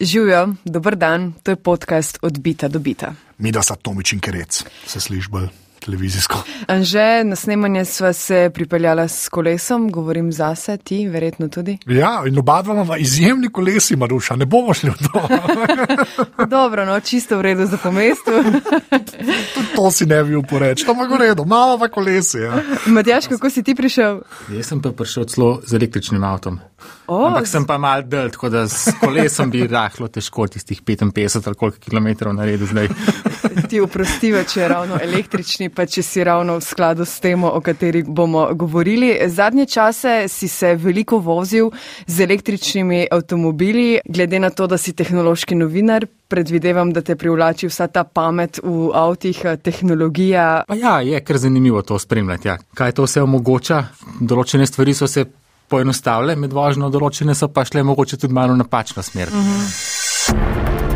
Živijo, 0.00 0.48
dober 0.64 0.96
dan, 0.96 1.32
to 1.42 1.50
je 1.50 1.56
podcast 1.56 2.18
Odbita 2.22 2.68
do 2.68 2.78
bita. 2.78 3.14
Mi 3.38 3.52
da 3.52 3.62
so 3.62 3.74
Tomič 3.74 4.12
in 4.12 4.20
Kerec, 4.20 4.64
se 4.86 5.00
sliši 5.00 5.28
bolj 5.30 5.48
televizijsko. 5.84 6.38
Anže, 6.66 7.24
na 7.24 7.36
snemanje 7.36 7.84
sva 7.84 8.12
se 8.12 8.50
pripeljala 8.54 9.08
s 9.08 9.28
kolesom, 9.28 9.90
govorim 9.90 10.32
zase, 10.32 10.76
ti 10.76 11.08
verjetno 11.08 11.48
tudi. 11.48 11.78
Ja, 11.86 12.22
in 12.26 12.38
oba 12.38 12.62
dva 12.62 12.74
imamo 12.74 12.96
izjemni 12.96 13.50
kolesi, 13.50 13.96
Maruša, 13.96 14.36
ne 14.36 14.46
bomo 14.46 14.74
šli 14.74 14.90
v 14.90 14.94
to. 14.94 15.28
Dobro, 16.56 16.86
no, 16.86 17.00
čisto 17.00 17.38
v 17.38 17.42
redu 17.42 17.66
za 17.66 17.76
po 17.82 17.90
mestu. 17.92 18.30
to 19.76 19.90
si 19.90 20.06
ne 20.06 20.22
bi 20.24 20.36
uporeč, 20.36 20.84
to 20.84 20.92
ima 20.92 21.10
v 21.10 21.20
redu, 21.26 21.44
malo 21.44 21.78
pa 21.78 21.88
kolesi. 21.88 22.38
Ja. 22.38 22.62
Matjaš, 22.86 23.26
kako 23.26 23.50
si 23.50 23.62
ti 23.62 23.74
prišel? 23.74 24.22
Jaz 24.54 24.66
sem 24.66 24.82
pa 24.82 24.92
prišel 24.92 25.24
celo 25.24 25.60
z 25.66 25.74
električnim 25.74 26.24
avtom. 26.24 26.60
O, 27.06 27.24
Ampak 27.26 27.46
sem 27.46 27.64
pa 27.66 27.78
mal 27.78 28.04
del, 28.04 28.30
tako 28.30 28.50
da 28.52 28.66
s 28.68 28.92
kolesom 29.00 29.50
bi 29.50 29.66
rahlo 29.66 30.08
težko 30.08 30.46
tistih 30.46 30.82
55 30.82 31.46
ali 31.46 31.56
koliko 31.56 31.78
kilometrov 31.78 32.34
naredil 32.36 32.66
zdaj. 32.66 32.88
ti 33.68 33.80
oprostiva, 33.80 34.42
če 34.48 34.60
je 34.60 34.68
ravno 34.68 34.98
električni, 35.02 35.68
pa 35.68 35.86
če 35.86 36.02
si 36.02 36.24
ravno 36.24 36.58
v 36.58 36.64
skladu 36.64 37.04
s 37.08 37.20
temo, 37.20 37.50
o 37.52 37.60
kateri 37.64 38.02
bomo 38.02 38.46
govorili. 38.54 39.12
Zadnje 39.28 39.66
čase 39.66 40.14
si 40.28 40.48
se 40.48 40.74
veliko 40.74 41.18
vozil 41.18 41.70
z 42.06 42.24
električnimi 42.24 43.06
avtomobili, 43.12 44.00
glede 44.08 44.40
na 44.40 44.50
to, 44.50 44.66
da 44.66 44.78
si 44.78 44.92
tehnološki 44.96 45.58
novinar. 45.58 46.06
Predvidevam, 46.28 46.90
da 46.92 47.00
te 47.00 47.16
privlači 47.16 47.70
vsa 47.70 47.86
ta 47.88 48.02
pamet 48.04 48.58
v 48.60 48.90
avtih, 48.92 49.38
tehnologija. 49.64 50.64
Pa 50.68 50.76
ja, 50.76 50.98
je 51.00 51.20
kar 51.24 51.38
zanimivo 51.40 51.80
to 51.82 51.98
spremljati. 51.98 52.48
Ja. 52.48 52.58
Kaj 52.76 52.92
to 52.98 53.06
vse 53.08 53.22
omogoča? 53.24 53.78
Določene 54.20 54.66
stvari 54.68 54.92
so 54.92 55.08
se 55.08 55.24
poenostavile 55.68 56.36
med 56.36 56.52
vožnjo, 56.52 56.90
določene 56.90 57.34
so 57.34 57.48
pa 57.48 57.64
šle 57.64 57.82
mogoče 57.82 58.16
tudi 58.16 58.34
malo 58.34 58.56
napačno 58.56 59.02
smer. 59.02 59.28
Uh 59.28 59.34
-huh. 59.34 59.98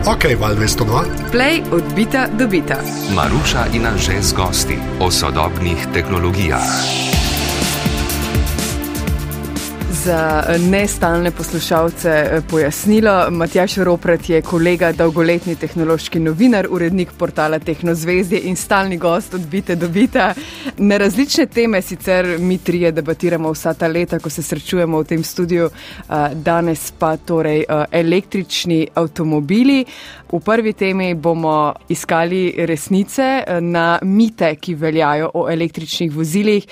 Ok, 0.02 0.24
val 0.40 0.54
202. 0.58 1.30
Play 1.32 1.62
odbita 1.72 2.26
dobita. 2.38 2.76
Maruša 3.14 3.66
in 3.72 3.86
Anže 3.86 4.22
z 4.22 4.32
gosti 4.32 4.76
o 5.00 5.10
sodobnih 5.10 5.86
tehnologijah. 5.94 7.11
Za 10.04 10.42
nestalne 10.70 11.30
poslušalce 11.30 12.42
pojasnilo, 12.50 13.30
Matjaš 13.30 13.76
Ropret 13.76 14.30
je 14.30 14.42
kolega, 14.42 14.92
dolgoletni 14.92 15.54
tehnološki 15.56 16.18
novinar, 16.20 16.66
urednik 16.70 17.12
portala 17.18 17.58
Tehnozvezdje 17.58 18.40
in 18.40 18.56
stalni 18.56 18.96
gost 18.98 19.34
odbite 19.34 19.76
dobita. 19.76 20.34
Na 20.78 20.96
različne 20.96 21.46
teme 21.46 21.82
sicer 21.82 22.38
mi 22.38 22.58
trije 22.58 22.92
debatiramo 22.92 23.52
vsa 23.52 23.74
ta 23.74 23.86
leta, 23.86 24.18
ko 24.18 24.30
se 24.30 24.42
srečujemo 24.42 25.02
v 25.02 25.04
tem 25.04 25.22
studiu, 25.24 25.68
danes 26.34 26.92
pa 26.98 27.16
torej 27.16 27.64
električni 27.90 28.88
avtomobili. 28.94 29.84
V 30.32 30.40
prvi 30.40 30.72
temi 30.72 31.14
bomo 31.14 31.74
iskali 31.88 32.54
resnice 32.58 33.44
na 33.60 33.98
mite, 34.02 34.54
ki 34.56 34.74
veljajo 34.74 35.30
o 35.34 35.50
električnih 35.50 36.12
vozilih. 36.12 36.66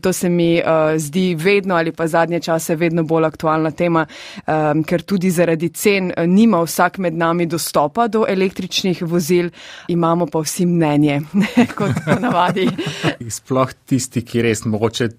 To 0.00 0.12
se 0.12 0.28
mi 0.28 0.62
zdi 0.96 1.34
vedno 1.34 1.74
ali 1.74 1.92
pa 1.92 2.06
zadnje 2.06 2.40
čase 2.40 2.61
vedno 2.78 3.04
bolj 3.08 3.26
aktualna 3.28 3.70
tema, 3.70 4.04
ker 4.88 5.04
tudi 5.06 5.30
zaradi 5.30 5.68
cen 5.74 6.12
nima 6.26 6.62
vsak 6.62 6.98
med 6.98 7.16
nami 7.18 7.46
dostopa 7.46 8.08
do 8.08 8.24
električnih 8.28 9.02
vozil, 9.02 9.50
imamo 9.88 10.26
pa 10.26 10.42
vsi 10.44 10.66
mnenje, 10.66 11.20
kot 11.78 12.04
ponavadi. 12.06 12.68
Sploh 13.28 13.74
tisti, 13.86 14.24
ki 14.26 14.42
res 14.42 14.64
mogoče 14.66 15.10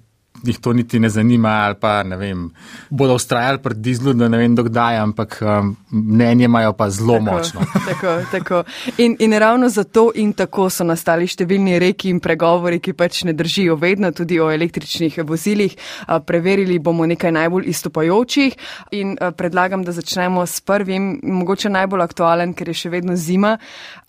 jih 0.43 0.59
to 0.59 0.73
niti 0.73 0.99
ne 0.99 1.09
zanima, 1.09 1.49
ali 1.49 1.75
pa 1.79 2.03
ne 2.03 2.17
vem, 2.17 2.49
bodo 2.89 3.15
ustrajali 3.15 3.61
pred 3.63 3.77
dizlu, 3.77 4.13
da 4.13 4.27
ne 4.29 4.37
vem, 4.37 4.55
dokdaj, 4.55 4.97
ampak 4.97 5.37
um, 5.41 5.75
mnenje 5.91 6.45
imajo 6.45 6.73
pa 6.73 6.89
zelo 6.89 7.19
tako, 7.19 7.25
močno. 7.25 7.61
Tako, 7.89 8.11
tako. 8.31 8.63
In, 8.97 9.15
in 9.19 9.33
ravno 9.39 9.69
zato 9.69 10.11
in 10.15 10.33
tako 10.33 10.69
so 10.69 10.83
nastali 10.83 11.27
številni 11.27 11.77
reki 11.79 12.09
in 12.11 12.19
pregovori, 12.23 12.79
ki 12.83 12.93
pač 12.97 13.23
ne 13.27 13.33
držijo 13.33 13.75
vedno, 13.79 14.11
tudi 14.11 14.39
o 14.39 14.49
električnih 14.51 15.19
vozilih. 15.27 15.75
Preverili 16.25 16.79
bomo 16.79 17.05
nekaj 17.05 17.31
najbolj 17.31 17.67
istopajočih 17.69 18.55
in 18.91 19.15
predlagam, 19.37 19.83
da 19.83 19.91
začnemo 19.91 20.45
s 20.45 20.61
prvim, 20.61 21.19
mogoče 21.23 21.69
najbolj 21.69 22.05
aktualen, 22.05 22.53
ker 22.53 22.71
je 22.71 22.77
še 22.83 22.93
vedno 22.93 23.15
zima. 23.15 23.57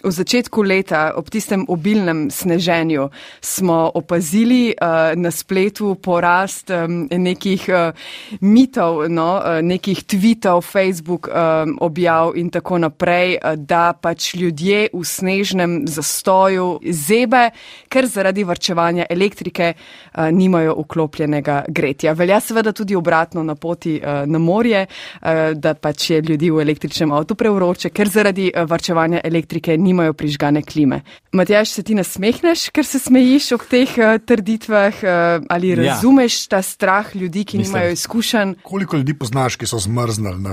V 0.04 0.12
začetku 0.12 0.62
leta, 0.62 1.04
ob 1.16 1.30
tistem 1.32 1.64
obilnem 1.68 2.26
sneženju, 2.30 3.08
smo 3.40 3.90
opazili 3.94 4.74
a, 4.76 5.12
na 5.16 5.30
spletu 5.30 5.94
porast 6.24 6.70
um, 6.70 7.04
nekih 7.10 7.68
uh, 7.68 7.92
mitov, 8.40 9.04
no, 9.12 9.36
uh, 9.36 9.60
nekih 9.60 10.04
tweetov, 10.08 10.62
Facebook 10.64 11.28
um, 11.28 11.76
objav 11.84 12.32
in 12.36 12.48
tako 12.50 12.78
naprej, 12.78 13.36
uh, 13.36 13.54
da 13.60 13.92
pač 13.92 14.32
ljudje 14.34 14.88
v 14.92 15.02
snežnem 15.04 15.84
zastoju 15.84 16.80
zebe, 16.88 17.50
ker 17.88 18.08
zaradi 18.08 18.44
varčevanja 18.44 19.04
elektrike 19.10 19.74
uh, 19.74 20.30
nimajo 20.32 20.78
vklopljenega 20.80 21.64
gretja. 21.68 22.14
Velja 22.16 22.40
seveda 22.40 22.72
tudi 22.72 22.96
obratno 22.96 23.44
na 23.44 23.54
poti 23.54 23.98
uh, 24.00 24.24
na 24.24 24.40
morje, 24.40 24.86
uh, 24.86 25.52
da 25.52 25.74
pač 25.74 26.10
je 26.10 26.22
ljudi 26.24 26.50
v 26.50 26.64
električnem 26.64 27.12
avtu 27.12 27.36
prevroče, 27.36 27.92
ker 27.92 28.08
zaradi 28.08 28.48
uh, 28.48 28.64
varčevanja 28.70 29.20
elektrike 29.24 29.76
nimajo 29.76 30.16
prižgane 30.16 30.64
klime. 30.64 31.02
Matjaš, 31.34 31.76
se 31.76 31.82
ti 31.82 31.94
nasmehneš, 31.94 32.70
ker 32.72 32.86
se 32.86 32.98
smejiš 33.02 33.52
ob 33.58 33.68
teh 33.68 33.92
uh, 34.00 34.16
trditvah 34.24 35.04
uh, 35.04 35.46
ali 35.52 35.74
razumeš? 35.74 36.12
Ja. 36.12 36.13
Razumeš 36.14 36.46
ta 36.46 36.62
strah 36.62 37.16
ljudi, 37.16 37.44
ki 37.44 37.58
Mislim. 37.58 37.74
nimajo 37.74 37.92
izkušenj. 37.92 38.54
Koliko 38.62 38.96
ljudi 38.96 39.14
poznaš, 39.14 39.56
ki 39.56 39.66
so 39.66 39.78
zmrznili 39.78 40.38
na 40.38 40.52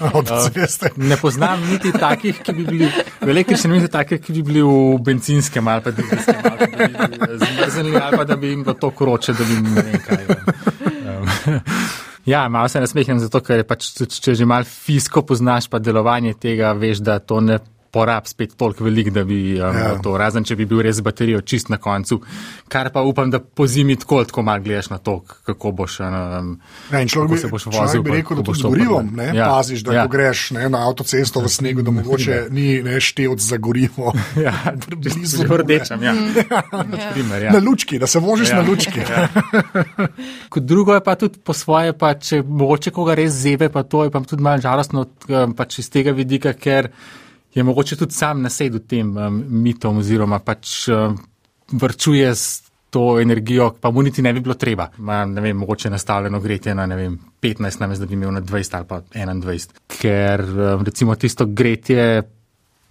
avtoceste? 0.00 0.90
Ne 0.96 1.16
poznam 1.16 1.60
niti 1.70 1.92
takih, 1.92 2.38
ki 2.42 2.52
bi 2.52 2.64
bili 2.64 2.88
v 3.20 3.28
električnem, 3.28 3.72
niti 3.72 3.88
takih, 3.92 4.20
ki 4.20 4.32
bi 4.32 4.42
bili 4.42 4.62
v 4.62 4.98
benzinskem 5.02 5.68
ali 5.68 5.82
pa 5.82 5.90
dizelskem, 5.90 6.36
ali 6.44 6.58
pa 6.58 6.88
da 6.98 7.08
bi 7.08 7.18
bili 7.18 7.38
zmrznili 7.38 7.96
ali 8.02 8.16
pa 8.16 8.24
da 8.24 8.36
bi 8.36 8.48
jim 8.48 8.62
bilo 8.62 8.74
to 8.74 8.90
kroče, 8.90 9.32
da 9.32 9.44
bi 9.44 9.52
jim 9.52 9.74
ne 9.74 9.82
vem 9.82 10.00
kaj. 10.06 10.26
Um, 11.48 11.60
Ja, 12.24 12.48
malo 12.48 12.68
se 12.68 12.80
nasmehnem 12.80 13.18
zato, 13.20 13.40
ker 13.44 13.66
pač, 13.68 13.90
če 14.08 14.32
že 14.34 14.46
malo 14.48 14.64
fisko 14.64 15.22
poznaš 15.28 15.68
pa 15.68 15.78
delovanje 15.78 16.32
tega, 16.40 16.72
veš, 16.72 17.02
da 17.04 17.18
to 17.18 17.40
ne 17.40 17.58
porab 17.94 18.26
spet 18.26 18.56
toliko 18.56 18.84
velik, 18.84 19.08
da 19.10 19.22
bi 19.24 19.54
um, 19.54 19.76
Ja. 19.76 19.94
to, 20.02 20.16
razen 20.18 20.42
če 20.42 20.56
bi 20.56 20.66
bil 20.66 20.82
res 20.82 20.98
baterijo 21.00 21.40
čist 21.42 21.68
na 21.68 21.78
koncu. 21.78 22.18
Kar 22.68 22.90
pa 22.90 23.02
upam, 23.02 23.30
da 23.30 23.38
po 23.38 23.66
zimi 23.66 23.94
tako, 23.96 24.24
tako 24.24 24.42
malo 24.42 24.60
gledaš 24.60 24.90
na 24.90 24.98
to, 24.98 25.14
kako 25.44 25.70
boš, 25.72 26.00
um, 26.00 26.56
Ja, 26.90 26.98
in 26.98 27.08
človek 27.08 27.30
bi, 27.30 27.38
se 27.38 27.48
boš 27.48 27.68
vozil. 27.68 28.02
bi 28.02 28.10
pa 28.10 28.16
rekel, 28.16 28.28
kako 28.30 28.40
da 28.40 28.46
tudi 28.46 28.58
z 28.58 28.62
gorivom 28.64 29.10
ne, 29.14 29.28
ja, 29.32 29.46
paziš, 29.48 29.80
da 29.80 29.94
ja. 29.94 30.02
ko 30.02 30.08
greš 30.10 30.50
ne, 30.50 30.68
na 30.68 30.82
avtocesto 30.84 31.40
v 31.40 31.48
snegu, 31.48 31.82
da 31.82 31.94
mogoče 32.00 32.40
ni 32.50 32.82
ne 32.82 32.98
števc 33.00 33.38
za 33.40 33.56
gorivo. 33.58 34.10
Ja, 34.36 34.52
Blizu 34.90 35.36
že 35.36 35.46
v 35.46 35.56
rdečem, 35.56 36.02
ja. 36.02 36.12
Primer, 37.14 37.42
ja. 37.42 37.52
Na 37.52 37.60
lučki, 37.60 37.98
da 37.98 38.06
se 38.06 38.18
voziš 38.18 38.50
Ja. 38.50 38.56
na 38.56 38.64
lučki. 38.64 39.00
Kot 40.48 40.62
drugo 40.64 40.94
je 40.94 41.00
pa 41.00 41.14
tudi 41.14 41.38
po 41.38 41.52
svoje, 41.52 41.92
pa 41.92 42.14
če 42.14 42.42
mogoče 42.42 42.90
koga 42.90 43.14
res 43.14 43.32
zebe, 43.36 43.68
pa 43.68 43.82
to 43.82 44.04
je 44.04 44.10
pa 44.10 44.20
tudi 44.20 44.42
malo 44.42 44.60
žalostno 44.60 45.06
um, 45.28 45.54
pač 45.54 45.78
iz 45.78 45.90
tega 45.90 46.10
vidika, 46.12 46.52
ker 46.54 46.88
je 47.54 47.62
mogoče 47.62 47.96
tudi 47.96 48.14
sam 48.14 48.42
nasedel 48.42 48.80
tem 48.88 49.16
um, 49.16 49.44
mitom 49.48 49.98
oziroma 49.98 50.38
pač 50.38 50.88
um, 50.88 51.16
vrčuje 51.72 52.34
s 52.34 52.62
to 52.94 53.20
energijo, 53.20 53.72
pa 53.80 53.90
mu 53.90 54.02
niti 54.02 54.22
ne 54.22 54.32
bi 54.32 54.40
bilo 54.40 54.54
treba. 54.54 54.88
Ma, 54.98 55.24
ne 55.24 55.40
vem, 55.40 55.56
mogoče 55.56 55.90
nastavljeno 55.90 56.40
gretje 56.40 56.74
na 56.74 56.84
vem, 56.94 57.18
15, 57.42 57.80
namesto 57.80 58.04
da 58.04 58.08
bi 58.08 58.14
imel 58.14 58.32
na 58.32 58.40
20 58.40 58.76
ali 58.76 58.86
pa 58.86 59.00
21. 59.00 59.68
Ker 59.98 60.44
um, 60.44 60.84
recimo 60.84 61.14
tisto 61.14 61.46
gretje 61.46 62.22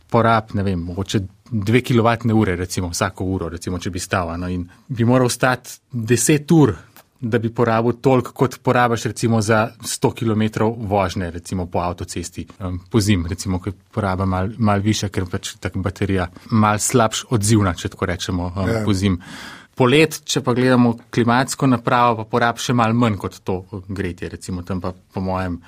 porab, 0.10 0.52
ne 0.54 0.64
vem, 0.64 0.80
mogoče 0.80 1.20
2 1.52 1.82
kWh, 1.88 2.56
recimo 2.58 2.90
vsako 2.90 3.26
uro, 3.26 3.50
recimo, 3.50 3.80
če 3.80 3.90
bi 3.90 4.00
stala. 4.00 4.36
No, 4.38 4.50
in 4.52 4.68
bi 4.88 5.06
moral 5.06 5.30
stati 5.30 5.80
10 5.94 6.54
ur, 6.58 6.76
da 7.24 7.40
bi 7.40 7.48
porabil 7.56 7.96
toliko, 8.04 8.34
kot 8.36 8.58
porabiš 8.64 9.06
recimo 9.10 9.40
za 9.42 9.70
100 9.82 10.10
km 10.14 10.68
vožnje, 10.88 11.32
recimo 11.32 11.66
po 11.66 11.80
avtocesti, 11.80 12.48
um, 12.60 12.80
po 12.92 13.00
zim, 13.00 13.24
recimo, 13.30 13.62
ki 13.64 13.72
poraba 13.96 14.26
mal, 14.28 14.50
mal 14.58 14.84
više, 14.84 15.08
ker 15.10 15.26
pač 15.32 15.54
tako 15.64 15.80
baterija 15.86 16.28
mal 16.52 16.80
slabš 16.84 17.26
odzivna, 17.32 17.74
če 17.80 17.90
tako 17.96 18.06
rečemo, 18.12 18.52
um, 18.56 18.70
Ja. 18.70 18.82
po 18.86 18.94
zim. 18.94 19.20
Polet, 19.76 20.20
če 20.26 20.42
pa 20.46 20.54
gledamo 20.54 20.98
klimatsko 21.10 21.68
napravo, 21.68 22.20
pa 22.20 22.30
porab 22.30 22.60
še 22.62 22.76
mal 22.78 22.94
manj 22.94 23.16
kot 23.18 23.40
to 23.44 23.62
gretje, 23.88 24.30
recimo 24.30 24.62
tam 24.62 24.82
pa 24.82 24.92
po 25.14 25.22
mojem, 25.22 25.62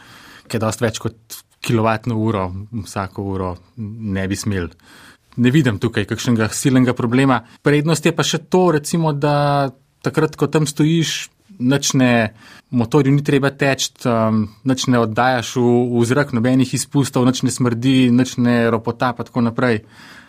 je 0.51 0.59
dost 0.59 0.81
več 0.83 1.00
kot 1.01 1.39
kilovatno 1.65 2.18
uro, 2.21 2.51
vsako 2.83 3.24
uro 3.24 3.56
ne 3.77 4.27
bi 4.27 4.35
smel. 4.38 4.68
Ne 5.38 5.51
vidim 5.51 5.79
tukaj 5.79 6.06
kakšnega 6.06 6.50
silnega 6.53 6.94
problema. 6.94 7.39
Prednost 7.63 8.06
je 8.06 8.13
pa 8.15 8.24
še 8.24 8.38
to, 8.45 8.71
recimo, 8.71 9.13
da 9.13 9.71
takrat, 10.06 10.35
ko 10.35 10.47
tam 10.47 10.68
stojiš, 10.69 11.29
nič 11.59 11.93
ne, 11.93 12.33
motorju 12.69 13.11
ni 13.11 13.23
treba 13.23 13.49
teči, 13.49 13.91
um, 14.03 14.43
nič 14.63 14.87
ne 14.87 14.99
oddajaš 14.99 15.55
v, 15.55 15.65
v 15.93 16.03
zrak, 16.03 16.31
nobenih 16.31 16.67
izpustov, 16.69 17.25
nič 17.25 17.41
ne 17.41 17.51
smrdi, 17.51 18.09
nič 18.09 18.37
ne 18.37 18.69
ropota 18.69 19.11
in 19.11 19.23
tako 19.23 19.41
naprej. 19.41 19.81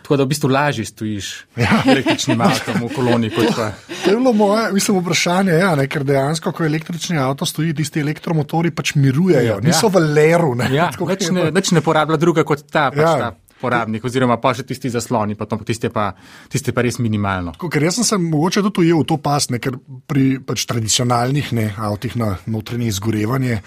Tako 0.03 0.17
da 0.17 0.23
v 0.23 0.29
bistvu 0.29 0.49
lažje 0.49 0.85
stojiš 0.85 1.27
ja. 1.57 1.83
električnim 1.85 2.39
avtom 2.41 2.79
v 2.79 2.95
koloni. 2.95 3.27
kot 3.29 3.51
pa- 3.57 3.73
To 4.05 4.11
je 4.11 4.17
bilo 4.17 4.33
moje 4.33 4.73
mislim, 4.73 5.01
vprašanje, 5.01 5.51
ja, 5.53 5.75
ne, 5.75 5.87
ker 5.87 6.05
dejansko, 6.05 6.53
ko 6.53 6.63
električni 6.63 7.19
avto 7.19 7.43
stoji, 7.43 7.75
tisti 7.75 8.01
elektromotori 8.01 8.71
pač 8.71 8.95
mirujejo, 8.95 9.59
niso 9.61 9.89
v 9.89 9.99
leru. 10.07 10.55
Ne, 10.55 10.71
Ja, 10.71 10.91
nič 10.91 11.31
ne, 11.31 11.43
pa- 11.43 11.51
nič 11.51 11.73
ne 11.73 11.81
porablja 11.81 12.17
druga 12.17 12.45
kot 12.45 12.63
ta, 12.71 12.91
pač 12.91 13.03
Ja. 13.03 13.17
ta 13.19 13.35
porabnik, 13.61 14.05
oziroma 14.05 14.37
pa 14.43 14.53
še 14.57 14.67
tisti 14.69 14.91
zasloni, 14.93 15.37
pa 15.39 15.49
to, 15.49 15.59
tiste, 15.67 15.91
pa, 15.93 16.11
tiste 16.53 16.75
pa 16.77 16.85
res 16.85 16.99
minimalno. 17.03 17.55
Tako, 17.57 17.71
ker 17.73 17.87
jaz 17.89 18.01
sem 18.01 18.09
se 18.09 18.19
mogoče 18.21 18.63
tudi 18.69 18.87
ujel 18.87 19.03
v 19.03 19.09
to 19.09 19.19
pas, 19.23 19.49
ne, 19.53 19.61
ker 19.63 19.79
pri 20.09 20.27
pač, 20.45 20.67
tradicionalnih 20.69 21.53
ne, 21.57 21.67
avtih 21.89 22.17
na 22.21 22.35
notranje 22.53 22.91
izgorevanje 22.93 23.61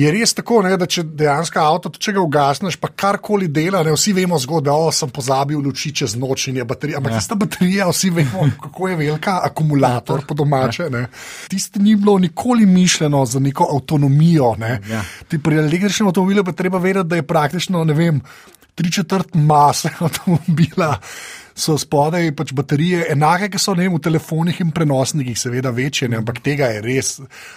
je 0.00 0.10
res 0.14 0.34
tako, 0.34 0.62
ne, 0.64 0.74
da 0.80 0.88
če 0.90 1.04
dejansko 1.16 1.60
avto, 1.60 1.92
če 1.92 2.16
ga 2.16 2.24
ugasneš, 2.24 2.78
pa 2.80 2.90
karkoli 2.90 3.50
dela, 3.52 3.84
ne, 3.86 3.94
vsi 3.94 4.14
vemo 4.16 4.38
zgodbe, 4.40 4.72
o 4.72 4.90
sem 4.94 5.12
pozabil 5.14 5.60
luči 5.60 5.92
čez 5.94 6.16
noč 6.20 6.48
in 6.50 6.60
je 6.62 6.66
baterija. 6.68 7.00
Ampak 7.02 7.16
ja. 7.16 7.20
tista 7.22 7.38
baterija, 7.38 7.88
vsi 7.92 8.10
vemo, 8.14 8.48
kako 8.64 8.90
je 8.92 8.98
velika, 9.02 9.38
akumulator 9.44 10.24
po 10.26 10.36
domače. 10.38 10.88
Ne. 10.94 11.06
Tisti 11.52 11.82
ni 11.82 11.96
bilo 12.00 12.16
nikoli 12.18 12.66
mišljeno 12.66 13.24
za 13.26 13.42
neko 13.42 13.68
avtonomijo. 13.76 14.54
Ne. 14.58 14.78
Ja. 14.90 15.04
Ti 15.28 15.38
Pri 15.44 15.58
električnem 15.60 16.08
avtomobilu 16.08 16.44
pa 16.44 16.52
treba 16.56 16.78
vedeti, 16.78 17.08
da 17.08 17.16
je 17.16 17.26
praktično, 17.26 17.84
ne 17.84 17.94
vem, 17.94 18.20
tri 18.74 18.92
četrt 18.92 19.34
mase 19.34 19.90
avtomobila. 20.04 20.96
So 21.54 21.76
spodaj 21.78 22.32
pač 22.34 22.50
baterije, 22.50 23.04
enake, 23.12 23.46
ki 23.52 23.60
so 23.62 23.76
ne, 23.78 23.84
vem, 23.86 23.94
v 23.94 24.02
telefonih 24.02 24.56
in 24.64 24.72
prenosnikih, 24.74 25.38
seveda 25.38 25.70
večje, 25.70 26.08
ne, 26.10 26.18
ampak 26.18 26.40
tega 26.42 26.72
je 26.72 26.80
res. 26.82 27.12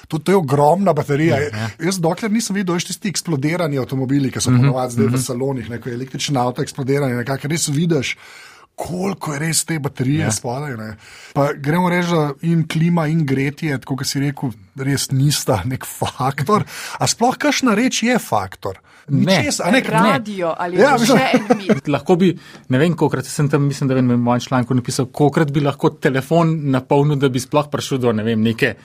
To, 0.07 0.19
to 0.21 0.35
je 0.35 0.37
ogromna 0.37 0.93
baterija. 0.93 1.39
Ja, 1.41 1.47
ja. 1.49 1.69
Jaz, 1.87 1.97
dokler 2.03 2.29
nisem 2.31 2.59
videl, 2.59 2.77
veš 2.77 2.91
tisti 2.91 3.09
eksplodirani 3.09 3.81
avtomobili, 3.81 4.29
ki 4.31 4.37
so 4.41 4.51
mm 4.51 4.59
-hmm. 4.59 4.69
ponovadi 4.69 4.93
zdaj 4.93 5.07
v 5.15 5.23
salonih, 5.23 5.69
ne, 5.69 5.81
ko 5.81 5.89
je 5.89 5.95
električni 5.95 6.37
avto 6.37 6.61
eksplodirani, 6.61 7.17
nekako 7.23 7.47
res 7.47 7.67
vidiš. 7.67 8.13
Koliko 8.77 9.33
je 9.33 9.39
res 9.41 9.63
te 9.65 9.79
baterije 9.81 10.27
ja. 10.27 10.91
Pa 11.33 11.47
gremo 11.53 11.89
reči, 11.89 12.11
da 12.13 12.27
in 12.45 12.67
klima, 12.69 13.07
in 13.09 13.23
gretje, 13.25 13.79
tako 13.81 13.95
kot 13.97 14.07
si 14.07 14.21
rekel, 14.21 14.51
res 14.77 15.09
nista 15.11 15.63
nek 15.65 15.85
faktor. 15.89 16.65
A 17.01 17.07
sploh 17.09 17.39
kakšna 17.41 17.73
reč 17.77 18.03
je 18.05 18.19
faktor? 18.21 18.77
Ne. 19.09 19.23
Ničes, 19.25 19.61
a 19.63 19.71
ne, 19.71 19.81
Radio 19.81 20.53
ali 20.57 20.77
Ja, 20.77 20.93
ja, 20.93 20.97
še 20.99 21.17
en 21.39 21.47
mit. 21.61 21.87
Lahko 21.89 22.19
bi, 22.19 22.33
ne 22.69 22.81
vem, 22.81 22.93
kolikrat 22.93 23.25
sem 23.25 23.49
tam, 23.49 23.65
mislim, 23.65 23.89
da 23.89 23.97
vem, 23.97 24.11
v 24.13 24.17
mojem 24.21 24.43
članku 24.45 24.75
napisal, 24.77 25.07
kolikrat 25.09 25.51
bi 25.55 25.63
lahko 25.63 25.95
telefon 25.97 26.53
napolnil, 26.73 27.17
da 27.17 27.31
bi 27.33 27.41
sploh 27.41 27.71
prišel 27.71 28.03
do 28.03 28.13
ne 28.13 28.25
vem, 28.27 28.43
neke 28.43 28.75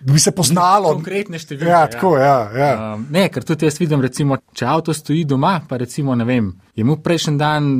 bi 0.00 0.18
se 0.20 0.32
poznalo. 0.34 0.90
konkretne 0.96 1.38
številke. 1.38 1.70
Ja, 1.70 1.84
tako, 1.92 2.16
ja. 2.18 2.38
ja. 2.56 2.72
Um, 2.94 3.06
ne, 3.12 3.28
ker 3.32 3.44
tudi 3.46 3.68
jaz 3.68 3.78
vidim, 3.78 4.02
recimo, 4.04 4.40
če 4.56 4.66
avto 4.74 4.96
stoji 4.96 5.22
doma, 5.28 5.58
pa 5.68 5.78
recimo, 5.80 6.16
ne 6.18 6.26
vem, 6.28 6.50
je 6.76 6.84
mu 6.84 6.98
prejšnji 7.04 7.36
dan 7.40 7.70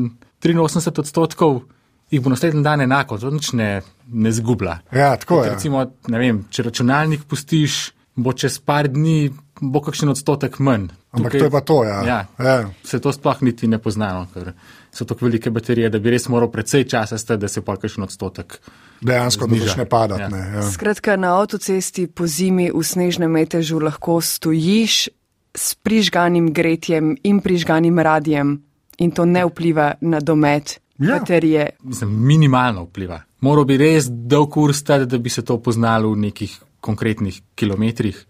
83 0.43 1.01
odstotkov, 1.01 1.63
jih 2.11 2.23
bo 2.23 2.31
naslednji 2.31 2.63
dan 2.63 2.81
enako, 2.81 3.19
to 3.19 3.31
nič 3.31 3.53
ne, 3.53 3.83
ne 4.07 4.33
zgublja. 4.33 4.79
Ja, 4.93 5.17
tako 5.17 5.45
je. 5.45 5.51
Recimo, 5.55 5.87
ne 6.09 6.19
vem, 6.19 6.45
če 6.51 6.69
računalnik 6.69 7.25
pustiš, 7.29 7.93
bo 8.17 8.33
čez 8.33 8.59
par 8.59 8.89
dni 8.89 9.31
bo 9.61 9.81
kakšen 9.81 10.13
odstotek 10.13 10.59
manj. 10.61 10.91
Ampak 11.17 11.33
to 11.33 11.45
je 11.49 11.51
pa 11.51 11.61
to, 11.65 11.85
ja. 11.85 12.03
ja. 12.05 12.19
Ja. 12.39 12.57
Se 12.85 13.01
to 13.01 13.13
sploh 13.13 13.41
niti 13.41 13.69
ne 13.69 13.79
poznano, 13.81 14.27
ker 14.35 14.53
so 14.93 15.05
tako 15.09 15.27
velike 15.27 15.51
baterije, 15.51 15.89
da 15.93 16.01
bi 16.01 16.13
res 16.13 16.29
moral 16.29 16.51
precej 16.53 16.85
časa 16.89 17.19
stati, 17.19 17.41
da 17.41 17.49
se 17.49 17.63
pa 17.65 17.77
kakšen 17.81 18.05
odstotek. 18.05 18.59
Dejansko, 19.01 19.47
da 19.47 19.55
Zniža. 19.55 19.67
začne 19.69 19.89
padati. 19.89 20.23
Ja. 20.23 20.29
ne, 20.29 20.45
Ja. 20.57 20.67
Skratka, 20.71 21.17
na 21.17 21.35
avtocesti 21.41 22.07
po 22.07 22.27
zimi 22.27 22.69
v 22.73 22.85
snežnem 22.85 23.33
metežu 23.33 23.81
lahko 23.81 24.21
stojiš 24.21 25.09
s 25.57 25.75
prižganim 25.81 26.53
gretjem 26.53 27.17
in 27.25 27.41
prižganim 27.41 27.99
radijem 27.99 28.61
in 28.99 29.11
to 29.11 29.25
ne 29.25 29.45
vpliva 29.47 29.95
na 30.01 30.21
domet 30.21 30.81
Ja. 30.99 31.19
baterije. 31.19 31.71
Mislim, 31.83 32.27
minimalno 32.27 32.83
vpliva. 32.83 33.21
Moral 33.41 33.65
bi 33.65 33.77
res 33.77 34.07
dolg 34.09 34.57
ur 34.57 34.75
stati, 34.75 35.07
da 35.07 35.19
bi 35.19 35.31
se 35.31 35.45
to 35.45 35.59
poznalo 35.63 36.11
v 36.13 36.17
nekih 36.17 36.61
konkretnih 36.81 37.43
kilometrih. 37.55 38.27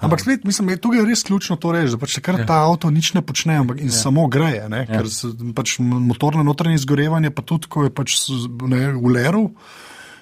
Ampak 0.00 0.20
spet, 0.20 0.44
mislim, 0.44 0.68
je 0.70 0.76
tukaj 0.80 1.04
res 1.04 1.24
ključno 1.26 1.56
to 1.56 1.72
reči, 1.74 1.90
da 1.90 1.98
pač 1.98 2.14
takrat 2.20 2.44
ja. 2.44 2.46
ta 2.46 2.60
avto 2.62 2.90
nič 2.90 3.12
ne 3.16 3.22
počne, 3.22 3.56
ampak 3.58 3.80
in 3.82 3.90
ja. 3.90 3.96
samo 3.96 4.28
greje. 4.30 4.68
Ne, 4.70 4.84
ja. 4.86 5.00
Ker 5.02 5.10
pač 5.56 5.76
motorno 5.82 6.44
notranje 6.46 6.78
izgorevanje, 6.78 7.32
pa 7.34 7.42
tudi 7.42 7.66
ko 7.68 7.88
je 7.88 7.90
pač 7.94 8.14
ne, 8.70 8.92
v 8.94 9.14
leru. 9.16 9.48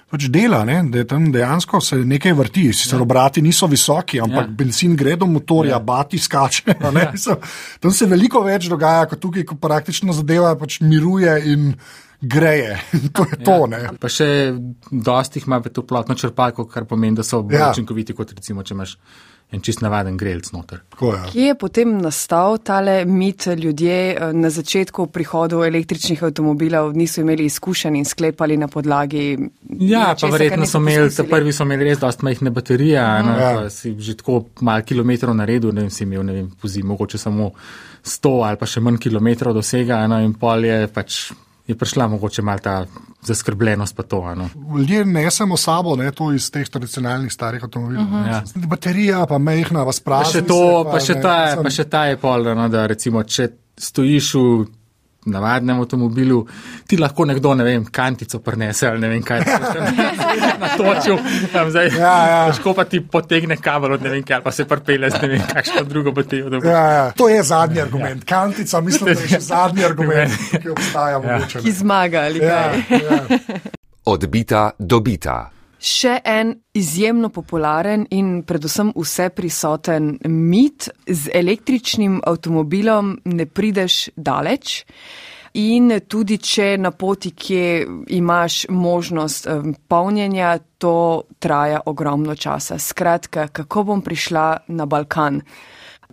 Pač 0.07 0.29
dela, 0.31 0.61
ne, 0.63 0.77
da 0.87 1.01
je 1.01 1.07
tam 1.07 1.25
dejansko 1.33 1.81
se 1.83 1.97
nekaj 2.07 2.31
vrti. 2.37 2.69
Sicer 2.71 2.95
ja. 2.95 3.03
obrati 3.03 3.41
niso 3.43 3.67
visoki, 3.67 4.21
ampak 4.23 4.45
ja. 4.45 4.47
Ja. 4.47 4.55
benzin 4.61 4.95
gre 4.95 5.17
do 5.19 5.27
motorja, 5.27 5.75
ja. 5.75 5.83
bati 5.83 6.19
skače. 6.19 6.77
Ne, 6.97 7.09
ja. 7.11 7.35
Tam 7.83 7.91
se 7.91 8.07
veliko 8.07 8.39
več 8.45 8.69
dogaja 8.71 9.09
kot 9.11 9.19
tukaj, 9.19 9.43
ko 9.49 9.57
praktično 9.59 10.15
zadeva 10.15 10.53
pač 10.55 10.79
miruje 10.79 11.33
in 11.51 11.73
greje. 12.21 12.79
to 13.15 13.25
je 13.31 13.41
to. 13.43 13.57
Ne. 13.67 13.81
Pa 13.99 14.09
še 14.11 14.29
dosti 14.91 15.41
jih 15.41 15.49
ima 15.49 15.59
v 15.59 15.73
to 15.75 15.83
plotno 15.87 16.15
črpalko, 16.15 16.65
kar 16.71 16.87
pomeni, 16.87 17.19
da 17.19 17.27
so 17.27 17.43
bolj 17.43 17.59
Ja. 17.59 17.65
ja. 17.67 17.71
učinkoviti, 17.75 18.15
kot 18.15 18.31
recimo, 18.31 18.63
če 18.63 18.77
imaš 18.77 18.95
en 19.51 19.61
čist 19.63 19.79
navaden 19.79 20.17
grelc 20.19 20.49
noter. 20.51 20.81
Tako 20.91 21.13
je. 21.13 21.19
Kje 21.31 21.45
je 21.45 21.55
potem 21.55 21.93
nastal 22.03 22.57
tale 22.57 23.05
mit, 23.05 23.47
ljudje 23.47 23.95
eh, 24.11 24.33
na 24.33 24.49
začetku 24.51 25.07
prihodov 25.07 25.63
električnih 25.65 26.23
avtomobilov 26.23 26.91
niso 26.97 27.21
imeli 27.21 27.45
izkušenj 27.47 27.97
in 27.97 28.05
sklepali 28.05 28.57
na 28.57 28.67
podlagi. 28.67 29.37
Ja, 29.79 30.09
nečesa, 30.09 30.27
pa 30.27 30.31
verjetno 30.33 30.67
so 30.67 30.83
imeli, 30.83 31.13
ta 31.15 31.23
prvi 31.23 31.55
so 31.55 31.63
imeli 31.63 31.87
res 31.87 32.03
dosti 32.03 32.27
majhne 32.27 32.51
baterije, 32.51 32.99
mm. 32.99 33.39
Ja. 33.39 33.51
ja. 33.61 33.69
si 33.69 33.95
že 33.99 34.17
tako 34.19 34.43
malo 34.61 34.83
kilometrov 34.83 35.35
naredil, 35.35 35.71
ne 35.71 35.87
vem, 35.87 35.91
si 35.95 36.03
imel, 36.03 36.25
ne 36.27 36.39
vem, 36.41 36.51
pozim, 36.61 36.87
mogoče 36.87 37.17
samo 37.17 37.51
100 38.03 38.35
ali 38.49 38.59
pa 38.59 38.67
še 38.67 38.83
manj 38.83 38.99
kilometrov 39.07 39.55
dosega, 39.55 40.03
no, 40.11 40.19
in 40.23 40.35
pol 40.35 40.67
je 40.67 40.87
pač. 40.91 41.27
Je 41.67 41.75
prišla 41.75 42.07
mogoče 42.07 42.41
malo 42.41 42.59
ta 42.63 42.85
zaskrbljenost, 43.21 43.95
pa 43.95 44.03
to. 44.03 44.21
No. 44.35 44.49
Ljudje 44.77 45.05
nesemo 45.05 45.57
sabo 45.57 45.95
ne, 45.95 46.11
to 46.11 46.31
iz 46.33 46.51
teh 46.51 46.69
tradicionalnih 46.69 47.33
starih 47.33 47.63
avtomobilov. 47.63 48.03
Uh 48.03 48.11
-huh. 48.11 48.27
Ja. 48.27 48.43
Baterija, 48.55 49.25
pa 49.25 49.37
mehna, 49.37 49.83
vas 49.83 49.99
Pa 49.99 50.11
pravi. 50.11 50.31
še, 50.31 50.41
to, 50.41 50.87
pa, 50.91 50.99
še 50.99 51.21
ta, 51.21 51.57
pa 51.63 51.69
še 51.69 51.83
ta 51.83 52.05
je 52.05 52.17
pol, 52.17 52.43
no, 52.55 52.69
da 52.69 52.87
recimo, 52.87 53.23
če 53.23 53.49
stojiš 53.77 54.33
v 54.33 54.65
navadnem 55.25 55.79
avtomobilu, 55.79 56.47
ti 56.87 56.97
lahko 56.97 57.25
nekdo, 57.25 57.53
ne 57.53 57.63
vem, 57.63 57.85
kantico 57.85 58.39
prenese 58.39 58.87
ali 58.87 58.99
ne 58.99 59.07
vem 59.09 59.23
kaj, 59.23 59.41
natočil, 60.61 61.17
tam 61.53 61.69
zdaj, 61.69 61.87
Ja, 61.97 62.27
ja. 62.27 62.51
težko 62.51 62.73
pa 62.73 62.85
ti 62.85 63.01
potegne 63.01 63.57
kabel 63.57 63.93
od 63.93 64.01
ne 64.01 64.09
vem 64.09 64.23
kaj, 64.23 64.41
pa 64.43 64.51
se 64.51 64.65
prpele 64.65 65.09
z 65.09 65.21
ne 65.21 65.27
vem 65.27 65.41
kakšno 65.53 65.83
drugo 65.83 66.11
baterijo. 66.11 66.61
Ja, 66.63 66.83
ja. 66.91 67.11
To 67.11 67.29
je 67.29 67.43
zadnji 67.43 67.81
argument. 67.81 68.23
Ja. 68.23 68.27
Kantica, 68.27 68.81
mislim, 68.81 69.13
da 69.13 69.21
je 69.21 69.27
še 69.27 69.39
zadnji 69.39 69.85
argument, 69.85 70.31
ki 70.61 70.69
obstaja. 70.69 71.19
Mogoče, 71.19 71.59
Ki 71.59 71.67
ne. 71.67 71.73
zmaga 71.73 72.21
ali 72.21 72.39
ja, 72.39 72.71
kaj. 72.89 73.01
ja. 73.01 73.39
Odbita, 74.05 74.71
dobita. 74.79 75.51
Še 75.77 76.15
en 76.25 76.55
izjemno 76.73 77.29
popularen 77.29 78.07
in 78.09 78.41
predvsem 78.47 78.89
vse 78.97 79.29
prisoten 79.29 80.15
mit, 80.25 80.89
z 81.05 81.29
električnim 81.33 82.19
avtomobilom 82.25 83.17
ne 83.25 83.45
prideš 83.45 84.07
daleč. 84.15 84.83
In 85.57 85.89
tudi, 86.09 86.37
če 86.37 86.75
na 86.77 86.91
poti, 86.93 87.31
kje 87.31 87.85
imaš 88.13 88.65
možnost 88.69 89.47
polnjenja, 89.89 90.57
to 90.77 91.23
traja 91.39 91.79
ogromno 91.85 92.35
časa. 92.35 92.77
Skratka, 92.77 93.47
kako 93.47 93.83
bom 93.83 94.03
prišla 94.05 94.45
na 94.67 94.85
Balkan? 94.85 95.41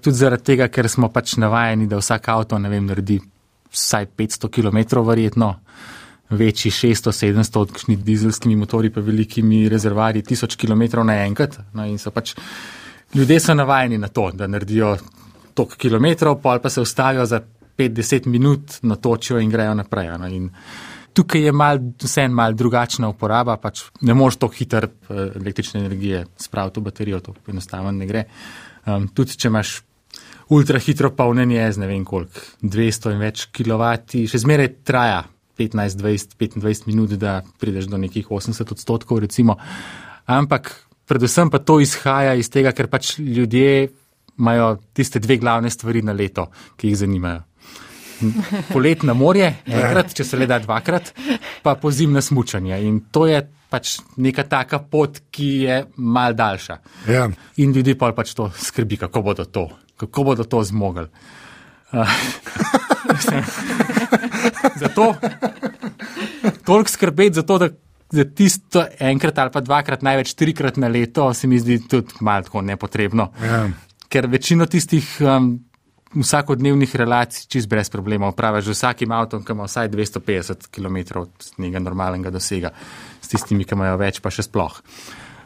Tudi 0.01 0.17
zaradi 0.17 0.49
tega, 0.53 0.69
ker 0.69 0.89
smo 0.89 1.11
pač 1.13 1.37
navajeni, 1.41 1.89
da 1.89 2.01
vsak 2.01 2.29
avto, 2.33 2.59
ne 2.61 2.73
vem, 2.73 2.87
naredi 2.89 3.19
vsaj 3.75 4.07
500 4.17 4.51
km 4.53 5.05
verjetno. 5.05 5.51
Večji 6.39 6.71
600, 6.71 7.13
700, 7.13 7.67
kakšni 7.73 7.97
dizelskimi 7.97 8.57
motori, 8.57 8.91
pa 8.91 9.03
velikimi 9.05 9.69
rezervarji, 9.69 10.23
1000 10.23 10.57
km 10.61 11.05
naenkrat. 11.07 11.59
No, 11.75 11.87
in 11.87 11.99
so 11.99 12.11
pač 12.15 12.35
ljudje 13.15 13.41
so 13.41 13.55
navajeni 13.55 13.99
na 13.99 14.09
to, 14.09 14.31
da 14.35 14.47
naredijo 14.51 14.97
toliko 15.55 15.79
kilometrov, 15.79 16.41
pol 16.43 16.61
pa 16.63 16.71
se 16.71 16.81
ustavijo 16.81 17.27
za 17.27 17.41
5-10 17.79 18.27
minut, 18.27 18.79
natočijo 18.83 19.39
in 19.41 19.51
grejo 19.51 19.75
naprej. 19.75 20.11
No, 20.19 20.29
in 20.29 20.51
tukaj 21.15 21.47
je 21.47 21.53
mal, 21.53 21.79
vse 22.03 22.27
en 22.27 22.35
mal 22.35 22.55
drugačna 22.59 23.09
uporaba, 23.09 23.57
pač 23.63 23.85
ne 24.03 24.15
moreš 24.15 24.41
tako 24.43 24.59
hitro 24.59 24.89
eh, 24.89 25.27
električne 25.41 25.81
energije 25.81 26.25
spraviti 26.37 26.81
v 26.81 26.89
baterijo, 26.91 27.21
to 27.21 27.35
enostavno 27.49 27.93
ne 27.93 28.07
gre. 28.07 28.25
Um, 28.87 29.09
tudi 29.15 29.39
če 29.39 29.49
imaš 29.49 29.79
ultra 30.55 30.79
hitro 30.79 31.11
polnjenje, 31.17 31.73
z 31.73 31.81
ne 31.81 31.87
vem 31.89 32.05
koliko, 32.05 32.43
200 32.63 33.15
in 33.15 33.23
več 33.23 33.47
kilovati, 33.55 34.27
še 34.29 34.43
zmeraj 34.43 34.75
traja 34.85 35.23
15, 35.59 36.01
20, 36.01 36.37
25 36.41 36.87
minut, 36.87 37.17
da 37.21 37.43
prideš 37.61 37.87
do 37.91 37.99
nekih 37.99 38.31
80 38.31 38.73
odstotkov, 38.73 39.23
recimo. 39.25 39.57
Ampak 40.27 40.73
predvsem 41.07 41.51
pa 41.51 41.59
to 41.59 41.81
izhaja 41.81 42.35
iz 42.35 42.51
tega, 42.51 42.73
ker 42.73 42.89
pač 42.89 43.19
ljudje 43.19 43.89
imajo 44.39 44.79
tiste 44.93 45.21
dve 45.23 45.37
glavne 45.37 45.71
stvari 45.71 46.03
na 46.03 46.13
leto, 46.13 46.49
ki 46.77 46.89
jih 46.89 46.99
zanimajo. 47.05 47.43
polet 48.73 49.03
na 49.03 49.15
morje, 49.15 49.51
enkrat, 49.67 50.15
če 50.17 50.25
se 50.25 50.39
le 50.39 50.47
da 50.51 50.59
dvakrat, 50.63 51.13
pa 51.63 51.75
po 51.81 51.91
zimne 51.91 52.23
smučanje. 52.23 52.79
In 52.87 53.01
to 53.13 53.27
je 53.27 53.43
pač 53.71 53.99
neka 54.23 54.45
taka 54.49 54.79
pot, 54.79 55.19
ki 55.35 55.49
je 55.67 55.81
mal 55.97 56.37
daljša. 56.39 56.79
Ja. 57.11 57.29
In 57.63 57.75
ljudi 57.75 57.97
pa 57.99 58.13
pač 58.17 58.35
to 58.39 58.51
skrbi, 58.55 59.01
kako 59.03 59.25
bodo 59.31 59.45
to, 59.45 59.69
kako 60.01 60.31
bodo 60.31 60.47
to 60.47 60.63
zmogli. 60.65 61.09
Uh, 61.95 62.11
zato 64.83 65.15
toliko 66.65 66.91
skrbeti 66.91 67.35
za 67.35 67.43
to, 67.43 67.59
da 67.59 67.69
za 68.15 68.25
tisto 68.25 68.85
enkrat 68.99 69.39
ali 69.39 69.51
pa 69.51 69.61
dvakrat, 69.61 70.03
največ 70.03 70.35
trikrat 70.35 70.77
na 70.77 70.89
leto, 70.89 71.33
se 71.35 71.47
mi 71.51 71.59
zdi 71.59 71.81
tudi 71.89 72.21
malo 72.21 72.43
tako 72.43 72.63
nepotrebno. 72.63 73.31
Ja. 73.43 73.69
Ker 74.09 74.29
večino 74.31 74.67
tistih 74.71 75.09
um, 75.21 75.57
vsakodnevnih 76.15 76.97
relacij 76.97 77.49
čist 77.51 77.69
brez 77.69 77.91
problema 77.91 78.29
upravljaš 78.29 78.65
z 78.65 78.77
vsakim 78.77 79.13
avtom, 79.13 79.43
ki 79.45 79.53
ima 79.53 79.67
vsaj 79.67 79.89
250 79.89 80.69
km 80.71 81.19
od 81.25 81.51
nekega 81.59 81.83
normalnega 81.83 82.31
dosega, 82.31 82.71
s 83.21 83.33
tistimi, 83.33 83.65
ki 83.65 83.75
imajo 83.75 83.99
več, 83.99 84.21
pa 84.23 84.31
še 84.31 84.47
sploh. 84.47 84.79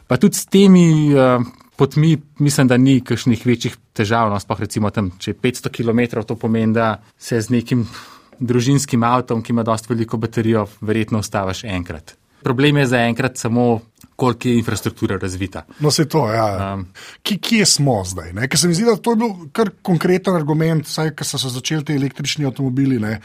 Pa 0.09 0.17
tudi 0.17 0.37
s 0.37 0.45
temi 0.49 0.85
uh, 1.13 1.41
potmi, 1.77 2.17
mislim, 2.39 2.69
da 2.69 2.77
ni 2.77 2.99
kakšnih 3.05 3.45
večjih 3.45 3.77
težav, 3.97 4.29
no, 4.29 4.39
sploh 4.41 4.65
recimo 4.65 4.91
tam, 4.93 5.11
če 5.17 5.33
je 5.33 5.41
500 5.41 5.73
km, 5.73 6.21
to 6.27 6.37
pomeni, 6.37 6.73
da 6.75 6.99
se 7.17 7.41
z 7.41 7.55
nekim 7.55 7.87
družinskim 8.39 9.03
avtom, 9.03 9.43
ki 9.43 9.53
ima 9.53 9.63
dosti 9.63 9.93
veliko 9.93 10.17
baterijo, 10.17 10.67
verjetno 10.81 11.19
ustaviš 11.19 11.63
enkrat. 11.63 12.15
Problem 12.43 12.77
je 12.77 12.85
zaenkrat 12.87 13.37
samo, 13.37 13.81
koliko 14.15 14.47
je 14.47 14.57
infrastruktura 14.57 15.17
razvita. 15.17 15.65
No, 15.79 15.91
se 15.91 16.07
to, 16.07 16.25
ja. 16.31 16.73
Um, 16.73 16.85
Ki, 17.23 17.37
kje 17.37 17.65
smo 17.65 18.03
zdaj? 18.05 18.33
ne? 18.33 18.47
Ker 18.47 18.59
se 18.59 18.67
mi 18.67 18.75
zdi, 18.75 18.85
da 18.87 18.95
to 18.95 19.11
je 19.11 19.19
bil 19.19 19.33
kar 19.51 19.71
konkreten 19.81 20.35
argument, 20.35 20.87
saj 20.87 21.13
ko 21.15 21.27
so 21.27 21.39
se 21.39 21.51
začeli 21.51 21.85
ti 21.85 21.95
električni 21.99 22.47
avtomobili. 22.47 22.99
Ne? 22.99 23.19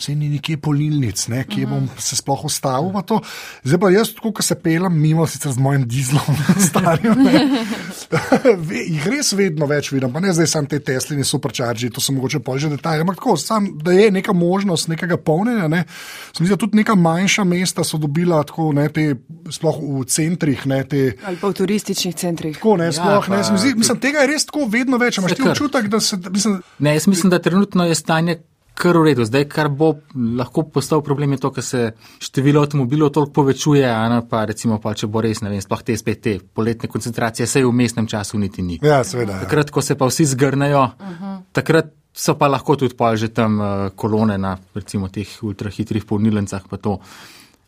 Vse 0.00 0.14
ni 0.16 0.30
nekje 0.32 0.56
polnilnic, 0.56 1.26
ne? 1.28 1.42
kje 1.44 1.66
bom 1.68 1.84
se 2.00 2.16
sploh 2.16 2.44
ustavil. 2.48 2.94
to. 3.04 3.20
Zdaj 3.64 3.80
pa 3.82 3.90
jaz, 3.92 4.14
ko 4.16 4.42
se 4.42 4.54
pelem 4.56 4.94
mimo, 4.96 5.26
sicer 5.28 5.52
z 5.52 5.60
mojim 5.60 5.84
dizlom, 5.88 6.38
starim, 6.68 7.20
jih 8.94 9.06
res 9.12 9.32
vedno 9.36 9.68
več 9.68 9.90
vidim. 9.92 10.12
Pa 10.12 10.22
ne 10.24 10.32
zdaj 10.32 10.48
samo 10.48 10.70
te 10.70 10.80
Tesline 10.80 11.24
supercharge, 11.24 11.90
to 11.92 12.00
so 12.00 12.14
mogoče 12.16 12.40
pol 12.44 12.58
že 12.60 12.70
detajli, 12.72 13.04
ampak 13.04 13.20
tako, 13.20 13.36
sam, 13.36 13.68
da 13.84 13.92
je 13.92 14.08
neka 14.10 14.32
možnost 14.32 14.88
nekega 14.88 15.16
polnjenja. 15.20 15.68
Ne? 15.68 15.84
Se 16.32 16.40
zdi, 16.40 16.50
da 16.54 16.58
tudi 16.60 16.80
neka 16.80 16.96
manjša 16.96 17.44
mesta 17.44 17.84
so 17.84 18.00
dobila 18.00 18.40
tako, 18.48 18.70
ne, 18.76 18.88
te, 18.88 19.06
sploh 19.52 19.80
v 20.00 20.04
centrih, 20.08 20.64
ne, 20.70 20.82
te, 20.88 21.02
Ali 21.28 21.36
pa 21.40 21.52
v 21.52 21.58
turističnih 21.60 22.16
centrih. 22.16 22.56
Tako, 22.56 22.76
ne, 22.80 22.88
Ja, 22.90 22.96
sploh, 22.96 23.28
ne, 23.30 23.42
pa 23.42 23.48
se 23.52 23.60
zdi, 23.60 23.74
mislim, 23.78 24.00
tega 24.00 24.24
je 24.24 24.32
res 24.32 24.48
tako 24.48 24.64
vedno 24.70 24.98
več. 25.00 25.18
a 25.18 25.22
Imaš 25.22 25.36
Se 25.36 25.42
ti 25.42 25.48
občutek, 25.48 25.92
da 25.92 26.00
se. 26.00 26.16
Mislim, 26.30 26.62
Ne, 26.78 26.94
jaz 26.96 27.06
mislim, 27.06 27.30
da 27.30 27.38
trenutno 27.38 27.84
je 27.84 27.94
stanje 27.94 28.38
kar 28.80 28.96
v 28.96 29.10
redu. 29.10 29.26
Zdaj, 29.28 29.44
kar 29.52 29.68
bo 29.68 29.92
lahko 30.16 30.64
postal 30.72 31.04
problem, 31.04 31.36
je 31.36 31.42
to, 31.44 31.52
ker 31.52 31.64
se 31.64 31.82
število 32.24 32.64
avtomobilov 32.64 33.12
toliko 33.12 33.34
povečuje, 33.42 33.84
a 33.84 34.08
ne 34.08 34.22
pa 34.28 34.46
recimo, 34.48 34.80
pa, 34.80 34.94
če 34.96 35.10
bo 35.12 35.20
res, 35.24 35.42
ne 35.44 35.52
vem, 35.52 35.60
sploh 35.60 35.84
te 35.84 35.96
spet 36.00 36.22
te 36.24 36.36
poletne 36.40 36.88
koncentracije, 36.88 37.48
sej 37.50 37.68
v 37.68 37.76
mestnem 37.76 38.08
času 38.10 38.40
niti 38.40 38.64
ni. 38.64 38.80
ja, 38.82 39.02
seveda. 39.04 39.38
Ja. 39.38 39.44
Takrat, 39.44 39.72
ko 39.74 39.84
se 39.84 39.98
pa 40.00 40.08
vsi 40.08 40.30
zgrnejo, 40.32 40.84
uh 40.96 41.16
-huh. 41.20 41.40
takrat 41.52 41.92
so 42.12 42.34
pa 42.34 42.48
lahko 42.50 42.76
tudi 42.76 42.96
pol 42.98 43.16
že 43.16 43.28
tam 43.28 43.60
uh, 43.60 43.66
kolone 43.94 44.38
na 44.38 44.58
recimo 44.74 45.08
teh 45.08 45.28
ultrahitrih 45.42 46.04
polnilnicah 46.04 46.62
pa 46.68 46.76
to. 46.76 46.98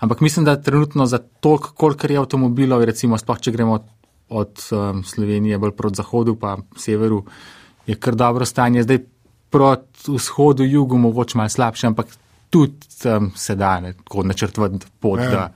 Ampak 0.02 0.20
mislim, 0.20 0.44
da 0.44 0.56
trenutno 0.56 1.06
za 1.06 1.18
toliko, 1.18 1.72
kolikor 1.78 2.10
je 2.10 2.18
avtomobilov, 2.18 2.82
recimo 2.84 3.18
sploh, 3.18 3.38
če 3.38 3.52
gremo 3.54 3.72
od, 3.78 3.84
od 4.28 4.52
um, 4.74 5.04
Slovenije 5.04 5.58
bolj 5.58 5.76
proti 5.78 5.96
zahodu 6.02 6.34
pa 6.34 6.56
severu, 6.76 7.22
je 7.86 7.94
kar 7.94 8.14
dobro 8.18 8.44
stanje. 8.44 8.82
Zdaj 8.82 8.98
proti 9.52 10.12
vzhodu, 10.16 10.64
jugu 10.64 10.98
mogoče 10.98 11.38
malo 11.38 11.52
slabše, 11.52 11.86
ampak 11.92 12.06
tudi 12.50 13.08
um, 13.08 13.32
se 13.36 13.56
da 13.56 13.80
ne, 13.80 13.92
tako 13.92 14.22
načrtovati 14.22 14.86
pot, 15.00 15.20
Ja. 15.20 15.24
ja. 15.24 15.30
da, 15.30 15.52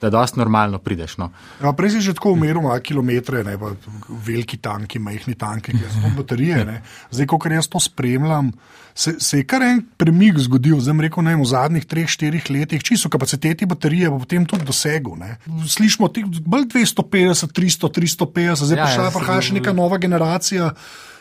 da 0.00 0.10
dosti 0.10 0.38
normalno 0.40 0.78
prideš. 0.78 1.16
No. 1.20 1.30
Ja, 1.62 1.72
prej 1.76 1.90
si 1.94 2.00
že 2.00 2.14
tako 2.16 2.32
umeril 2.32 2.62
malo 2.64 2.80
kilometre, 2.80 3.44
ne, 3.44 3.56
veliki 4.08 4.56
tanki, 4.56 4.98
majhni 4.98 5.34
tanki, 5.36 5.72
ki 5.76 5.92
so 5.92 6.12
baterije. 6.16 6.64
Ne. 6.64 6.82
Zdaj, 7.10 7.26
ko 7.28 7.40
jaz 7.52 7.68
to 7.68 7.80
spremljam, 7.80 8.52
se, 8.94 9.14
se 9.20 9.40
je 9.40 9.46
kar 9.48 9.62
en 9.64 9.82
premik 9.96 10.40
zgodil, 10.40 10.80
zdaj 10.80 11.04
rekel, 11.04 11.24
ne, 11.24 11.36
v 11.36 11.44
zadnjih 11.48 11.84
treh, 11.88 12.08
štirih 12.08 12.48
letih, 12.50 12.82
čisto 12.84 13.12
kapaciteti 13.12 13.68
baterije, 13.68 14.10
pa 14.10 14.22
potem 14.24 14.48
tudi 14.48 14.64
dosegu. 14.68 15.16
Ne. 15.20 15.36
Slišimo, 15.68 16.08
ti 16.08 16.24
bolj 16.24 16.68
250, 16.72 17.52
300, 17.52 17.92
350, 18.00 18.72
zdaj 18.72 18.80
Ja, 18.80 18.88
pa 18.88 18.92
še 18.96 19.04
ja, 19.04 19.14
prihaja 19.14 19.46
še 19.50 19.56
neka 19.60 19.76
nova 19.76 20.00
generacija. 20.00 20.72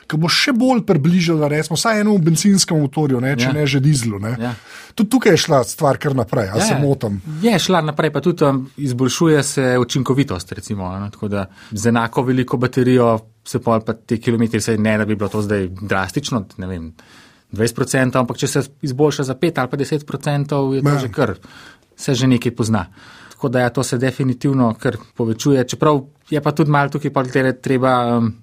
Ki 0.10 0.18
bo 0.18 0.30
še 0.32 0.56
bolj 0.58 0.82
približala, 0.90 1.48
recimo, 1.52 1.78
vsaj 1.78 2.00
enemu 2.02 2.18
benzinskem 2.26 2.80
motorju, 2.82 3.20
ne, 3.22 3.36
če 3.38 3.46
ja. 3.46 3.54
Ja. 3.54 3.58
ne 3.60 3.66
že 3.70 3.82
dizlu. 3.84 4.18
Ne. 4.24 4.32
Ja. 4.42 4.54
Tudi 4.98 5.14
tukaj 5.14 5.36
je 5.36 5.42
šla 5.46 5.60
stvar 5.70 6.00
kar 6.02 6.16
naprej, 6.18 6.50
ali 6.50 6.64
ja, 6.64 6.70
se 6.72 6.78
motim. 6.82 7.20
Je 7.44 7.54
šla 7.62 7.84
naprej, 7.86 8.10
pa 8.16 8.24
tudi 8.26 8.48
um, 8.48 8.64
izboljšuje 8.78 9.44
se 9.46 9.66
učinkovitost. 9.80 10.52
Recimo, 10.58 10.90
ne, 10.98 11.12
tako 11.14 11.30
da 11.30 11.46
z 11.72 11.94
enako 11.94 12.26
veliko 12.32 12.58
baterijo 12.58 13.20
se 13.46 13.62
pa 13.62 13.80
te 13.94 14.18
kilometre, 14.18 14.62
saj 14.62 14.78
ne 14.78 14.98
da 14.98 15.06
bi 15.06 15.16
bilo 15.16 15.30
to 15.30 15.42
zdaj 15.42 15.68
drastično, 15.82 16.44
ne 16.58 16.68
vem, 16.68 16.90
20%, 17.52 18.18
ampak 18.20 18.38
če 18.38 18.48
se 18.48 18.64
izboljša 18.86 19.24
za 19.32 19.36
5 19.36 19.62
ali 19.62 19.70
pa 19.70 19.78
10%, 19.78 20.40
je 20.76 20.82
to 20.84 20.90
Ja. 20.90 21.00
že 21.00 21.10
kar, 21.10 21.36
se 21.96 22.14
že 22.14 22.28
nekaj 22.28 22.56
pozna. 22.56 22.86
Tako 23.32 23.50
da 23.50 23.60
ja, 23.60 23.70
to 23.70 23.84
se 23.84 23.98
definitivno 23.98 24.74
kar 24.80 24.98
povečuje, 25.16 25.64
čeprav 25.68 26.02
je 26.30 26.42
pa 26.42 26.52
tudi 26.52 26.72
malo 26.72 26.90
tukaj 26.90 27.14
pa 27.14 27.24
treba 27.62 28.18
um, 28.18 28.34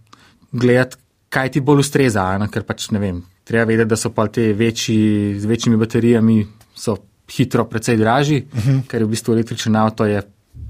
gledati, 0.53 0.97
kaj 1.29 1.51
ti 1.51 1.61
bolj 1.61 1.83
ustreza, 1.85 2.27
ne, 2.39 2.49
ker 2.53 2.65
pač 2.67 2.91
ne 2.95 3.03
vem. 3.03 3.21
Treba 3.47 3.67
vedeti, 3.69 3.89
da 3.91 3.97
so 3.97 4.11
pa 4.15 4.27
te 4.33 4.53
večji, 4.53 5.37
z 5.41 5.47
večjimi 5.47 5.77
baterijami 5.77 6.41
so 6.75 6.97
hitro 7.31 7.65
precej 7.65 7.97
dražji, 7.97 8.47
uh 8.53 8.67
-huh. 8.67 8.83
ker 8.87 9.01
je 9.01 9.07
v 9.07 9.11
bistvu 9.11 9.35
električen 9.35 9.77
avto 9.77 10.07
je 10.07 10.23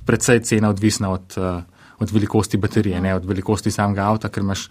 precej 0.06 0.40
cena 0.40 0.68
odvisna 0.68 1.10
od, 1.10 1.34
uh, 1.36 1.62
od 1.98 2.10
velikosti 2.10 2.56
baterije, 2.56 3.00
ne 3.00 3.14
od 3.14 3.24
velikosti 3.24 3.70
samega 3.70 4.06
avta, 4.06 4.28
ker 4.28 4.42
imaš 4.42 4.68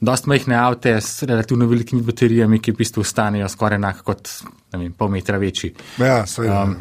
dost 0.00 0.26
majhne 0.26 0.56
avte 0.56 1.00
s 1.00 1.22
relativno 1.22 1.66
velikimi 1.66 2.02
baterijami, 2.02 2.60
ki 2.62 2.72
v 2.72 2.76
bistvu 2.76 3.04
stanejo 3.04 3.48
skoraj 3.48 3.76
enako 3.76 4.04
kot 4.04 4.30
vem, 4.72 4.92
pol 4.92 5.08
metra 5.08 5.38
večji. 5.38 5.74
Ja, 5.98 6.26
seveda. 6.26 6.62
Um, 6.62 6.76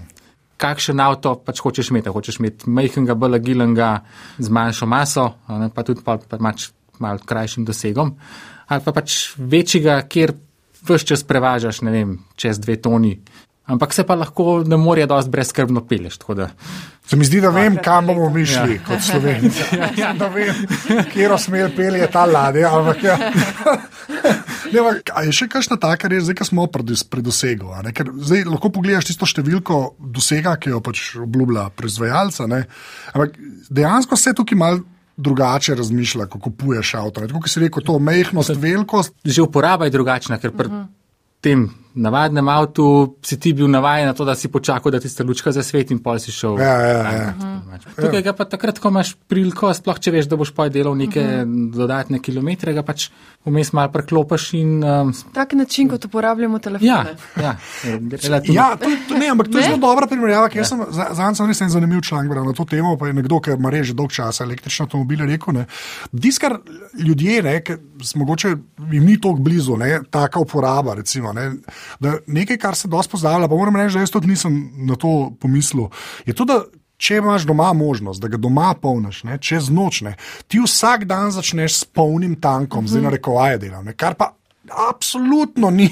kakšen 0.57 0.99
avto 0.99 1.35
pač 1.45 1.61
hočeš 1.61 1.91
imeti? 1.93 2.09
Hočeš 2.13 2.39
imeti 2.39 2.69
majhnega, 2.69 3.15
bolj 3.15 3.35
agilenga, 3.35 3.91
z 4.37 4.49
manjšo 4.49 4.85
maso, 4.85 5.27
ne, 5.49 5.69
pa 5.73 5.83
tudi 5.83 6.01
pa, 6.05 6.17
pa 6.17 6.39
mač, 6.41 6.69
malo 6.99 7.19
krajšim 7.25 7.65
dosegom, 7.65 8.15
ali 8.67 8.83
pa 8.83 8.91
pač 8.91 9.33
večjega, 9.37 10.01
kjer 10.09 10.33
vse 10.87 11.05
čas 11.05 11.23
prevažaš, 11.23 11.81
ne 11.81 11.91
vem, 11.91 12.15
čez 12.35 12.59
dve 12.59 12.77
toni. 12.81 13.17
Ampak 13.67 13.91
se 13.93 14.05
pa 14.07 14.15
lahko 14.15 14.63
na 14.63 14.77
morje 14.79 15.05
dosti 15.05 15.31
brezskrbno 15.31 15.81
peleš. 15.87 16.17
tako 16.17 16.33
da- 16.33 16.49
Se 17.07 17.15
mi 17.15 17.25
zdi, 17.25 17.41
da 17.41 17.49
vem, 17.49 17.77
kam 17.83 18.07
bomo 18.07 18.29
mi 18.29 18.45
šli 18.45 18.75
ja. 18.75 18.83
kot 18.87 19.01
Slovenci. 19.01 19.63
Ja, 20.01 20.13
da 20.13 20.27
vem, 20.27 20.55
kje 21.13 21.29
smer 21.37 21.75
pelje 21.75 22.07
ta 22.11 22.25
ladja. 22.25 22.71
Ampak, 22.79 23.03
ja. 23.03 23.17
ne, 24.71 24.79
ampak, 24.79 25.11
je 25.23 25.31
še 25.35 25.47
kakšna 25.51 25.77
taka 25.79 26.07
res, 26.07 26.23
zdaj, 26.23 26.35
smo 26.47 26.67
a 27.75 27.81
ne? 27.83 27.91
Ker 27.95 28.11
Zdaj 28.11 28.43
lahko 28.47 28.71
pogledaš 28.71 29.11
tisto 29.11 29.27
številko 29.27 29.95
dosega, 29.99 30.55
ki 30.59 30.69
jo 30.69 30.79
pač 30.83 31.15
obljublja 31.19 31.69
proizvajalca. 31.75 32.47
ne. 32.47 32.63
Ampak 33.13 33.35
dejansko 33.69 34.15
se 34.19 34.35
tukaj 34.35 34.57
mal 34.59 34.79
drugače 35.17 35.75
razmišlja, 35.75 36.27
ko 36.29 36.39
kupuješ 36.39 36.93
avto. 36.99 37.25
Tako 37.25 37.41
kot 37.41 37.51
si 37.51 37.59
rekel, 37.59 37.83
to 37.83 37.99
mehkost, 37.99 38.53
velikost. 38.55 39.13
Že 39.25 39.47
uporaba 39.47 39.85
je 39.85 39.95
drugačna, 39.95 40.37
ker 40.37 40.51
pri 40.51 40.67
uh 40.67 40.73
-huh. 40.73 40.85
tem 41.41 41.69
navadnem 41.97 42.47
avtu 42.49 43.17
si 43.25 43.39
ti 43.39 43.53
bil 43.53 43.67
navajen 43.71 44.07
na 44.07 44.13
to, 44.13 44.25
da 44.25 44.35
si 44.35 44.47
počakal, 44.47 44.91
da 44.91 44.99
ti 44.99 45.09
sta 45.09 45.23
lučka 45.23 45.51
zasveti 45.51 45.93
in 45.93 45.99
pol 46.03 46.19
si 46.19 46.31
šel. 46.31 46.59
Ja, 46.61 46.75
ja, 46.81 46.97
ja. 47.11 47.33
Tukaj 47.95 48.21
ga 48.21 48.33
pa 48.33 48.45
takrat, 48.45 48.79
ko 48.79 48.89
imaš 48.93 49.15
priliko, 49.27 49.73
sploh 49.73 49.99
če 49.99 50.13
veš, 50.13 50.29
da 50.29 50.37
boš 50.39 50.53
pa 50.55 50.69
delal 50.69 50.95
neke 50.97 51.19
uh 51.19 51.41
-huh. 51.41 51.71
dodatne 51.73 52.19
kilometre, 52.19 52.73
ga 52.73 52.83
pač 52.83 53.09
vmes 53.45 53.73
malo 53.73 53.91
preklopiš 53.91 54.53
in. 54.53 54.83
Um, 54.83 55.13
Tak 55.33 55.53
način, 55.53 55.89
kot 55.89 56.05
uporabljamo 56.05 56.59
telefone. 56.59 56.87
ja, 56.87 57.05
ja. 57.41 57.55
Ja, 58.53 58.75
to, 58.77 58.89
to, 59.07 59.17
ne, 59.17 59.29
ampak 59.29 59.47
to 59.51 59.57
je 59.57 59.63
zelo 59.63 59.77
dobra 59.77 60.07
primerjava. 60.07 60.49
Ja. 60.53 60.65
Sem, 60.65 60.79
za, 60.89 61.07
za 61.13 61.33
sem 61.35 61.47
res 61.47 61.61
en 61.61 61.69
zanimiv 61.69 62.01
članek 62.01 62.31
na 62.35 62.53
to 62.53 62.65
temo. 62.65 62.97
Pa 62.97 63.07
je 63.07 63.13
nekdo, 63.13 63.39
ki 63.39 63.51
ima 63.51 63.71
že 63.83 63.93
dolg 63.93 64.11
časa 64.11 64.43
električne 64.43 64.83
avtomobile, 64.83 65.25
rekel: 65.25 65.63
Diskar 66.11 66.57
ljudje, 66.99 67.43
ne, 67.43 67.61
ki 67.63 67.73
s- 68.03 68.15
mogoče 68.15 68.55
jim 68.91 69.05
ni 69.05 69.21
tako 69.21 69.35
blizu, 69.39 69.77
ne, 69.77 69.99
taka 70.09 70.39
uporaba. 70.39 70.93
Recimo, 70.93 71.33
ne, 71.33 71.51
da 71.99 72.17
nekaj, 72.27 72.57
kar 72.57 72.75
se 72.75 72.87
dosti 72.87 73.11
pozdravlja, 73.11 73.47
pa 73.47 73.55
moram 73.55 73.75
reči, 73.75 73.93
da 73.93 74.05
jaz 74.05 74.11
tudi 74.11 74.27
nisem 74.27 74.59
na 74.87 74.95
to 74.95 75.31
pomislil. 75.41 75.89
Je 76.25 76.33
to, 76.33 76.45
da 76.45 76.63
če 76.97 77.19
imaš 77.21 77.45
doma 77.45 77.73
možnost, 77.73 78.21
da 78.21 78.27
ga 78.27 78.39
doma 78.41 78.73
polniš, 78.81 79.23
ne, 79.27 79.37
čez 79.37 79.69
noč, 79.69 80.01
ne, 80.01 80.15
ti 80.47 80.61
vsak 80.63 81.05
dan 81.09 81.31
začneš 81.31 81.81
s 81.81 81.85
polnim 81.85 82.35
tankom, 82.41 82.83
mm 82.83 82.85
-hmm. 82.85 82.89
zdaj 82.89 83.01
na 83.01 83.09
rekovaje 83.09 83.57
delam, 83.57 83.85
ne, 83.85 83.93
kar 83.93 84.15
pa 84.15 84.33
absolutno 84.89 85.69
ni 85.69 85.89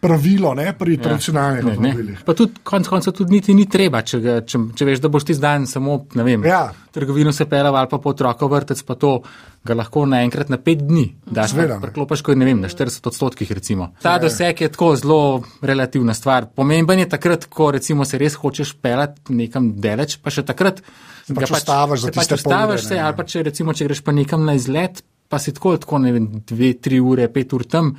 pravilo 0.00 0.54
ne, 0.54 0.72
pri 0.72 0.94
ja. 0.94 1.02
tradicionalnih 1.02 1.64
Ne, 1.64 1.70
ne. 1.70 1.76
avtomobilih. 1.76 2.22
Pa 2.24 2.34
tudi 2.34 2.62
konec 2.64 2.88
koncev 2.88 3.12
tudi 3.12 3.32
niti 3.32 3.54
ni 3.54 3.66
treba, 3.68 4.00
če, 4.02 4.20
ga, 4.20 4.34
če, 4.40 4.58
če 4.74 4.86
veš, 4.88 5.00
da 5.00 5.08
boš 5.08 5.26
ti 5.28 5.36
zdan 5.36 5.66
samo, 5.66 6.06
ne 6.14 6.24
vem, 6.24 6.44
Ja. 6.48 6.70
trgovino 6.90 7.32
se 7.32 7.44
pelal 7.44 7.76
ali 7.76 7.88
pa 7.88 7.98
po 7.98 8.10
otroka 8.10 8.46
vrtec, 8.46 8.80
pa 8.82 8.94
to 8.94 9.20
ga 9.62 9.74
lahko 9.74 10.06
naenkrat 10.06 10.48
na 10.48 10.56
pet 10.56 10.80
dni 10.80 11.04
daš, 11.26 11.52
Seveda. 11.52 11.76
pa 11.76 11.86
preklopiš, 11.86 12.22
ko 12.22 12.32
je, 12.32 12.36
ne 12.36 12.48
vem, 12.48 12.60
na 12.60 12.68
40 12.68 13.06
odstotkih 13.06 13.52
recimo. 13.52 13.90
Ta 14.00 14.16
doseg 14.18 14.60
je 14.60 14.68
tako 14.68 14.94
zelo 14.96 15.20
relativna 15.62 16.14
stvar. 16.14 16.48
Pomemben 16.48 16.98
je 16.98 17.08
takrat, 17.08 17.44
ko 17.44 17.70
recimo 17.70 18.04
se 18.04 18.18
res 18.18 18.34
hočeš 18.34 18.72
pelati 18.80 19.34
nekam 19.34 19.74
daleč, 19.76 20.16
pa 20.18 20.30
še 20.30 20.42
takrat 20.42 20.80
pač 21.28 21.50
ustaviš 21.52 22.00
za 22.00 22.08
se 22.08 22.12
pač 22.12 22.26
tiste 22.26 22.34
ure, 22.34 22.40
ustaviš 22.40 22.88
se, 22.88 22.94
ne, 22.94 23.00
ali 23.00 23.16
pa 23.16 23.24
če 23.24 23.42
recimo, 23.42 23.76
če 23.76 23.84
greš 23.84 24.00
pa 24.00 24.12
nekam 24.12 24.48
na 24.48 24.56
izlet, 24.56 25.04
pa 25.28 25.38
si 25.38 25.52
tako, 25.52 25.76
tako 25.78 26.00
ne 26.02 26.10
vem, 26.12 26.24
dve, 26.42 26.72
tri 26.82 26.98
ure, 26.98 27.28
pet 27.28 27.52
ur 27.52 27.62
tam 27.68 27.92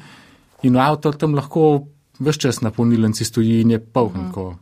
in 0.64 0.78
avto 0.78 1.12
tam 1.12 1.36
lahko 1.36 1.84
vse 2.20 2.40
čas 2.40 2.62
na 2.62 2.72
polnilnici 2.72 3.26
stoji 3.26 3.62
in 3.62 3.72
je 3.72 3.80
poln, 3.80 4.28
že 4.28 4.32
ko 4.34 4.54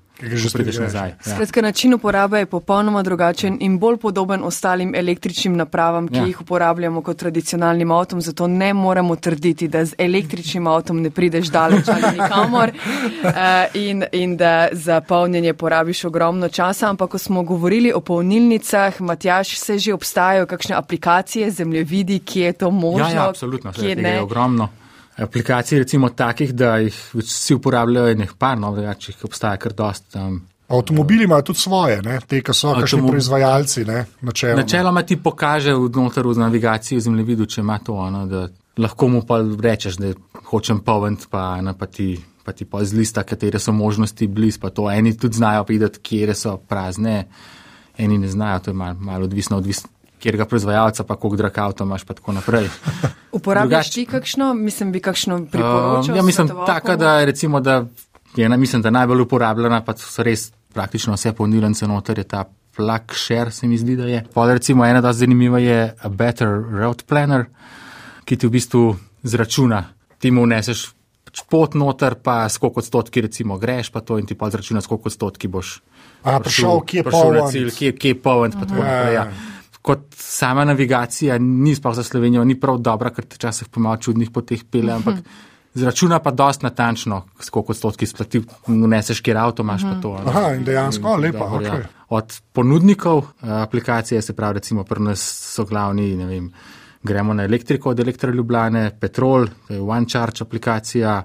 prideš 0.54 0.78
nazaj. 0.78 1.10
Ja. 1.10 1.18
Skratka, 1.26 1.62
način 1.62 1.94
uporabe 1.94 2.40
je 2.40 2.46
popolnoma 2.46 3.04
drugačen 3.04 3.58
in 3.62 3.80
bolj 3.80 3.98
podoben 3.98 4.44
ostalim 4.44 4.96
električnim 4.96 5.56
napravam, 5.56 6.08
ki 6.08 6.16
Ja. 6.16 6.26
jih 6.26 6.42
uporabljamo 6.42 7.02
kot 7.02 7.18
tradicionalnim 7.18 7.92
avtom, 7.92 8.22
zato 8.22 8.48
ne 8.48 8.74
moremo 8.74 9.16
trditi, 9.16 9.68
da 9.68 9.86
z 9.86 9.94
električnim 9.98 10.68
avtom 10.68 11.02
ne 11.02 11.10
prideš 11.10 11.48
daleč 11.48 11.88
ali 11.88 12.04
nikamor 12.14 12.70
uh, 12.70 13.32
in, 13.88 14.04
in 14.12 14.38
da 14.38 14.68
za 14.72 15.02
polnjenje 15.02 15.54
porabiš 15.54 16.06
ogromno 16.06 16.50
časa. 16.50 16.90
Ampak, 16.90 17.10
ko 17.10 17.18
smo 17.18 17.44
govorili 17.44 17.94
o 17.94 18.00
polnilnicah, 18.02 19.02
Matjaš, 19.02 19.58
se 19.58 19.78
že 19.78 19.94
obstajajo 19.94 20.46
kakšne 20.46 20.76
aplikacije, 20.76 21.52
zemljevidi, 21.52 22.20
kje 22.20 22.46
je 22.46 22.54
to 22.54 22.72
možno, 22.72 23.00
Ja, 23.00 23.14
ja, 23.14 23.30
absolutno, 23.30 23.72
kje 23.72 23.96
tega 23.96 24.08
je 24.08 24.14
ne. 24.16 24.22
ogromno. 24.22 24.70
Aplikacij 25.20 25.80
recimo 25.80 26.10
takih, 26.10 26.54
da 26.54 26.78
jih 26.78 26.96
vsi 27.14 27.58
uporabljajo 27.60 28.14
in 28.14 28.24
jih 28.24 28.34
par, 28.40 28.58
no, 28.60 28.72
drugače 28.76 29.12
jih 29.12 29.26
obstaja 29.28 29.58
kar 29.58 29.74
dost. 29.74 30.16
Um, 30.16 30.42
Avtomobili 30.70 31.24
imajo 31.24 31.42
tudi 31.42 31.60
svoje, 31.60 32.02
ne? 32.02 32.20
te, 32.28 32.44
ki 32.46 32.54
so 32.54 32.74
kakšni 32.76 33.00
Avtomobil- 33.00 33.16
proizvajalci. 33.18 33.86
Ne? 33.86 34.06
Načeloma. 34.22 34.62
Načeloma 34.62 35.04
ti 35.04 35.18
pokaže 35.18 35.74
vnotar 35.74 36.28
v 36.28 36.36
navigaciji 36.38 36.98
v 36.98 37.02
zemljevidu, 37.02 37.46
če 37.50 37.62
ima 37.62 37.80
to, 37.84 37.96
ono, 37.98 38.26
da 38.30 38.48
lahko 38.78 39.08
mu 39.08 39.24
pa 39.26 39.42
rečeš, 39.42 39.98
da 39.98 40.14
hočem 40.52 40.80
povent, 40.86 41.26
pa, 41.30 41.56
eno, 41.60 41.74
pa 41.74 41.86
ti. 41.86 42.16
Pa 42.46 42.54
ti 42.56 42.66
pa 42.66 42.80
z 42.82 42.96
lista, 42.98 43.22
katere 43.24 43.60
so 43.60 43.70
možnosti 43.76 44.26
bliz, 44.28 44.56
pa 44.58 44.72
to 44.74 44.88
eni 44.90 45.12
tudi 45.18 45.38
znajo 45.38 45.66
videti, 45.68 46.00
kje 46.02 46.34
so 46.34 46.56
prazne, 46.58 47.28
eni 47.98 48.18
ne 48.18 48.28
znajo, 48.28 48.60
to 48.60 48.72
je 48.72 48.76
malo 48.80 48.96
mal 49.00 49.24
odvisno, 49.24 49.58
odvisno, 49.58 49.90
kjer 50.20 50.38
ga 50.38 50.46
proizvajalca, 50.46 51.04
pa 51.04 51.16
koliko 51.16 51.38
drag 51.38 51.58
avto 51.58 51.84
imaš, 51.84 52.04
pa 52.04 52.14
tako 52.14 52.36
naprej. 52.36 52.70
Uporabljaš 53.38 53.92
ti 53.92 54.06
kakšno, 54.06 54.54
mislim, 54.54 54.92
bi 54.92 55.00
kakšno 55.00 55.46
priporočil? 55.52 56.14
Um, 56.14 56.18
ja, 56.18 56.24
mislim, 56.24 56.52
taka, 56.66 56.96
da 56.96 57.26
recimo, 57.26 57.60
da 57.60 57.86
je 58.36 58.46
ena, 58.46 58.58
mislim, 58.58 58.82
da 58.82 58.90
najbolj 58.90 59.22
uporabljena, 59.22 59.82
pa 59.86 59.98
so 59.98 60.24
res 60.24 60.52
praktično 60.74 61.14
vse 61.14 61.34
polnilnice 61.34 61.88
noter, 61.88 62.18
je 62.18 62.24
ta 62.24 62.46
plug 62.76 63.16
share, 63.16 63.52
se 63.52 63.68
mi 63.68 63.78
zdi, 63.78 63.96
da 63.96 64.06
je. 64.08 64.24
Pa 64.34 64.54
recimo 64.54 64.86
ena 64.86 65.02
da 65.02 65.14
zanimiva 65.14 65.60
je 65.60 65.96
a 66.02 66.10
Better 66.10 66.62
Road 66.72 67.04
Planner, 67.04 67.46
ki 68.26 68.38
ti 68.38 68.48
v 68.48 68.56
bistvu 68.56 68.84
zračuna, 69.24 69.84
ti 70.20 70.32
mu 70.32 70.46
vneseš 70.46 70.90
pač 71.30 71.44
pot 71.50 71.76
noter, 71.78 72.16
pa 72.24 72.48
skoliko 72.50 72.82
odstotki 72.82 73.22
recimo 73.22 73.58
greš, 73.58 73.92
pa 73.94 74.02
to 74.02 74.18
in 74.18 74.26
ti 74.26 74.38
pa 74.38 74.50
zračuna, 74.50 74.82
skoliko 74.82 75.10
odstotki 75.10 75.48
boš 75.48 75.80
A, 76.24 76.40
prišel, 76.40 76.82
kje 76.84 77.00
je 77.00 77.04
prišel 77.04 77.22
poln. 77.22 77.70
kje, 77.78 77.92
kje 77.96 78.10
je 78.10 78.22
poln, 78.22 78.52
pa 78.52 78.66
tako 78.66 78.82
naprej. 78.84 79.14
ja. 79.14 79.26
Ja. 79.80 79.86
Kot 79.86 80.16
sama 80.16 80.66
navigacija 80.66 81.38
ni 81.40 81.76
sploh 81.76 81.96
za 81.96 82.04
Slovenijo, 82.04 82.44
ni 82.44 82.60
prav 82.60 82.78
dobra, 82.84 83.14
ker 83.16 83.26
te 83.26 83.40
včasih 83.40 83.70
po 83.72 83.80
malo 83.80 83.98
čudnih 83.98 84.32
poteh 84.32 84.66
pele, 84.72 84.92
ampak 84.94 85.22
zračuna 85.74 86.20
pa 86.20 86.32
dost 86.32 86.62
natančno, 86.62 87.22
skoliko 87.40 87.72
odstotki 87.72 88.06
splati, 88.06 88.42
vneseš, 88.68 89.22
kjer 89.22 89.38
avto 89.38 89.64
imaš 89.64 89.86
pa 89.88 89.96
to. 90.02 90.14
a 90.14 90.24
ne. 90.24 90.32
Aha, 90.32 90.44
in 90.58 90.66
dejansko, 90.68 91.16
lepa. 91.16 91.40
Dobro, 91.40 91.66
ja. 91.66 91.74
Okay. 91.74 91.88
Od 92.10 92.42
ponudnikov 92.54 93.20
eh, 93.20 93.52
aplikacije, 93.62 94.22
se 94.22 94.36
pravi, 94.36 94.60
recimo 94.60 94.84
pri 94.84 95.04
nas 95.04 95.24
so 95.56 95.66
glavni, 95.66 96.16
ne 96.16 96.26
vem, 96.26 96.52
gremo 97.04 97.34
na 97.34 97.44
elektriko 97.44 97.90
od 97.90 98.00
Elektra 98.00 98.32
Ljubljane, 98.32 98.92
Petrol, 99.00 99.48
to 99.68 99.74
je 99.74 99.82
OneCharge 99.82 100.44
aplikacija, 100.44 101.24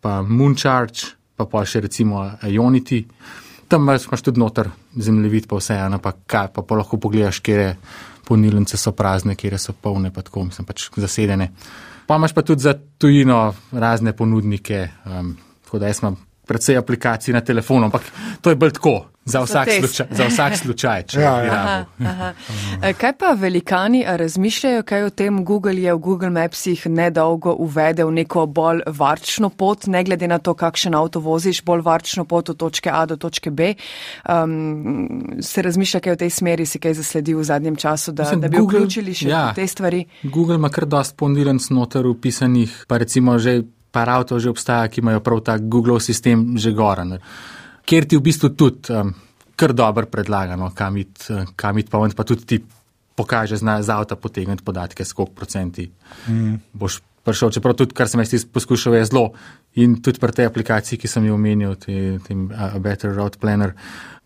pa 0.00 0.22
Mooncharge, 0.22 1.12
pa 1.36 1.44
pa 1.44 1.64
še 1.64 1.80
recimo 1.80 2.24
Ionity. 2.42 3.04
Tam 3.70 3.86
imaš 3.86 4.22
tudi 4.26 4.40
noter 4.40 4.68
zemljevid, 4.98 5.46
pa 5.48 5.60
vse 5.60 5.76
eno, 5.78 6.00
pa, 6.02 6.12
kaj, 6.26 6.48
pa, 6.54 6.64
pa 6.66 6.78
lahko 6.80 6.98
pogledaš, 6.98 7.38
kje 7.46 7.76
ponilnice 8.26 8.78
so 8.78 8.92
prazne, 8.96 9.36
kje 9.38 9.58
so 9.58 9.72
polne, 9.72 10.10
pa 10.14 10.24
tako, 10.26 10.44
mislim, 10.48 10.66
pač 10.66 10.88
zasedene. 10.96 11.50
Pa 12.06 12.18
imaš 12.18 12.34
pa 12.34 12.42
tudi 12.42 12.66
za 12.66 12.74
tujino 12.98 13.54
razne 13.70 14.12
ponudnike, 14.16 14.88
um, 15.06 15.36
tako 15.64 15.78
da 15.78 15.86
jaz 15.86 16.02
imam 16.02 16.18
predvsej 16.50 16.80
aplikacij 16.80 17.34
na 17.34 17.44
telefonu, 17.46 17.86
ampak 17.86 18.10
to 18.42 18.50
je 18.50 18.58
bolj 18.58 18.74
tako, 18.74 18.94
za 19.30 19.40
vsak, 19.40 19.68
slučaj, 19.72 20.06
za 20.10 20.24
vsak 20.26 20.56
slučaj, 20.56 21.02
če 21.04 21.20
Ja, 21.22 21.34
ja. 21.40 21.52
Aha, 21.54 21.78
aha. 22.02 22.32
E, 22.82 22.92
Kaj 22.92 23.12
pa 23.14 23.32
velikani 23.32 24.04
razmišljajo, 24.06 24.82
kaj 24.82 25.02
o 25.02 25.10
tem 25.12 25.44
Google 25.44 25.76
je 25.76 25.94
v 25.94 25.98
Google 25.98 26.30
Mapsih 26.30 26.86
nedolgo 26.86 27.54
uvedel 27.54 28.10
neko 28.12 28.46
bolj 28.46 28.82
varčno 28.86 29.48
pot, 29.50 29.86
ne 29.86 30.04
glede 30.04 30.28
na 30.28 30.38
to, 30.38 30.54
kakšen 30.54 30.94
avto 30.94 31.20
voziš, 31.20 31.62
bolj 31.62 31.82
varčno 31.82 32.24
pot 32.24 32.48
od 32.48 32.56
točke 32.56 32.90
A 32.90 33.06
do 33.06 33.16
točke 33.16 33.50
B. 33.50 33.74
Um, 34.24 35.38
se 35.40 35.62
razmišlja, 35.62 36.00
kaj 36.00 36.12
v 36.12 36.18
tej 36.18 36.30
smeri 36.30 36.66
si 36.66 36.78
kaj 36.78 36.94
zasledil 36.94 37.38
v 37.38 37.44
zadnjem 37.44 37.76
času, 37.76 38.12
da, 38.12 38.22
Mislim, 38.22 38.40
da 38.40 38.48
bi 38.48 38.56
Google- 38.56 38.80
vključili 38.80 39.14
še 39.14 39.28
ja. 39.28 39.52
te 39.54 39.66
stvari. 39.66 40.04
Google 40.24 40.54
ima 40.54 40.68
kar 40.68 40.86
dost 40.86 41.16
ponilnic 41.16 41.70
noter 41.70 42.06
upisanih, 42.06 42.84
pa 42.88 42.98
recimo 42.98 43.38
že 43.38 43.62
par 43.90 44.08
avtov 44.08 44.38
že 44.38 44.50
obstaja, 44.50 44.88
ki 44.88 45.00
imajo 45.00 45.20
prav 45.20 45.40
ta 45.40 45.58
Google 45.58 46.00
sistem 46.00 46.54
že 46.56 46.72
goran, 46.72 47.18
kjer 47.90 48.06
ti 48.06 48.18
v 48.18 48.22
bistvu 48.22 48.52
tudi 48.54 48.94
um, 48.94 49.10
kar 49.58 49.74
dobro 49.76 50.06
predlagano, 50.06 50.70
kam 50.74 50.96
eh, 50.96 51.46
kam 51.56 51.78
iti 51.78 51.90
pa, 51.90 52.00
pa 52.16 52.24
tudi 52.24 52.46
ti 52.46 52.60
pokaže 53.18 53.58
zna, 53.60 53.82
z 53.82 53.92
avta 53.92 54.16
potegniti 54.16 54.64
podatke, 54.64 55.04
skoliko 55.04 55.34
procenti 55.36 55.90
mm. 56.28 56.54
boš 56.72 57.00
prišel, 57.24 57.50
čeprav 57.52 57.74
tudi, 57.76 57.92
kar 57.96 58.08
sem 58.08 58.22
jaz 58.22 58.46
poskušal, 58.48 58.96
je 58.96 59.08
zelo. 59.10 59.24
In 59.82 59.98
tudi 60.00 60.22
pri 60.22 60.32
tej 60.32 60.48
aplikaciji, 60.48 60.98
ki 60.98 61.10
sem 61.10 61.26
jo 61.28 61.36
omenil, 61.36 61.76
te- 61.76 62.16
tem 62.24 62.46
uh, 62.48 62.76
A 62.76 62.80
Better 62.80 63.12
Road 63.12 63.36
Planner, 63.42 63.74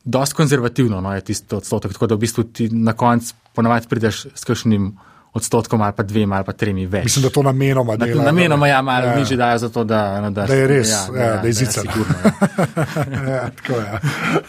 dost 0.05 0.37
konzervativno 0.38 1.00
no, 1.03 1.14
je 1.16 1.24
tisto 1.33 1.59
odstotek, 1.59 1.96
tako 1.96 2.12
da 2.12 2.14
v 2.14 2.22
bistvu 2.22 2.44
ti 2.55 2.68
na 2.70 2.94
koncu 2.94 3.35
ponavadi 3.57 3.90
prideš 3.90 4.27
s 4.31 4.46
kakšnim 4.46 4.92
odstotkom 5.35 5.81
ali 5.81 5.92
pa 5.92 6.03
dvema 6.03 6.37
ali 6.37 6.44
pa 6.44 6.53
tremi 6.55 6.87
več. 6.87 7.05
Mislim, 7.05 7.23
da 7.23 7.31
to 7.31 7.42
namenoma 7.42 7.97
Na- 7.97 8.07
dela. 8.07 8.25
Namenoma 8.25 8.68
ja, 8.68 8.83
malo 8.83 9.07
Ja. 9.07 9.12
ja. 9.12 9.18
nižje 9.18 9.37
dajo 9.37 9.59
za 9.59 9.68
to, 9.68 9.85
da, 9.85 10.20
no, 10.20 10.31
da, 10.31 10.47
Da 10.47 10.55
je 10.55 10.66
res, 10.66 10.90
ja, 10.90 11.01
ja, 11.16 11.37
da 11.37 11.47
je 11.47 11.53
zicer. 11.55 11.83
sigurno, 11.83 12.14
ja. 13.27 13.35
ja, 13.35 13.51
tako 13.53 13.73
je. 13.75 14.01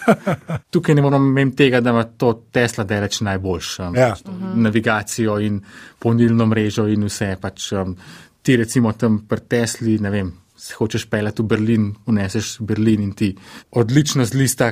Tukaj 0.71 0.95
ne 0.95 1.01
moramo 1.01 1.25
imeti 1.27 1.55
tega, 1.57 1.81
da 1.81 1.89
ima 1.89 2.03
to 2.05 2.33
Tesla 2.51 2.83
daleč 2.83 3.21
najboljš. 3.21 3.79
Um, 3.79 3.95
Ja. 3.95 4.15
Navigacijo 4.55 5.39
in 5.39 5.61
polnilno 5.99 6.45
mrežo 6.45 6.87
in 6.87 7.03
vse. 7.03 7.35
Pač, 7.41 7.71
um, 7.73 7.95
ti 8.41 8.55
recimo 8.55 8.91
tam 8.93 9.19
pri 9.21 9.39
Tesli, 9.41 9.97
ne 9.99 10.09
vem, 10.09 10.29
se 10.55 10.75
hočeš 10.75 11.05
pelati 11.05 11.41
v 11.41 11.45
Berlin, 11.47 11.95
uneseš 12.05 12.57
Berlin 12.61 13.01
in 13.01 13.13
ti 13.13 13.35
odlično 13.71 14.25
zlista, 14.25 14.71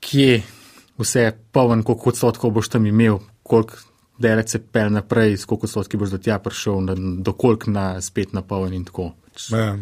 kje 0.00 0.42
vse 0.98 1.22
poln, 1.52 1.82
koliko 1.82 2.08
odstotkov 2.08 2.50
boš 2.50 2.68
tam 2.68 2.86
imel, 2.86 3.18
koliko 3.42 3.74
daleč 4.18 4.48
se 4.48 4.58
pel 4.62 4.90
naprej, 4.90 5.36
s 5.36 5.44
koliko 5.44 5.66
odstotki 5.66 5.96
boš 5.96 6.10
do 6.10 6.18
tja 6.18 6.38
prišel, 6.38 6.80
na- 6.80 6.96
do 7.22 7.32
koliko 7.32 7.70
na 7.70 8.00
spet 8.00 8.32
na 8.32 8.42
poln 8.42 8.72
in 8.72 8.84
tako. 8.84 9.12
Ja. 9.50 9.76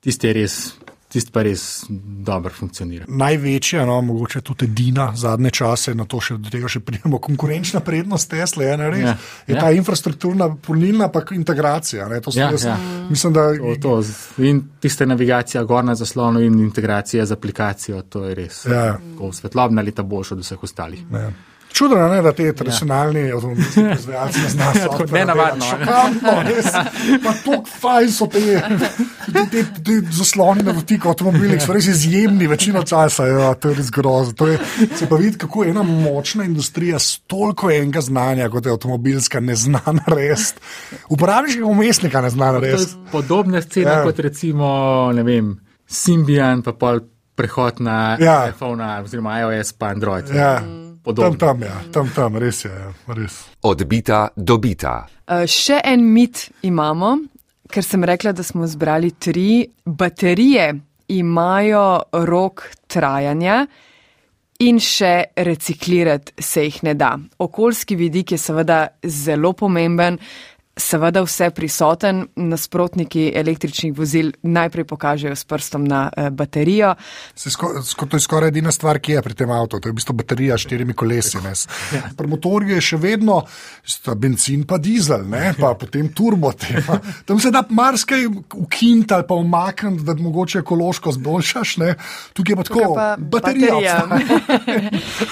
Tisti 0.00 0.26
je 0.26 0.32
res, 0.32 0.74
tisti 1.08 1.30
pa 1.30 1.42
res 1.42 1.84
dobro 2.24 2.50
funkcionira. 2.50 3.04
Največja, 3.08 3.84
no, 3.86 4.00
mogoče 4.00 4.40
tudi 4.40 4.64
edina 4.64 5.12
zadnje 5.16 5.50
čase, 5.50 5.94
na 5.94 6.04
to 6.04 6.20
še 6.20 6.38
do 6.38 6.50
tega 6.50 6.68
še 6.68 6.80
pridemo, 6.80 7.18
konkurenčna 7.18 7.80
prednost 7.80 8.30
Tesla 8.30 8.64
je, 8.64 8.76
ne, 8.76 8.90
res, 8.90 9.00
Ja, 9.00 9.16
je 9.46 9.54
ja. 9.54 9.60
ta 9.60 9.70
infrastrukturna 9.70 10.56
polnilna 10.56 11.08
pa 11.08 11.22
integracija. 11.30 12.08
Ne, 12.08 12.20
Ja, 12.34 12.50
jaz, 12.50 12.64
ja. 12.64 12.78
Mislim, 13.10 13.32
da 13.32 13.52
To, 13.54 13.74
to. 13.76 14.02
In 14.38 14.62
tiste 14.80 15.06
navigacija 15.06 15.62
gor 15.64 15.84
na 15.84 15.94
zaslonu 15.94 16.40
in 16.40 16.58
integracija 16.60 17.26
z 17.26 17.32
aplikacijo, 17.32 18.02
to 18.02 18.24
je 18.24 18.34
res. 18.34 18.64
Ja. 18.66 18.98
Svetlobna 19.32 19.82
leta 19.82 20.02
boljša 20.02 20.34
od 20.34 20.40
vseh 20.40 20.62
ostalih. 20.62 21.10
Ne. 21.10 21.32
Čudno 21.72 21.96
je, 22.14 22.22
da 22.22 22.32
te 22.32 22.52
tradicionalni 22.52 23.32
avtomobilski 23.32 23.80
proizvajalci 23.80 24.40
ne 24.40 24.48
znajo. 24.48 24.88
Tako 24.90 25.04
nenavadno? 25.12 25.64
Šokantno, 25.64 26.32
res. 26.42 26.66
Pa 27.24 27.32
tako 27.32 27.64
fajn 27.80 28.12
so 28.12 28.26
te, 28.26 28.60
te, 29.32 29.44
te, 29.50 29.62
te 29.84 29.96
zasloni 30.12 30.62
na 30.62 30.72
dotiku 30.72 31.08
avtomobilih, 31.08 31.62
so 31.64 31.72
res 31.72 31.88
izjemni 31.88 32.46
večino 32.46 32.82
časa. 32.82 33.26
Ja, 33.26 33.54
to 33.54 33.72
je 33.72 33.78
res 33.80 33.90
grozno. 33.90 34.32
To 34.32 34.48
je, 34.48 34.58
se 34.98 35.08
pa 35.08 35.16
vidi, 35.16 35.38
kako 35.38 35.64
ena 35.64 35.82
močna 35.82 36.44
industrija 36.44 36.98
s 36.98 37.18
toliko 37.26 37.70
enega 37.70 38.00
znanja, 38.00 38.48
kot 38.52 38.66
je 38.66 38.72
avtomobilska, 38.72 39.40
ne 39.40 39.56
zna 39.56 39.80
narediti. 39.86 40.60
Uporabniškega 41.08 41.66
umestnika 41.66 42.20
ne 42.20 42.30
zna 42.30 42.52
narediti. 42.52 42.92
podobna 43.12 43.62
scena 43.62 43.90
Ja. 43.90 43.98
ja. 43.98 44.04
kot 44.04 44.18
recimo, 44.18 44.68
ne 45.14 45.22
vem, 45.22 45.56
Symbian, 45.88 46.62
pa 46.62 46.72
pol 46.72 47.00
prehod 47.34 47.80
na 47.80 48.16
Ja. 48.20 48.32
ja. 48.32 48.48
iPhone 48.48 48.84
oziroma 49.02 49.40
iOS 49.40 49.72
pa 49.72 49.86
Android. 49.86 50.28
Ja, 50.34 50.58
tam, 50.60 50.81
Podobno. 51.02 51.38
tam, 51.38 51.62
ja, 51.62 51.80
tam, 51.92 52.10
tam, 52.14 52.36
res 52.38 52.64
je. 52.64 52.70
Ja, 52.70 52.92
res. 53.14 53.40
Odbita 53.66 54.28
dobita. 54.36 54.94
Uh, 55.26 55.42
še 55.50 55.80
en 55.84 56.04
mit 56.14 56.46
imamo, 56.62 57.16
ker 57.72 57.82
sem 57.82 58.04
rekla, 58.06 58.32
da 58.32 58.42
smo 58.46 58.66
zbrali 58.66 59.10
tri 59.18 59.66
baterije. 59.84 60.72
imajo 61.12 62.02
rok 62.12 62.62
trajanja 62.86 63.66
in 64.62 64.78
še 64.78 65.34
reciklirati 65.36 66.42
se 66.42 66.64
jih 66.64 66.78
ne 66.86 66.94
da. 66.94 67.16
Okoljski 67.38 67.96
vidik 67.98 68.32
je 68.32 68.38
seveda 68.38 68.86
zelo 69.02 69.52
pomemben. 69.52 70.18
Seveda 70.76 71.20
vse 71.20 71.50
prisoten, 71.52 72.22
nasprotniki 72.36 73.26
električnih 73.36 73.92
vozil 73.92 74.30
najprej 74.42 74.86
pokažejo 74.88 75.36
s 75.36 75.44
prstom 75.44 75.84
na 75.84 76.06
eh, 76.16 76.30
baterijo. 76.30 76.94
Sko, 77.36 77.82
sko, 77.84 78.06
to 78.06 78.16
je 78.16 78.24
skoraj 78.24 78.48
edina 78.48 78.72
stvar, 78.72 78.96
ki 78.98 79.12
je 79.12 79.22
pri 79.22 79.34
tem 79.36 79.50
avtu, 79.52 79.80
to 79.80 79.88
je 79.88 79.92
v 79.92 79.98
bistvu 79.98 80.14
baterija 80.16 80.56
s 80.56 80.64
štirimi 80.64 80.94
kolesi. 80.96 81.36
Ja. 81.92 82.08
Pri 82.16 82.28
motorju 82.28 82.72
je 82.78 82.80
še 82.80 82.96
vedno 82.96 83.42
benzin, 84.16 84.64
pa 84.64 84.78
dizel, 84.80 85.26
ne? 85.28 85.52
pa 85.60 85.74
potem 85.76 86.08
turbo. 86.08 86.52
Tema. 86.56 86.96
Tam 87.28 87.40
se 87.40 87.50
da 87.52 87.60
marsikaj 87.68 88.24
ukinti 88.54 89.12
ali 89.14 89.28
pa 89.28 89.34
umakniti, 89.34 90.04
da 90.08 90.14
mogoče 90.16 90.62
ekološko 90.64 91.12
zboljšaš. 91.18 91.76
Ne? 91.84 91.94
Tukaj 92.32 92.52
je 92.52 92.56
pa 92.56 92.66
tako, 92.70 92.94
pa 92.96 93.06
baterija. 93.18 93.98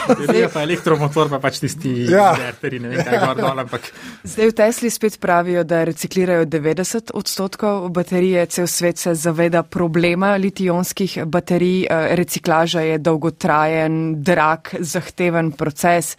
baterija 0.09 0.48
pa 0.53 0.62
elektromotor, 0.68 1.33
pa 1.33 1.40
pač 1.40 1.62
tisti, 1.64 1.96
Ja. 2.12 2.33
verteri, 2.37 2.81
ne 2.81 2.92
vem, 2.92 3.05
kaj 3.09 3.24
gor 3.24 3.37
dol, 3.40 3.64
ampak. 3.64 3.88
Zdaj 4.24 4.53
v 4.53 4.55
Tesli 4.61 4.90
spet 4.92 5.16
pravijo, 5.31 5.62
da 5.64 5.85
reciklirajo 5.85 6.45
90 6.47 7.11
odstotkov 7.14 7.88
baterije. 7.88 8.47
Cel 8.47 8.66
svet 8.66 8.99
se 8.99 9.14
zaveda 9.14 9.62
problema 9.62 10.35
litijonskih 10.37 11.19
baterij. 11.27 11.83
Eh, 11.83 12.16
Reciklaža 12.16 12.81
je 12.81 12.99
dolgotrajen, 12.99 13.93
drag, 14.19 14.59
zahteven 14.81 15.53
proces. 15.53 16.16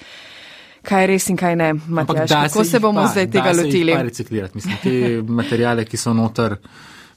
Kaj 0.81 1.03
je 1.03 1.07
res 1.07 1.27
in 1.29 1.37
kaj 1.37 1.55
ne, 1.55 1.73
Matjaž? 1.73 2.29
Kako 2.29 2.63
se 2.63 2.77
jih 2.77 2.81
bomo 2.81 3.01
pa- 3.01 3.07
zdaj 3.07 3.27
da 3.27 3.31
tega 3.33 3.53
se 3.53 3.59
jih 3.59 3.65
lotili? 3.65 3.93
pa 3.93 4.01
reciklirati. 4.01 4.57
Mislim, 4.57 4.77
te 4.83 4.93
materijale, 5.41 5.85
ki 5.85 5.97
so 5.97 6.13
noter, 6.13 6.55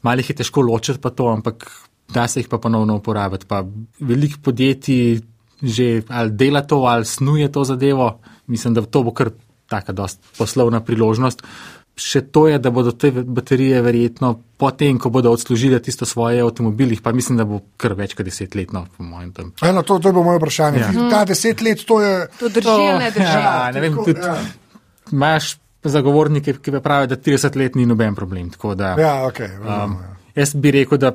malih 0.02 0.30
je 0.30 0.36
težko 0.36 0.60
ločiti 0.62 0.98
pa 0.98 1.10
to, 1.10 1.28
ampak 1.28 1.62
da 2.10 2.26
se 2.28 2.40
jih 2.40 2.48
pa 2.48 2.58
ponovno 2.58 2.96
uporabiti. 2.96 3.46
Pa 3.46 3.62
veliko 4.00 4.42
podjetij 4.42 5.20
že 5.62 6.02
ali 6.08 6.30
dela 6.32 6.60
to, 6.62 6.82
ali 6.84 7.04
snuje 7.06 7.52
to 7.52 7.62
zadevo. 7.64 8.18
Mislim, 8.46 8.74
da 8.74 8.82
to 8.82 9.02
bo 9.02 9.12
kar 9.12 9.30
taka 9.68 9.92
dost 9.92 10.18
poslovna 10.38 10.80
priložnost. 10.80 11.42
Še 11.94 12.24
to 12.34 12.48
je, 12.50 12.58
da 12.58 12.72
bodo 12.74 12.90
te 12.98 13.12
baterije 13.12 13.78
verjetno 13.82 14.32
potem, 14.58 14.98
ko 14.98 15.12
bodo 15.14 15.30
odslužile 15.30 15.78
tisto 15.82 16.06
svoje 16.06 16.40
avtomobilih, 16.42 17.02
pa 17.02 17.12
mislim, 17.14 17.38
da 17.38 17.46
bo 17.46 17.60
kar 17.78 17.94
več 17.94 18.16
kot 18.18 18.26
desetletno, 18.26 18.86
po 18.96 19.06
mojem 19.06 19.30
tam. 19.36 19.52
Eno, 19.62 19.84
to, 19.86 20.00
to 20.02 20.10
je 20.10 20.16
bilo 20.16 20.24
moje 20.26 20.40
vprašanje. 20.42 20.80
Ja. 20.82 20.88
Ja. 20.90 21.10
Ta 21.12 21.20
deset 21.28 21.62
let, 21.62 21.84
to 21.86 22.00
je. 22.02 22.16
To 22.40 22.50
drži 22.50 22.74
ali 22.74 23.04
ne 23.04 23.10
drži? 23.14 23.28
Ja, 23.28 23.70
ne 23.74 23.84
vem, 23.84 24.00
tudi 24.00 24.26
ja. 24.26 24.34
imaš 25.14 25.54
zagovornike, 25.84 26.56
ki 26.64 26.74
pravijo, 26.82 27.12
da 27.14 27.16
30 27.16 27.60
let 27.60 27.78
ni 27.78 27.86
noben 27.86 28.14
problem. 28.14 28.50
Tako 28.50 28.74
Da, 28.74 28.96
Ja, 28.98 29.14
okay, 29.28 29.54
um, 29.60 29.96
jaz 30.34 30.54
bi 30.54 30.70
rekel, 30.74 30.98
da 30.98 31.14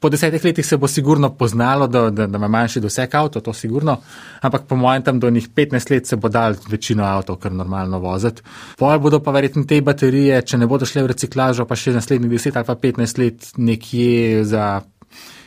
po 0.00 0.08
desetih 0.08 0.44
letih 0.44 0.66
se 0.66 0.76
bo 0.76 0.88
sigurno 0.88 1.30
poznalo, 1.34 1.86
da, 1.86 2.10
da, 2.10 2.26
da 2.26 2.38
ima 2.38 2.48
manjši 2.48 2.80
doseg 2.80 3.14
avto, 3.14 3.40
to 3.40 3.52
sigurno, 3.52 3.96
ampak 4.40 4.66
po 4.68 4.76
mojem 4.76 5.02
tam 5.02 5.20
do 5.20 5.30
njih 5.30 5.48
15 5.48 5.90
let 5.90 6.06
se 6.06 6.16
bo 6.16 6.28
dal 6.28 6.54
večino 6.68 7.04
avtov 7.04 7.36
kar 7.36 7.52
normalno 7.52 7.98
voziti. 7.98 8.42
Poje 8.78 8.98
bodo 8.98 9.20
pa 9.20 9.32
verjetno 9.32 9.64
te 9.64 9.80
baterije, 9.80 10.42
če 10.42 10.58
ne 10.58 10.66
bodo 10.66 10.86
šle 10.86 11.02
v 11.02 11.14
reciklažo, 11.14 11.64
pa 11.64 11.76
še 11.76 11.96
naslednjih 11.96 12.30
10 12.36 12.60
ali 12.60 12.66
pa 12.66 12.74
15 12.74 13.22
let 13.22 13.48
nekje 13.56 14.44
za 14.44 14.66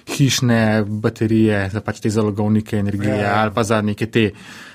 hišne 0.09 0.83
baterije, 0.87 1.69
za 1.73 1.81
pač 1.85 2.01
te 2.01 2.09
zalogovnike 2.09 2.79
energije 2.79 3.13
Ja, 3.13 3.21
ja, 3.21 3.27
ja. 3.27 3.41
ali 3.43 3.53
pa 3.53 3.63
za 3.63 3.81
neke 3.81 4.07
te 4.09 4.31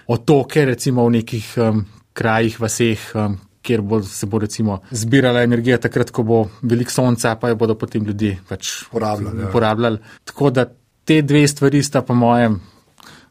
otoke, 0.06 0.64
recimo 0.64 1.06
v 1.08 1.18
nekih 1.18 1.48
um, 1.58 1.84
krajih, 2.12 2.60
vaseh, 2.60 3.10
um, 3.14 3.38
kjer 3.64 3.82
bo, 3.82 4.02
se 4.04 4.28
bo 4.30 4.38
recimo 4.42 4.78
zbirala 4.92 5.42
energija 5.46 5.78
takrat, 5.80 6.12
ko 6.14 6.22
bo 6.22 6.40
veliko 6.62 6.92
sonca, 6.92 7.34
pa 7.40 7.50
jo 7.50 7.58
bodo 7.60 7.78
potem 7.80 8.04
ljudje 8.04 8.36
pač 8.48 8.72
Porabljali, 8.92 9.40
ja. 9.40 9.48
uporabljali. 9.48 9.98
Tako 10.24 10.50
da 10.50 10.66
te 11.04 11.22
dve 11.22 11.46
stvari 11.48 11.82
sta 11.82 12.02
po 12.02 12.14
mojem 12.14 12.60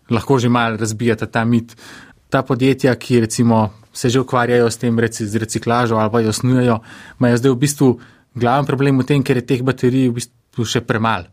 lahko 0.10 0.39
že 0.39 0.50
mal 0.50 0.78
razbijata 0.78 1.26
ta 1.26 1.46
mit. 1.46 1.76
Ta 2.30 2.41
podjetja, 2.41 2.96
ki 2.96 3.19
recimo 3.19 3.69
se 3.93 4.10
že 4.10 4.19
ukvarjajo 4.19 4.72
s 4.72 4.78
tem 4.78 5.00
reci, 5.00 5.28
z 5.28 5.38
reciklažo 5.38 5.96
ali 5.96 6.12
pa 6.12 6.19
jo 6.19 6.34
snujejo, 6.34 6.80
imajo 7.19 7.38
zdaj 7.38 7.52
v 7.52 7.60
bistvu 7.62 8.00
glaven 8.34 8.65
problem 8.65 9.00
v 9.00 9.06
tem, 9.06 9.24
ker 9.24 9.38
je 9.38 9.46
teh 9.46 9.62
baterij 9.62 10.10
v 10.10 10.17
bistvu 10.17 10.65
še 10.65 10.82
premalo. 10.82 11.30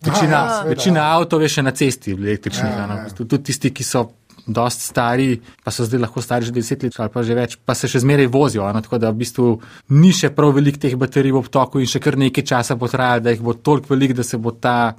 Večina, 0.00 0.32
ja, 0.32 0.48
seveda, 0.48 0.68
večina 0.68 1.00
ja. 1.00 1.16
avtov 1.18 1.42
je 1.44 1.48
še 1.52 1.62
na 1.62 1.72
cesti 1.76 2.14
električnih. 2.16 2.72
Ja, 2.72 2.86
ja. 2.88 2.96
ja. 3.04 3.12
Tudi 3.12 3.42
tisti, 3.50 3.68
ki 3.68 3.84
so 3.84 4.06
dost 4.50 4.82
stari, 4.82 5.30
pa 5.62 5.70
so 5.70 5.84
zdaj 5.84 6.00
lahko 6.00 6.20
stari 6.20 6.44
že 6.44 6.52
10 6.52 6.84
let 6.84 6.98
ali 6.98 7.08
pa 7.08 7.22
že 7.22 7.34
več, 7.34 7.56
pa 7.58 7.74
se 7.74 7.86
še 7.86 8.00
zmeraj 8.00 8.26
vozijo. 8.28 8.66
No? 8.66 8.80
Tako 8.80 8.98
da 8.98 9.10
v 9.10 9.18
bistvu 9.18 9.46
ni 9.90 10.12
še 10.12 10.30
prav 10.30 10.52
veliko 10.52 10.78
teh 10.78 10.96
baterij 10.96 11.30
v 11.30 11.38
obtoku 11.38 11.78
in 11.78 11.86
še 11.86 11.98
kar 11.98 12.16
nekaj 12.16 12.44
časa 12.44 12.74
bo 12.74 12.86
trajalo, 12.86 13.20
da 13.20 13.30
jih 13.30 13.42
bo 13.42 13.54
toliko 13.54 13.90
veliko, 13.90 14.14
da 14.14 14.24
se 14.24 14.36
bo 14.36 14.50
ta 14.52 14.94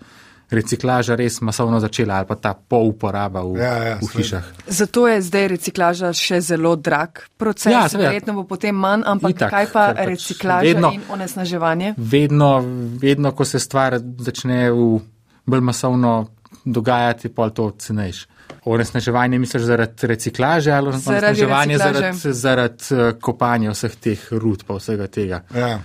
reciklaža 0.50 1.16
res 1.16 1.38
masovno 1.40 1.80
začela 1.80 2.18
ali 2.18 2.28
pa 2.28 2.36
ta 2.36 2.52
pouporaba 2.54 3.40
v, 3.42 3.56
Ja, 3.56 3.76
ja, 3.86 3.96
v 3.96 4.04
seveda. 4.04 4.18
hišah. 4.18 4.46
Zato 4.70 5.08
je 5.08 5.22
zdaj 5.22 5.48
reciklaža 5.48 6.10
še 6.14 6.42
zelo 6.42 6.76
drag 6.76 7.24
proces. 7.38 7.72
Ja, 7.72 7.86
seveda. 7.88 8.10
Verjetno 8.10 8.34
bo 8.34 8.44
potem 8.44 8.76
manj, 8.76 9.06
ampak 9.06 9.32
Itak, 9.32 9.50
kaj 9.50 9.66
pa 9.70 9.84
pač 9.94 10.08
reciklaža 10.10 10.66
vedno- 10.66 10.92
in 10.92 11.02
onesnaževanje? 11.10 11.94
Vedno, 11.98 12.52
vedno, 13.00 13.32
ko 13.32 13.46
se 13.46 13.60
stvar 13.60 13.96
začne 14.20 14.72
v 14.72 15.00
bolj 15.46 15.62
masovno 15.62 16.28
dogajati, 16.66 17.30
pa 17.30 17.50
to 17.50 17.72
cenejš. 17.72 18.28
Onesnaževanje 18.66 19.40
misliš 19.40 19.64
zaradi 19.64 20.08
reciklaže 20.08 20.72
ali 20.72 20.92
Zaradi 20.98 21.26
onesnaževanje 21.26 21.78
zaradi, 21.78 22.34
zaradi 22.34 22.84
eh, 22.92 23.14
kopanja 23.22 23.72
vseh 23.74 23.96
teh 23.96 24.28
rud 24.32 24.64
pa 24.68 24.76
vsega 24.78 25.08
tega? 25.08 25.42
Ja. 25.56 25.80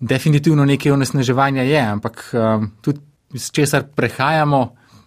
Definitivno 0.00 0.64
nekaj 0.64 0.92
onesnaževanja 0.92 1.62
je, 1.62 1.80
ampak 1.80 2.24
um, 2.34 2.70
tudi 2.80 3.00
iz 3.32 3.50
česar 3.50 3.84
prehajamo, 3.94 4.60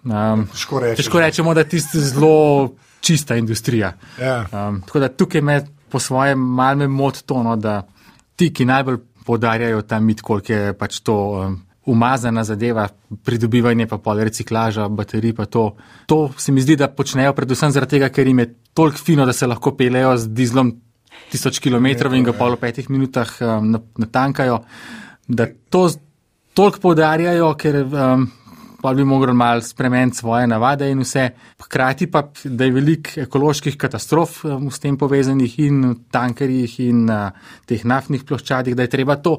um, 0.04 0.48
Težko 0.52 0.80
reči. 0.80 1.04
težko 1.04 1.20
rečemo, 1.20 1.54
da 1.54 1.60
je 1.60 1.70
tisto 1.70 2.00
zelo 2.00 2.76
čista 3.02 3.36
industrija. 3.36 3.94
Ja. 4.22 4.46
Um, 4.52 4.82
tako 4.82 5.00
da 5.00 5.08
tukaj 5.10 5.42
me 5.42 5.60
po 5.90 6.00
svojem 6.00 6.40
malme 6.40 6.88
mot 6.88 7.22
to, 7.26 7.44
no, 7.44 7.56
da 7.56 7.82
ti, 8.36 8.54
ki 8.54 8.66
najbolj 8.66 8.98
podarjajo 9.26 9.82
ta 9.82 10.00
mit, 10.00 10.22
koliko 10.22 10.54
je 10.54 10.74
pač 10.74 11.00
to 11.00 11.16
um, 11.16 11.60
umazana 11.90 12.44
zadeva, 12.44 12.88
pridobivanje 13.26 13.88
pa 13.90 13.98
pol 13.98 14.22
reciklaža, 14.28 14.88
baterij 14.88 15.34
pa 15.38 15.46
to. 15.46 15.66
To 16.06 16.20
se 16.38 16.52
mi 16.52 16.62
zdi, 16.62 16.78
da 16.80 16.88
počnejo 16.88 17.34
predvsem 17.38 17.74
zaradi 17.76 17.98
tega, 17.98 18.10
ker 18.14 18.28
jim 18.28 18.44
je 18.44 18.54
toliko 18.78 18.98
fino, 18.98 19.26
da 19.26 19.34
se 19.34 19.48
lahko 19.50 19.74
pelejo 19.78 20.16
z 20.18 20.34
dizlom 20.38 20.74
tisoč 21.32 21.60
km 21.60 21.86
in 22.16 22.26
ga 22.26 22.34
pol 22.34 22.56
v 22.56 22.62
petih 22.64 22.90
minutah 22.90 23.32
um, 23.42 23.72
na- 23.76 23.82
natankajo, 23.98 24.62
da 25.28 25.50
to 25.70 25.90
toliko 26.58 26.80
podarjajo, 26.90 27.54
ker 27.60 27.82
um, 27.84 28.28
pa 28.82 28.94
bi 28.94 29.04
mogli 29.04 29.34
malo 29.34 29.62
spremeniti 29.62 30.18
svoje 30.18 30.48
navade 30.48 30.90
in 30.92 31.04
vse. 31.04 31.30
Hkrati 31.60 32.08
pa, 32.12 32.24
da 32.44 32.66
je 32.66 32.72
veliko 32.72 33.22
ekoloških 33.26 33.78
katastrof 33.78 34.44
um, 34.46 34.70
s 34.72 34.80
tem 34.80 34.98
povezanih 34.98 35.60
in 35.66 35.82
v 35.90 35.96
tankerjih 36.12 36.80
in 36.88 37.10
uh, 37.10 37.30
teh 37.68 37.84
naftnih 37.86 38.24
ploščadih, 38.24 38.76
da 38.76 38.88
je 38.88 38.96
treba 38.96 39.20
to 39.20 39.38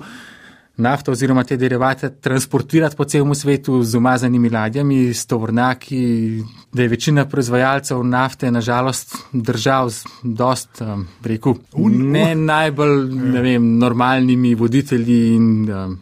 nafto 0.80 1.12
oziroma 1.12 1.44
te 1.44 1.56
derivate 1.56 2.10
transportirati 2.20 2.96
po 2.96 3.04
celem 3.04 3.34
svetu 3.34 3.82
z 3.84 3.94
umazanimi 3.96 4.50
ladjami, 4.50 5.14
s 5.14 5.26
tovornaki, 5.26 6.42
da 6.72 6.82
je 6.82 6.88
večina 6.88 7.24
proizvajalcev 7.28 8.04
nafte 8.04 8.50
nažalost 8.50 9.16
držav 9.32 9.90
z 9.90 10.04
dost, 10.22 10.80
um, 10.80 11.06
rekel, 11.24 11.54
ne 11.90 12.34
najbolj, 12.34 13.04
ne 13.14 13.42
vem, 13.42 13.76
normalnimi 13.78 14.54
voditelji 14.54 15.34
in 15.34 15.70
um, 15.70 15.98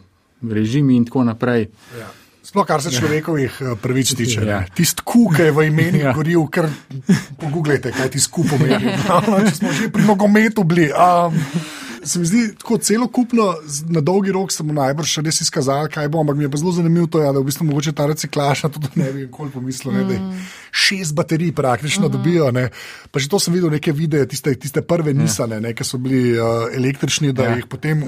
režimi 0.51 0.95
in 0.95 1.05
tako 1.05 1.23
naprej. 1.23 1.67
Ja. 1.99 2.07
Sploh 2.49 2.65
kar 2.65 2.81
se 2.81 2.89
človekovih 2.91 3.57
eh, 3.61 3.75
pravic 3.81 4.15
tiče. 4.17 4.41
Ja. 4.41 4.49
Ja. 4.49 4.59
Tisti 4.75 5.03
kuk, 5.05 5.37
je 5.39 5.51
v 5.51 5.67
imenih 5.67 6.01
Ja. 6.01 6.07
ja. 6.07 6.13
goril, 6.17 6.47
kar 6.49 6.69
pogooglejte, 7.37 7.91
kaj 7.91 8.09
ti 8.09 8.19
skup 8.19 8.49
pomeni. 8.49 8.95
No, 9.09 9.43
če 9.45 9.53
smo 9.53 9.73
že 9.73 9.91
pri 9.93 10.07
nogometu 10.07 10.63
bili. 10.63 10.87
Um, 10.89 11.37
Se 12.03 12.19
mi 12.19 12.25
zdi 12.25 12.55
tako 12.57 12.77
celokupno, 12.77 13.49
na 13.89 14.01
dolgi 14.01 14.31
rok 14.31 14.51
se 14.51 14.63
bo 14.63 14.73
najbrž 14.73 15.17
res 15.25 15.41
izkazalo, 15.41 15.89
kaj 15.91 16.07
bo, 16.07 16.21
ampak 16.23 16.37
mi 16.37 16.45
je 16.45 16.51
pa 16.51 16.57
zelo 16.61 16.71
zanimivo 16.71 17.07
to, 17.07 17.21
ja, 17.23 17.33
da 17.35 17.41
v 17.41 17.49
bistvu 17.49 17.67
mogoče 17.67 17.91
ta 17.95 18.07
reciklaža 18.07 18.69
tudi 18.71 18.91
ne 18.95 19.11
bi 19.11 19.25
nikoli 19.27 19.51
pomislil, 19.51 19.93
ne, 19.97 20.03
da 20.07 20.15
jih 20.15 20.47
šest 20.71 21.15
baterij 21.15 21.51
praktično 21.51 22.07
mm. 22.07 22.11
dobijo. 22.11 22.51
Ne. 22.51 22.69
Pa 23.11 23.19
že 23.19 23.29
to 23.29 23.39
sem 23.39 23.53
videl 23.53 23.69
neke 23.69 23.91
videe, 23.91 24.25
tiste, 24.27 24.55
tiste 24.55 24.81
prve 24.81 25.13
nisane, 25.13 25.61
ne, 25.61 25.73
ki 25.73 25.83
so 25.83 25.97
bili 25.97 26.39
uh, 26.39 26.67
električni, 26.75 27.33
da 27.33 27.43
Ja. 27.43 27.49
ja. 27.49 27.55
jih 27.55 27.65
potem 27.65 28.03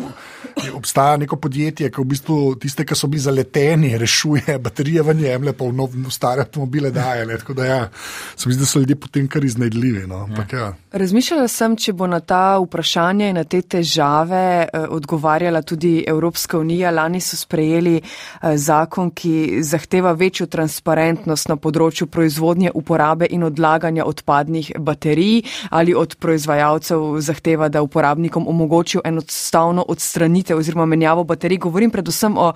je- 0.63 0.71
obstaja 0.74 1.17
neko 1.17 1.36
podjetje, 1.36 1.89
ki 1.91 2.02
v 2.02 2.06
bistvu 2.06 2.56
tiste, 2.56 2.86
ki 2.86 2.95
so 2.95 3.08
bili 3.08 3.21
zaleteni, 3.21 3.97
rešuje 3.97 4.60
baterije 4.60 5.02
v 5.02 5.13
njemle, 5.13 5.54
pa 5.54 5.65
v, 5.65 5.74
nov, 5.74 5.89
v 5.95 6.12
stare 6.12 6.41
avtomobile 6.41 6.91
daje. 6.91 7.26
Ne. 7.26 7.38
Tako 7.38 7.54
da 7.54 7.65
ja, 7.65 7.89
se 8.36 8.50
mi 8.50 8.54
zdi, 8.54 8.62
da 8.62 8.65
so 8.65 8.80
ljudje 8.80 8.95
potem 8.95 9.28
kar 9.28 9.43
iznajdljivi. 9.43 10.08
No. 10.08 10.24
Ampak, 10.24 10.54
ja. 10.54 10.74
Razmišljala 10.91 11.47
sem, 11.47 11.76
če 11.76 11.93
bo 11.93 12.08
na 12.08 12.19
ta 12.19 12.58
vprašanja 12.60 13.30
in 13.30 13.36
na 13.36 13.43
te 13.43 13.62
težave 13.62 13.82
težave 13.91 14.67
eh, 14.74 14.88
odgovarjala 14.89 15.62
tudi 15.62 16.04
Evropska 16.08 16.60
unija. 16.60 16.91
Lani 16.91 17.21
so 17.21 17.38
sprejeli 17.38 18.02
eh, 18.02 18.58
zakon, 18.58 19.12
ki 19.12 19.63
zahteva 19.63 20.12
večjo 20.12 20.45
transparentnost 20.47 21.50
na 21.50 21.56
področju 21.56 22.08
proizvodnje, 22.08 22.50
uporabe 22.73 23.27
in 23.29 23.43
odlaganja 23.43 24.05
odpadnih 24.05 24.71
baterij 24.79 25.41
ali 25.69 25.93
od 25.93 26.15
proizvajalcev 26.15 27.19
zahteva, 27.19 27.69
da 27.69 27.81
uporabnikom 27.81 28.47
omogočijo 28.47 29.01
enostavno 29.05 29.85
odstranitev 29.87 30.57
oziroma 30.57 30.85
menjavo 30.85 31.23
baterij. 31.23 31.57
Govorim 31.57 31.91
predvsem 31.91 32.37
o 32.37 32.53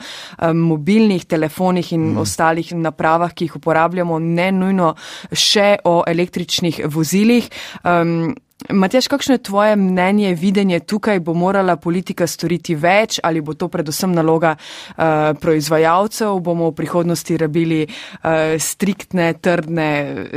mobilnih 0.54 1.26
telefonih 1.26 1.94
in 1.94 2.02
mm. 2.02 2.18
ostalih 2.18 2.74
napravah, 2.76 3.34
ki 3.34 3.46
jih 3.46 3.56
uporabljamo, 3.56 4.20
ne 4.20 4.52
nujno 4.52 4.96
še 5.32 5.78
o 5.84 6.04
električnih 6.08 6.82
vozilih. 6.86 7.50
Um, 7.84 8.36
Matjaš, 8.70 9.08
kakšno 9.08 9.34
je 9.34 9.44
tvoje 9.44 9.76
mnenje, 9.76 10.34
videnje 10.36 10.80
tukaj, 10.80 11.20
bo 11.20 11.34
morala 11.34 11.76
politika 11.76 12.28
storiti 12.28 12.76
več 12.76 13.20
ali 13.24 13.42
bo 13.42 13.54
to 13.54 13.68
predvsem 13.70 14.14
naloga 14.14 14.56
uh, 14.56 15.06
proizvajalcev, 15.42 16.40
bomo 16.40 16.72
v 16.72 16.76
prihodnosti 16.76 17.38
rabili 17.38 17.82
uh, 17.86 18.56
striktne, 18.60 19.34
trdne 19.42 19.90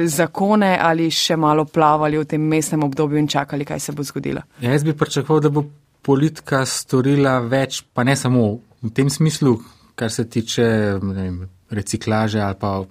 zakone 0.06 0.76
ali 0.80 1.10
še 1.10 1.36
malo 1.36 1.64
plavali 1.64 2.18
v 2.18 2.28
tem 2.28 2.42
mestnem 2.42 2.84
obdobju 2.84 3.18
in 3.18 3.28
čakali, 3.28 3.64
kaj 3.64 3.80
se 3.80 3.92
bo 3.92 4.04
zgodilo? 4.04 4.44
Ja, 4.60 4.72
jaz 4.72 4.84
bi 4.84 4.96
pričakoval, 4.96 5.42
da 5.42 5.52
bo 5.52 5.64
politika 6.02 6.64
storila 6.66 7.38
več, 7.40 7.82
pa 7.92 8.04
ne 8.04 8.16
samo 8.16 8.58
v 8.82 8.92
tem 8.94 9.10
smislu, 9.10 9.56
kar 9.98 10.12
se 10.12 10.28
tiče 10.28 10.98
vem, 11.02 11.46
reciklaže 11.70 12.40
ali 12.40 12.60
pa 12.60 12.82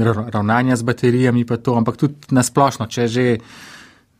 ravnanja 0.00 0.76
z 0.76 0.86
baterijami, 0.86 1.44
pa 1.44 1.56
to, 1.56 1.76
ampak 1.76 1.96
tudi 2.00 2.34
nasplošno, 2.34 2.88
če 2.88 3.06
že 3.08 3.26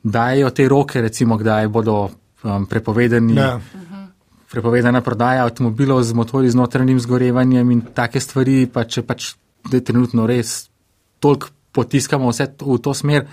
dajo 0.02 0.50
te 0.50 0.68
roke, 0.68 1.00
recimo, 1.00 1.36
kdaj 1.36 1.68
bodo 1.68 2.10
um, 2.42 2.66
prepovedani. 2.66 3.36
Ja. 3.36 3.60
Prepovedana 4.50 5.00
prodaja 5.00 5.44
avtomobilov 5.46 6.02
z 6.02 6.12
motorji 6.12 6.50
z 6.50 6.58
notranjim 6.58 6.98
zgorevanjem 7.00 7.70
in 7.70 7.82
take 7.94 8.20
stvari, 8.20 8.66
pa 8.66 8.82
če 8.84 9.04
pač 9.06 9.34
trenutno 9.70 10.26
res 10.26 10.70
toliko 11.22 11.52
potiskamo 11.70 12.32
vse 12.32 12.48
v 12.58 12.78
to 12.82 12.94
smer, 12.94 13.28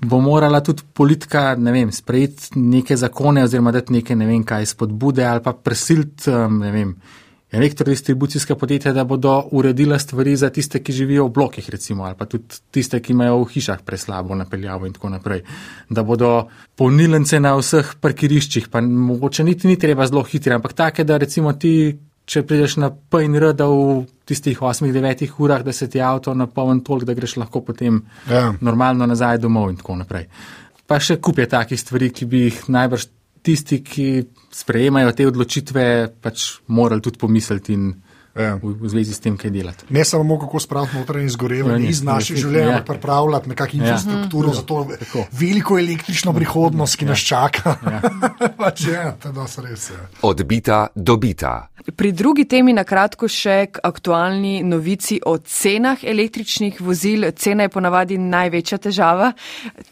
bo 0.00 0.20
morala 0.20 0.62
tudi 0.64 0.82
politika, 0.92 1.52
ne 1.60 1.72
vem, 1.72 1.92
sprejeti 1.92 2.56
neke 2.58 2.96
zakone 2.96 3.44
oziroma 3.44 3.72
dati 3.72 3.92
neke, 3.92 4.16
ne 4.16 4.26
vem, 4.26 4.44
kaj 4.44 4.66
spodbude 4.72 5.26
ali 5.28 5.44
pa 5.44 5.52
prisiliti, 5.52 6.30
um, 6.32 6.62
ne 6.64 6.72
vem, 6.72 6.94
elektrodistribucijska 7.54 8.56
podjetja, 8.56 8.92
da 8.92 9.04
bodo 9.04 9.48
uredila 9.52 9.98
stvari 9.98 10.36
za 10.36 10.50
tiste, 10.50 10.82
ki 10.82 10.92
živijo 10.92 11.26
v 11.26 11.32
blokih, 11.32 11.68
recimo, 11.70 12.04
ali 12.04 12.16
pa 12.18 12.26
tudi 12.26 12.58
tiste, 12.70 13.00
ki 13.00 13.12
imajo 13.12 13.38
v 13.42 13.50
hišah 13.52 13.82
preslabo 13.86 14.34
napeljavo 14.34 14.86
in 14.86 14.92
tako 14.92 15.12
naprej. 15.14 15.44
Da 15.88 16.02
bodo 16.02 16.48
polnilence 16.76 17.40
na 17.40 17.54
vseh 17.58 17.94
parkiriščih, 18.00 18.68
pa 18.70 18.80
mogoče 18.80 19.44
niti 19.44 19.70
ni 19.70 19.78
treba 19.78 20.06
zelo 20.06 20.24
hitri, 20.26 20.54
ampak 20.54 20.72
take, 20.72 21.04
da 21.04 21.16
recimo 21.22 21.52
ti, 21.52 21.94
če 22.24 22.42
prideš 22.42 22.76
na 22.82 22.90
PNR, 22.90 23.52
da 23.54 23.68
v 23.70 24.04
tistih 24.26 24.58
8-9 24.60 25.38
urah, 25.38 25.62
da 25.62 25.72
se 25.72 25.88
ti 25.90 26.00
avto 26.00 26.34
napolni 26.34 26.84
toliko, 26.84 27.06
da 27.06 27.14
greš 27.14 27.36
lahko 27.36 27.60
potem 27.60 28.02
ja. 28.30 28.52
normalno 28.60 29.06
nazaj 29.06 29.38
domov 29.38 29.70
in 29.70 29.76
tako 29.76 30.00
naprej. 30.00 30.26
Pa 30.86 30.98
še 31.00 31.16
kup 31.16 31.38
je 31.38 31.48
takih 31.48 31.80
stvari, 31.80 32.10
ki 32.12 32.26
bi 32.28 32.46
jih 32.48 32.64
najbrž 32.68 33.06
tisti, 33.44 33.80
ki 33.84 34.08
sprejemajo 34.54 35.12
te 35.12 35.26
odločitve, 35.28 35.84
pač 36.24 36.46
morali 36.72 37.04
tudi 37.04 37.20
pomisliti 37.20 37.76
in 37.76 37.90
ja. 38.36 38.54
v, 38.62 38.74
v 38.80 38.88
zvezi 38.88 39.14
s 39.14 39.22
tem, 39.22 39.36
kaj 39.38 39.50
delati. 39.50 39.86
Ne 39.94 40.04
samo 40.04 40.38
kako 40.40 40.60
spraviti 40.60 40.96
notranje 40.98 41.26
izgorevanje 41.26 41.84
ja, 41.84 41.90
iz 41.90 42.02
naših 42.02 42.36
življenj, 42.36 42.68
ampak 42.68 42.82
ja. 42.82 42.86
pripravljati 42.94 43.48
nekakšno 43.48 43.78
ja. 43.78 43.84
infrastrukturo 43.84 44.48
ja. 44.48 44.54
za 44.54 44.62
to 44.62 44.80
Tako. 44.98 45.26
veliko 45.32 45.78
električno 45.78 46.34
prihodnost, 46.34 46.96
ki 46.96 47.04
ja. 47.04 47.12
nas 47.12 47.26
čaka. 47.26 47.76
Ja. 47.84 48.00
pač, 48.62 48.88
ja, 48.90 49.14
res, 49.62 49.90
ja. 49.90 50.08
Odbita, 50.22 50.86
dobita. 50.94 51.54
Pri 51.84 52.14
drugi 52.16 52.46
temi 52.48 52.72
na 52.72 52.80
kratko 52.88 53.28
še 53.28 53.56
k 53.76 53.82
aktualni 53.84 54.62
novici 54.64 55.18
o 55.20 55.36
cenah 55.36 56.00
električnih 56.00 56.80
vozil. 56.80 57.26
Cena 57.36 57.66
je 57.66 57.72
ponavadi 57.74 58.16
največja 58.16 58.78
težava. 58.86 59.34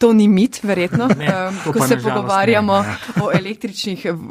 To 0.01 0.15
ni 0.17 0.25
mit, 0.25 0.63
verjetno. 0.65 1.11
ne, 1.21 1.29
Ko 1.67 1.85
se 1.85 1.99
pogovarjamo 2.01 2.79
ne, 2.81 2.95
ne. 2.97 3.23
o 3.23 3.29
električnih 3.37 4.07
uh, 4.09 4.25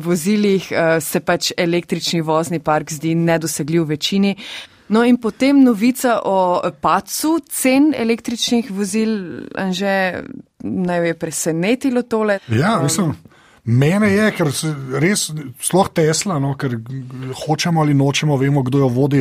vozilih, 0.00 0.70
uh, 0.72 0.96
se 1.04 1.20
pač 1.20 1.52
električni 1.52 2.22
vozni 2.24 2.62
park 2.64 2.94
zdi 2.96 3.12
nedosegljiv 3.14 3.51
v 3.60 3.84
večini. 3.84 4.36
No 4.88 5.04
in 5.04 5.16
potem 5.16 5.62
novica 5.64 6.20
o 6.24 6.60
pacu 6.80 7.38
cen 7.48 7.94
električnih 7.96 8.70
vozil, 8.70 9.46
že 9.72 10.24
naj 10.62 11.06
je 11.06 11.14
presenetilo 11.14 12.02
tole. 12.02 12.38
Ja, 12.48 12.80
mislim. 12.82 13.06
Um, 13.06 13.16
Mene 13.62 14.08
je, 14.10 14.24
ker 14.34 14.48
res 14.98 15.28
sploh 15.62 15.86
Tesla, 15.94 16.40
no, 16.42 16.56
ker 16.58 16.72
hočemo 17.44 17.84
ali 17.84 17.94
nočemo, 17.94 18.34
vemo, 18.36 18.64
kdo 18.66 18.80
jo 18.82 18.88
vodi. 18.90 19.20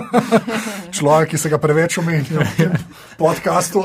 Človek, 1.00 1.30
ki 1.32 1.38
se 1.40 1.48
ga 1.48 1.56
preveč 1.56 1.96
omenja 1.96 2.42
v 2.44 2.50
tem 2.58 2.72
podkastu. 3.16 3.80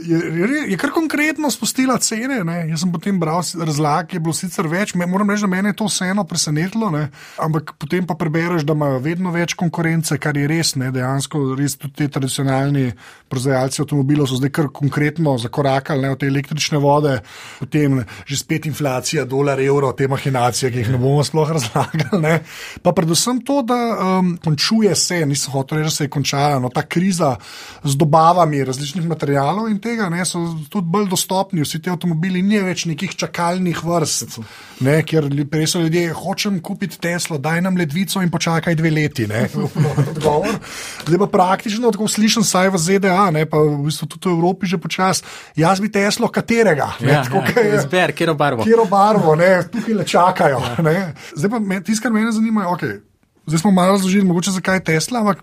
Je, 0.00 0.16
je, 0.16 0.60
je 0.72 0.76
kar 0.80 0.88
konkretno 0.94 1.50
spustila 1.52 1.98
cene. 2.00 2.40
Ne. 2.48 2.62
Jaz 2.70 2.80
sem 2.80 2.92
potem 2.92 3.18
bral 3.20 3.44
razlag, 3.44 4.08
je 4.08 4.20
bilo 4.24 4.32
sicer 4.36 4.64
več. 4.64 4.94
Me, 4.96 5.04
moram 5.04 5.28
reči, 5.28 5.44
da 5.44 5.50
me 5.52 5.60
je 5.68 5.76
to 5.76 5.88
vseeno 5.90 6.24
presenetilo, 6.24 6.88
ne. 6.94 7.10
ampak 7.36 7.74
potem 7.76 8.08
pa 8.08 8.16
prebereš, 8.16 8.64
da 8.64 8.72
imajo 8.72 9.02
vedno 9.04 9.34
več 9.34 9.52
konkurence, 9.52 10.16
kar 10.16 10.38
je 10.40 10.48
res. 10.48 10.72
Ne. 10.80 10.88
Dejansko 10.94 11.42
res 11.60 11.76
tudi 11.76 12.00
ti 12.00 12.08
tradicionalni 12.08 12.88
proizvajalci 13.28 13.84
avtomobilov 13.84 14.30
so 14.30 14.40
zdaj 14.40 14.54
kar 14.56 14.70
konkretno 14.72 15.36
zakorakali 15.38 16.06
ne, 16.06 16.14
v 16.14 16.18
te 16.18 16.30
električne 16.30 16.80
vode, 16.82 17.18
potem 17.60 18.00
že 18.24 18.40
spet 18.40 18.66
inflacija 18.70 19.26
dolar, 19.28 19.60
evro, 19.60 19.92
te 19.92 20.08
mahinacije, 20.10 20.72
ki 20.72 20.82
jih 20.82 20.92
ne 20.96 21.00
bomo 21.02 21.20
sploh 21.26 21.52
razlagali. 21.52 22.22
Ne. 22.24 22.34
Pa 22.82 22.94
predvsem 22.96 23.44
to, 23.46 23.60
da 23.66 23.76
um, 23.76 24.34
končuje 24.42 24.96
se, 24.96 25.20
nisem 25.28 25.52
hotel 25.52 25.80
reči, 25.80 25.90
da 25.90 25.94
se 25.94 26.08
je 26.08 26.12
končala 26.30 26.58
no, 26.58 26.68
ta 26.68 26.82
kriza 26.82 27.36
z 27.84 27.96
dobavami 27.96 28.64
različnih 28.64 29.06
materijalov 29.08 29.68
in 29.70 29.78
tega, 29.80 30.08
ne, 30.08 30.24
so 30.24 30.38
tudi 30.70 30.86
bolj 30.86 31.08
dostopni. 31.08 31.62
Vsi 31.62 31.82
ti 31.82 31.90
avtomobili 31.90 32.42
ni 32.42 32.60
več 32.60 32.84
nekih 32.86 33.14
čakalnih 33.16 33.82
vrst, 33.84 34.38
ne, 34.80 35.02
ker 35.02 35.28
prej 35.50 35.66
so 35.66 35.80
ljudje, 35.80 36.12
hočem 36.14 36.60
kupiti 36.60 36.98
Teslo, 37.00 37.38
daj 37.38 37.60
nam 37.62 37.76
ledvico 37.76 38.22
in 38.22 38.30
počakaj 38.30 38.74
dve 38.74 38.90
leti. 38.90 39.26
Ne, 39.26 39.48
Zdaj 41.06 41.18
pa 41.18 41.26
praktično, 41.26 41.90
tako 41.90 42.08
slišim, 42.08 42.44
saj 42.44 42.70
v 42.70 42.78
ZDA, 42.78 43.30
ne, 43.34 43.44
pa 43.48 43.58
v 43.58 43.80
bistvu 43.86 44.06
tudi 44.14 44.30
v 44.30 44.36
Evropi 44.36 44.66
že 44.66 44.78
počasi. 44.78 45.24
Jaz 45.56 45.80
bi 45.80 45.90
Teslo 45.92 46.28
katerega? 46.28 46.92
Ne, 47.00 47.12
ja, 47.12 47.24
tako, 47.24 47.42
ja, 47.56 47.66
je, 47.66 47.84
zber, 47.86 48.14
kjer 48.16 48.34
obarvo 48.34 48.64
katero 48.64 48.86
barvo, 48.90 49.34
ne, 49.38 49.64
tukaj 49.72 49.94
le 49.94 50.06
čakajo. 50.06 50.60
Ja. 50.60 51.12
Zdaj 51.36 51.50
pa 51.50 51.58
me, 51.58 51.80
tisto, 51.84 52.04
kar 52.04 52.12
me 52.12 52.26
zanima, 52.32 52.66
je, 52.66 52.74
okay, 52.74 52.98
zdaj 53.46 53.58
smo 53.58 53.70
malo 53.70 53.92
razložili, 53.92 54.24
mogoče 54.24 54.50
zakaj 54.50 54.80
Tesla, 54.84 55.20
ampak 55.20 55.42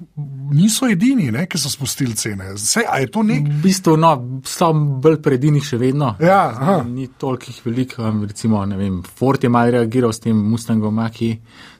niso 0.51 0.87
edini, 0.87 1.31
ne, 1.31 1.45
ki 1.49 1.59
so 1.59 1.69
spustili 1.69 2.15
cene. 2.15 2.53
Vse, 2.53 2.83
je 2.99 3.11
to 3.11 3.23
nek? 3.23 3.47
V 3.47 3.61
bistvu, 3.63 3.97
no, 3.97 4.11
so 4.47 4.71
bolj 4.73 5.19
predini 5.23 5.61
še 5.63 5.79
vedno. 5.81 6.13
Ja, 6.23 6.41
Ni 6.87 7.07
toliko 7.07 7.51
jih 7.51 7.61
veliko, 7.65 8.03
um, 8.07 8.23
recimo, 8.27 8.65
ne 8.65 8.77
vem, 8.77 9.01
Ford 9.03 9.43
je 9.43 9.49
malo 9.49 9.75
reagiral 9.77 10.13
s 10.13 10.23
tem 10.23 10.37
Mustangom, 10.37 11.01
ki 11.13 11.33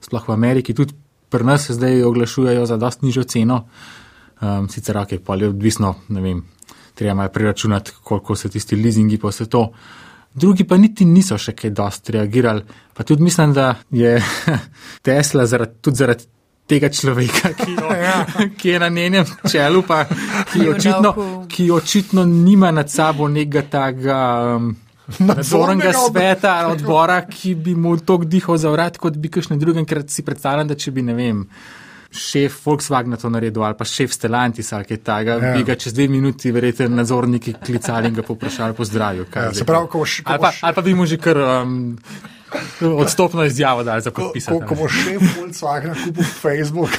sploh 0.04 0.28
v 0.28 0.36
Ameriki 0.36 0.74
tudi 0.74 0.96
pri 1.28 1.44
nas 1.44 1.70
zdaj 1.70 2.02
oglašujejo 2.08 2.66
za 2.66 2.76
dost 2.76 3.02
nižjo 3.02 3.24
ceno. 3.24 3.64
Um, 4.40 4.68
sicer, 4.68 4.96
ok, 4.96 5.18
pa 5.24 5.36
je 5.36 5.48
odvisno, 5.50 5.94
ne 6.14 6.20
vem, 6.22 6.44
treba 6.94 7.14
malo 7.14 7.32
preračunati, 7.34 7.92
koliko 8.02 8.36
se 8.36 8.48
tisti 8.48 8.76
leasingi 8.76 9.18
pa 9.18 9.32
vse 9.32 9.46
to 9.46 9.68
drugi 10.34 10.64
pa 10.64 10.76
niti 10.76 11.04
niso 11.04 11.38
še 11.38 11.54
kaj 11.56 11.70
dosti 11.70 12.12
reagirali. 12.12 12.62
Pa 12.94 13.04
tudi 13.04 13.22
mislim, 13.22 13.54
da 13.54 13.74
je 13.90 14.18
Tesla 15.04 15.46
zaradi, 15.46 15.80
tudi 15.80 15.96
zaradi 15.96 16.24
tega 16.68 16.90
človeka, 16.92 17.52
ki, 17.56 17.76
jo, 17.80 17.92
ja. 18.06 18.18
ki 18.58 18.74
je 18.74 18.80
na 18.82 18.88
njenem 18.88 19.24
čelu, 19.50 19.82
pa 19.88 20.04
ki 20.52 20.68
očitno, 20.68 21.14
ki 21.48 21.70
očitno 21.70 22.24
nima 22.24 22.70
nad 22.70 22.90
sabo 22.90 23.28
nekega 23.28 23.62
takega. 23.70 24.20
Um, 24.56 24.76
Nadzornega 25.08 25.94
sveta, 25.96 26.66
odbora, 26.68 27.22
ki 27.24 27.54
bi 27.56 27.72
mu 27.72 27.94
to 27.96 28.18
dihal 28.28 28.58
za 28.60 28.68
vrat, 28.68 28.98
kot 29.00 29.14
bi 29.16 29.30
kakšne 29.32 29.56
drugem, 29.56 29.86
ker 29.88 30.02
si 30.12 30.20
predstavljam, 30.20 30.68
da 30.68 30.76
če 30.76 30.92
bi, 30.92 31.04
ne 31.06 31.14
vem, 31.16 31.38
šef 32.10 32.66
Volkswagen 32.66 33.16
to 33.16 33.28
naredil 33.30 33.62
ali 33.64 33.76
pa 33.78 33.84
šef 33.84 34.12
Stellantis 34.12 34.72
ali 34.72 34.84
kaj 34.84 34.96
takega, 35.04 35.46
ja. 35.46 35.52
bi 35.56 35.64
ga 35.64 35.74
čez 35.74 35.92
dve 35.94 36.08
minuti 36.08 36.52
verjete 36.52 36.88
nadzorniki 36.88 37.54
klicali 37.66 38.08
in 38.08 38.14
ga 38.14 38.22
poprašali 38.22 38.74
po 38.74 38.84
zdravju. 38.84 39.26
Ja, 39.34 39.50
prav, 39.66 39.86
ko 39.86 39.98
boš, 39.98 40.20
ko 40.24 40.32
ali, 40.32 40.40
pa, 40.40 40.52
ali 40.60 40.74
pa 40.74 40.82
bi 40.82 40.94
mu 40.94 41.06
že 41.06 41.18
kar 41.20 41.36
um, 41.38 41.98
odstopno 42.80 43.44
izjavo 43.44 43.84
dali 43.84 44.02
za 44.02 44.10
podpisati. 44.10 44.52
Ko, 44.52 44.60
ko, 44.60 44.74
ko 44.74 44.82
boš 44.82 44.92
šef 45.04 45.36
Volkswagen 45.36 45.94
kupil 46.04 46.24
Facebook. 46.24 46.90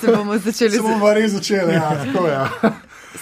Se 0.00 0.06
bomo 0.16 0.38
začeli. 0.38 0.76
Se 0.76 0.82
bomo 0.82 1.14
res 1.14 1.32
začeli, 1.32 1.74
ja, 1.74 1.90
tako 2.04 2.26
ja. 2.28 2.46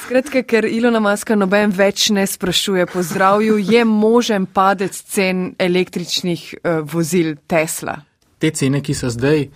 Skratka, 0.05 0.43
ker 0.43 0.69
Ilona 0.69 1.01
Maska 1.01 1.37
noben 1.37 1.73
več 1.73 2.11
ne 2.13 2.27
sprašuje 2.29 2.87
po 2.93 3.03
zdravju, 3.03 3.57
je 3.57 3.85
možen 3.89 4.47
padec 4.47 5.01
cen 5.01 5.55
električnih 5.59 6.55
uh, 6.61 6.85
vozil 6.85 7.35
Tesla 7.49 8.08
te 8.39 8.51
cene, 8.51 8.81
ki 8.81 8.95
so 8.95 9.11
zdaj, 9.11 9.49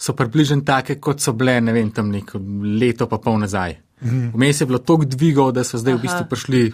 so 0.00 0.14
približno 0.16 0.62
take, 0.64 0.98
kot 1.00 1.20
so 1.20 1.32
bile, 1.32 1.58
ne 1.60 1.72
vem, 1.72 1.90
tam 1.92 2.10
neko 2.10 2.40
leto 2.80 3.06
pa 3.06 3.18
pol 3.18 3.38
nazaj. 3.38 3.76
Mhm. 4.02 4.30
Vmes 4.34 4.60
je 4.60 4.66
bilo 4.66 4.78
toliko 4.78 5.04
dvigov, 5.04 5.52
da 5.52 5.64
so 5.64 5.78
zdaj 5.78 5.94
Aha. 5.94 5.98
v 5.98 6.02
bistvu 6.02 6.28
prišli 6.28 6.72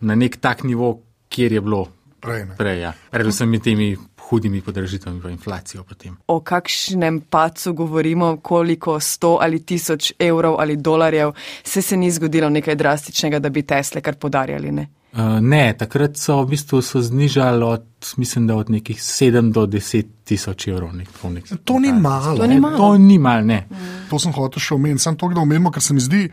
na 0.00 0.14
nek 0.14 0.36
tak 0.36 0.62
nivo, 0.64 1.00
kjer 1.28 1.52
je 1.52 1.60
bilo 1.60 1.88
Prej, 2.20 2.44
ne. 2.44 2.54
prej. 2.58 2.80
Ja. 2.80 2.92
Predvsem 3.10 3.50
med 3.50 3.62
temi 3.62 3.96
hudimi 4.28 4.60
podražitvami 4.60 5.20
in 5.24 5.30
inflacijo 5.30 5.84
potem. 5.84 6.16
O 6.26 6.40
kakšnem 6.40 7.20
pacu 7.30 7.72
govorimo, 7.72 8.36
koliko 8.42 9.00
sto 9.00 9.38
ali 9.40 9.62
tisoč 9.64 10.12
evrov 10.18 10.60
ali 10.60 10.76
dolarjev, 10.76 11.32
se 11.64 11.82
se 11.82 11.96
ni 11.96 12.10
zgodilo 12.10 12.48
nekaj 12.48 12.74
drastičnega, 12.74 13.38
da 13.38 13.48
bi 13.48 13.62
Tesle 13.62 14.00
kar 14.00 14.14
podarjali, 14.16 14.72
ne? 14.72 14.88
Uh, 15.08 15.38
ne, 15.40 15.72
takrat 15.72 16.18
so 16.20 16.36
v 16.42 16.50
bistvu 16.52 16.82
so 16.84 17.00
znižali 17.00 17.64
od, 17.64 17.84
mislim, 18.20 18.46
da 18.46 18.56
od 18.56 18.70
nekih 18.70 18.98
7 19.00 19.52
do 19.52 19.64
10 19.66 20.06
tisoč 20.24 20.68
evrov. 20.68 20.92
Nek, 20.96 21.08
nek, 21.32 21.48
To 21.64 21.78
ni 21.80 21.92
malo. 21.92 22.36
To 22.36 22.46
ni 22.46 22.60
malo. 22.60 22.76
To 22.76 22.98
ni 22.98 23.18
mal, 23.18 23.46
ne. 23.46 23.62
To 24.10 24.20
sem 24.20 24.32
hotel 24.36 24.60
še 24.60 24.76
omeniti, 24.76 25.02
samo 25.02 25.16
to, 25.16 25.30
da 25.32 25.40
omenimo, 25.40 25.72
ker 25.72 25.82
se 25.82 25.96
mi 25.96 26.04
zdi, 26.04 26.26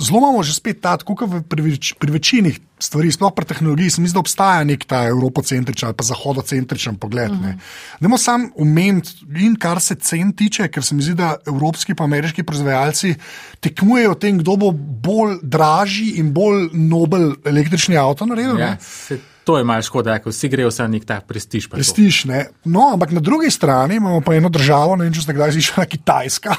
zelo 0.00 0.18
imamo 0.18 0.42
že 0.42 0.54
spet 0.54 0.80
ta, 0.82 0.96
kot 0.98 1.22
v- 1.22 1.42
pri, 1.46 1.62
več- 1.62 1.94
pri 1.94 2.10
večini 2.10 2.50
stvari, 2.80 3.12
sploh 3.12 3.30
pri 3.36 3.44
tehnologiji, 3.44 3.90
se 3.90 4.00
mi 4.00 4.08
zdi, 4.08 4.16
da 4.16 4.20
obstaja 4.24 4.64
nek 4.64 4.84
ta 4.88 5.04
evropocentričen 5.06 5.86
ali 5.86 5.96
pa 5.96 6.04
zahodocentričen 6.04 6.96
pogled. 6.96 7.30
Uh 7.30 7.38
-huh. 7.38 7.58
Dajmo 8.00 8.18
sam 8.18 8.50
omeniti, 8.56 9.10
in 9.36 9.56
kar 9.56 9.80
se 9.80 9.94
cen 9.94 10.32
tiče, 10.32 10.68
ker 10.68 10.82
se 10.82 10.94
mi 10.94 11.02
zdi, 11.02 11.14
da 11.14 11.36
evropski 11.46 11.92
in 11.92 12.02
ameriški 12.04 12.42
proizvajalci 12.42 13.14
tekmujejo 13.60 14.10
o 14.10 14.14
tem, 14.14 14.38
kdo 14.38 14.56
bo 14.56 14.70
bolj 14.72 15.38
dražji 15.42 16.10
in 16.16 16.32
bolj 16.32 16.68
nobel 16.72 17.34
električni 17.44 17.96
avto 17.96 18.26
naredil. 18.26 18.58
Ja, 18.58 18.76
to 19.44 19.58
je 19.58 19.64
malo 19.64 19.82
škoda, 19.82 20.18
ker 20.18 20.32
vsi 20.32 20.48
grejo 20.48 20.68
vse 20.68 20.82
na 20.82 20.88
nek 20.88 21.04
tak 21.04 21.26
prestiž. 21.26 21.68
Prestiž, 21.68 22.24
ne. 22.24 22.46
No, 22.64 22.90
ampak 22.92 23.10
na 23.10 23.20
drugi 23.20 23.50
strani 23.50 23.96
imamo 23.96 24.20
pa 24.20 24.34
eno 24.34 24.48
državo, 24.48 24.96
ne 24.96 25.04
vem, 25.04 25.12
če 25.12 25.22
ste 25.22 25.32
kdaj 25.32 25.52
slišali, 25.52 25.86
Kitajska, 25.86 26.54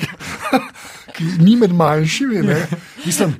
ki 0.00 0.06
ni 1.20 1.56
med 1.56 1.72
manjšimi. 1.72 2.42
Ne. 2.42 2.66
Mislim, 3.06 3.34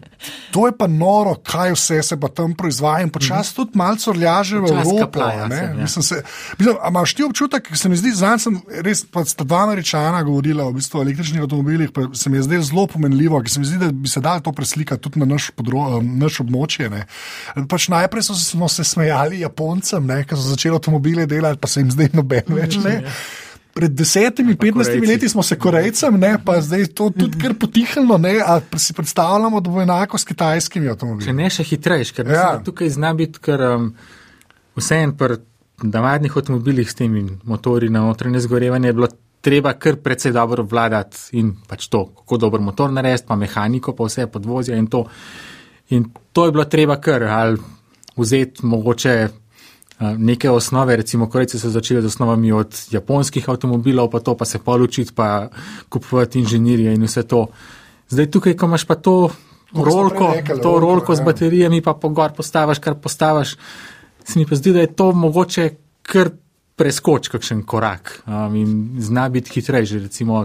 to 0.51 0.67
je 0.67 0.73
pa 0.79 0.87
noro, 0.87 1.35
kaj 1.35 1.73
vse 1.73 2.03
se 2.03 2.21
pa 2.21 2.29
tam 2.29 2.55
proizvaja 2.55 3.03
in 3.07 3.11
počasi 3.11 3.55
tudi 3.57 3.79
malce 3.79 4.11
orljaže 4.11 4.59
v 4.59 4.73
Evropo. 4.73 5.21
ja. 5.21 5.49
Mislim, 5.77 6.03
se, 6.03 6.23
mislim, 6.59 6.77
a 6.83 6.89
imaš 6.89 7.15
ti 7.15 7.25
občutek, 7.25 7.69
ker 7.69 7.79
se 7.79 7.89
mi 7.89 7.97
zdi, 7.97 8.13
zanj 8.17 8.39
sem 8.39 8.61
res, 8.85 9.05
pa 9.13 9.25
sta 9.25 9.45
dva 9.45 9.63
američana 9.69 10.23
govorila 10.23 10.67
o, 10.67 10.73
v 10.73 10.81
bistvu, 10.81 11.03
električnih 11.03 11.43
avtomobilih, 11.43 11.93
pa 11.95 12.09
se 12.15 12.31
mi 12.31 12.39
je 12.39 12.47
zdelo 12.49 12.63
zelo 12.63 12.87
pomenljivo, 12.87 13.43
ker 13.43 13.53
se 13.53 13.61
mi 13.61 13.67
zdi, 13.67 13.79
da 13.83 13.93
bi 13.93 14.09
se 14.09 14.21
dalo 14.21 14.41
to 14.41 14.53
preslikati 14.53 15.03
tudi 15.03 15.21
na 15.21 15.27
naš, 15.27 15.51
podro, 15.57 16.01
naš 16.03 16.41
območje. 16.45 16.91
Ne. 16.91 17.05
Pač 17.69 17.89
najprej 17.93 18.29
so, 18.31 18.39
smo 18.39 18.69
se 18.69 18.85
smejali 18.85 19.41
Japoncem, 19.41 20.07
ne, 20.07 20.23
ker 20.25 20.39
so 20.39 20.55
začeli 20.55 20.77
avtomobile 20.77 21.27
delati, 21.27 21.61
pa 21.61 21.69
se 21.69 21.85
jim 21.85 21.93
zdaj 21.95 22.15
noben 22.17 22.57
več 22.59 22.81
ne. 22.83 23.03
Pred 23.75 23.93
desetimi, 23.95 24.57
petnajstimi 24.57 25.07
leti 25.07 25.29
smo 25.29 25.43
se 25.43 25.59
Korejcem, 25.59 26.17
ne, 26.21 26.39
pa 26.45 26.61
zdaj 26.61 26.87
to 26.87 27.11
tudi 27.11 27.39
kar 27.39 27.55
potihnilo, 27.55 28.19
ne, 28.19 28.41
a 28.43 28.61
si 28.77 28.93
predstavljamo, 28.93 29.61
da 29.61 29.71
bo 29.71 29.83
enako 29.83 30.19
s 30.19 30.25
kitajskimi 30.25 30.87
Če 30.87 30.91
avtomobili. 30.91 31.33
ne 31.33 31.51
še 31.51 31.63
hitrejš, 31.63 32.11
ker 32.13 32.27
Ja. 32.27 32.33
ja. 32.35 32.63
tukaj 32.65 32.89
zna 32.91 33.15
biti, 33.15 33.39
ker 33.39 33.61
um, 33.61 33.95
vseeno 34.77 35.15
pri 35.15 35.37
navadnih 35.83 36.37
avtomobilih 36.37 36.91
s 36.91 36.95
temi 36.95 37.23
motori 37.45 37.89
na 37.89 38.01
notranje 38.01 38.41
zgorevanje 38.41 38.89
je 38.89 38.93
bilo 38.93 39.09
treba 39.41 39.73
kar 39.73 39.97
precej 39.97 40.33
dobro 40.33 40.63
obvladati 40.63 41.17
in 41.39 41.53
pač 41.69 41.87
to, 41.89 42.07
kako 42.17 42.37
dober 42.37 42.61
motor 42.61 42.91
narediti, 42.93 43.29
pa 43.29 43.37
mehaniko, 43.37 43.95
pa 43.95 44.05
vse 44.05 44.27
podvozje 44.27 44.79
in 44.79 44.87
to. 44.87 45.05
In 45.91 46.11
to 46.33 46.45
je 46.47 46.53
bilo 46.53 46.65
treba 46.65 46.97
kar 47.01 47.23
ali 47.23 47.59
vzeti 48.17 48.67
mogoče 48.67 49.29
neke 50.01 50.51
osnove, 50.51 50.97
recimo 50.97 51.29
Korejci 51.29 51.59
so 51.59 51.71
začeli 51.71 52.03
z 52.03 52.07
osnovami 52.07 52.53
od 52.53 52.75
japonskih 52.91 53.49
avtomobilov, 53.49 54.11
pa 54.11 54.21
to 54.21 54.37
pa 54.37 54.45
se 54.45 54.59
polučiti, 54.59 55.13
pa 55.15 55.49
kupovati 55.89 56.39
inženirje 56.39 56.95
in 56.95 57.03
vse 57.03 57.23
to. 57.23 57.47
Zdaj 58.09 58.31
tukaj, 58.31 58.57
ko 58.57 58.67
imaš 58.67 58.85
pa 58.85 58.95
to 58.95 59.31
rolko, 59.75 60.33
rekli, 60.35 60.61
to 60.63 60.71
rolko, 60.71 60.81
rolko 60.81 61.15
z 61.15 61.19
ja. 61.19 61.25
baterijami, 61.25 61.83
pa 61.83 61.95
pogor 61.95 62.33
postaviš, 62.33 62.79
kar 62.79 62.95
postaviš, 62.95 63.57
se 64.25 64.39
mi 64.39 64.47
pa 64.47 64.55
zdi, 64.55 64.73
da 64.73 64.81
je 64.81 64.95
to 64.95 65.13
mogoče 65.13 65.71
kar 66.03 66.31
preskoč 66.79 67.29
kakšen 67.29 67.65
korak 67.67 68.23
um, 68.27 68.55
in 68.55 69.03
zna 69.03 69.29
biti 69.29 69.51
hitrejši. 69.51 69.99
Recimo 69.99 70.45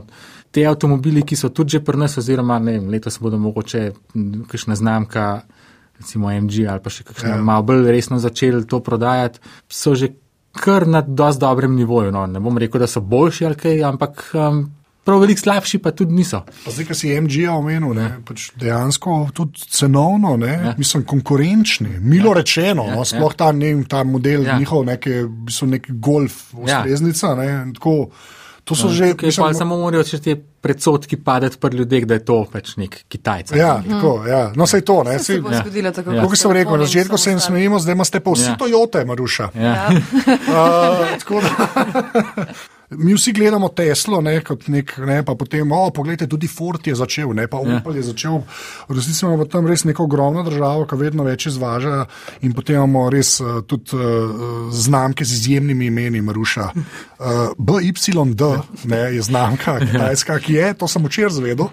te 0.52 0.66
avtomobili, 0.66 1.22
ki 1.22 1.36
so 1.36 1.50
tudi 1.50 1.78
že 1.78 1.84
pri 1.86 1.98
nas, 1.98 2.18
oziroma 2.18 2.60
ne 2.60 2.78
vem, 2.78 2.90
letos 2.90 3.20
bodo 3.22 3.38
mogoče 3.38 3.92
kakšna 4.50 4.76
znamka, 4.76 5.44
recimo 6.04 6.30
MG 6.30 6.68
ali 6.70 6.84
pa 6.84 6.92
še 6.94 7.08
kakšna 7.08 7.30
Ja. 7.34 7.40
ja. 7.40 7.48
malo 7.48 7.64
bolj 7.72 7.88
resno 7.92 8.20
začeli 8.20 8.68
to 8.68 8.84
prodajati, 8.84 9.40
so 9.72 9.96
že 9.96 10.12
kar 10.54 10.86
na 10.88 11.02
dosti 11.02 11.42
dobrem 11.42 11.74
nivoju. 11.76 12.12
No. 12.14 12.28
Ne 12.30 12.40
bom 12.40 12.58
rekel, 12.62 12.84
da 12.84 12.88
so 12.88 13.02
boljši 13.02 13.46
ali 13.48 13.56
kaj, 13.58 13.80
ampak 13.88 14.28
um, 14.38 14.60
prav 15.04 15.20
veliko 15.20 15.42
slabši 15.42 15.80
pa 15.82 15.92
tudi 15.92 16.14
niso. 16.14 16.44
Pa 16.66 16.72
zdaj, 16.72 16.86
ki 16.92 16.96
si 16.96 17.10
MG-ja 17.20 17.56
omenil, 17.58 17.96
ne, 17.98 18.06
pač 18.28 18.52
dejansko 18.62 19.16
tudi 19.36 19.66
cenovno, 19.74 20.36
ne, 20.40 20.52
ja. 20.54 20.76
mislim, 20.78 21.04
konkurenčni, 21.10 21.98
milo 22.00 22.32
ja. 22.32 22.38
rečeno, 22.40 22.86
ja, 22.88 22.96
no, 22.96 23.08
sploh 23.08 23.34
ta, 23.36 23.50
ne, 23.52 23.74
ta 23.90 24.04
model 24.08 24.46
ja. 24.46 24.54
Ja. 24.54 24.60
njihov, 24.62 24.86
neke, 24.88 25.24
v 25.26 25.50
bistvu 25.50 25.68
neki 25.74 25.98
golf, 26.00 26.38
Ja. 26.54 26.84
ustreznica. 26.84 27.34
Ne, 27.36 27.50
tako, 27.76 27.98
to 28.64 28.74
so 28.74 28.88
že. 28.90 29.12
Tukaj 29.12 29.32
pa 29.38 29.54
samo 29.54 29.78
morajo 29.78 30.04
še 30.06 30.20
te 30.20 30.34
predsotki 30.36 31.18
padati 31.18 31.58
pri 31.58 31.76
ljudeh, 31.76 32.06
da 32.06 32.14
je 32.14 32.22
to 32.22 32.46
pač 32.46 32.76
nek 32.76 33.04
Kitajc. 33.06 33.52
Ja, 33.52 33.82
tako, 33.82 34.24
ja. 34.26 34.52
No, 34.56 34.64
sej 34.66 34.82
to, 34.82 35.04
ne. 35.04 35.18
Se 35.18 35.26
Sej, 35.26 35.42
bo 35.42 35.50
Ja. 35.50 35.60
zgodilo 35.60 35.92
tako, 35.92 36.12
Ja. 36.12 36.22
Kako 36.22 36.36
sem 36.36 36.52
rekel, 36.54 36.74
na 36.74 36.86
začetku 36.86 37.18
se 37.18 37.30
jim 37.30 37.40
smejim. 37.40 37.50
smejimo, 37.68 37.80
zdaj 37.80 37.94
imate 37.94 38.20
pa 38.20 38.32
vsi 38.32 38.44
ja. 38.44 38.50
Ja. 38.50 38.58
Toyote, 38.58 39.06
Maruša. 39.06 39.50
Ja. 39.54 39.76
Uh, 40.46 41.20
tako 41.20 41.42
da- 41.42 42.46
Mi 42.90 43.14
vsi 43.14 43.32
gledamo 43.34 43.70
Teslo, 43.70 44.22
ne, 44.22 44.42
kot 44.46 44.68
nek, 44.68 44.98
ne, 45.08 45.22
pa 45.26 45.36
potem, 45.40 45.72
o, 45.72 45.90
pogledajte, 45.96 46.28
tudi 46.30 46.48
Ford 46.48 46.88
je 46.88 46.96
začel, 46.96 47.34
ne, 47.34 47.48
pa 47.48 47.64
Ja. 47.64 47.78
Opel 47.80 47.96
je 47.96 48.04
začel. 48.04 48.42
V 48.90 48.96
resnici 48.98 49.24
imamo 49.26 49.46
tam 49.48 49.68
res 49.68 49.86
neko 49.88 50.04
ogromno 50.04 50.44
državo, 50.44 50.84
ki 50.86 50.98
vedno 51.00 51.24
več 51.24 51.46
izvaža 51.48 52.04
in 52.44 52.52
potem 52.54 52.76
imamo 52.76 53.06
res 53.10 53.38
uh, 53.40 53.62
tudi 53.64 53.96
uh, 53.96 54.68
znamke 54.68 55.24
z 55.26 55.38
izjemnimi 55.40 55.88
imeni, 55.88 56.22
Maruša. 56.22 56.68
Uh, 56.76 57.56
BYD 57.58 58.44
ne, 58.92 59.02
je 59.16 59.24
znamka 59.24 59.80
kitajska, 59.80 60.40
ki 60.44 60.60
je, 60.60 60.74
to 60.76 60.92
sem 60.92 61.08
včeraj 61.08 61.38
zvedel. 61.40 61.72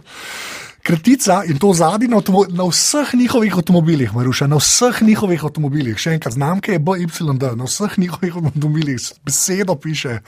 Kratica 0.82 1.42
in 1.44 1.58
to 1.58 1.72
zadnji 1.74 2.08
na, 2.08 2.22
na 2.48 2.64
vseh 2.70 3.14
njihovih 3.14 3.58
avtomobilih, 3.58 4.14
Maruša, 4.14 4.46
na 4.46 4.56
vseh 4.56 5.02
njihovih 5.02 5.44
avtomobilih. 5.44 5.98
Še 5.98 6.16
enkrat, 6.16 6.38
znamke 6.38 6.72
je 6.72 6.80
BYD, 6.80 7.50
na 7.58 7.68
vseh 7.68 7.98
njihovih 7.98 8.38
avtomobilih 8.40 9.10
besedo 9.26 9.76
piše 9.76 10.20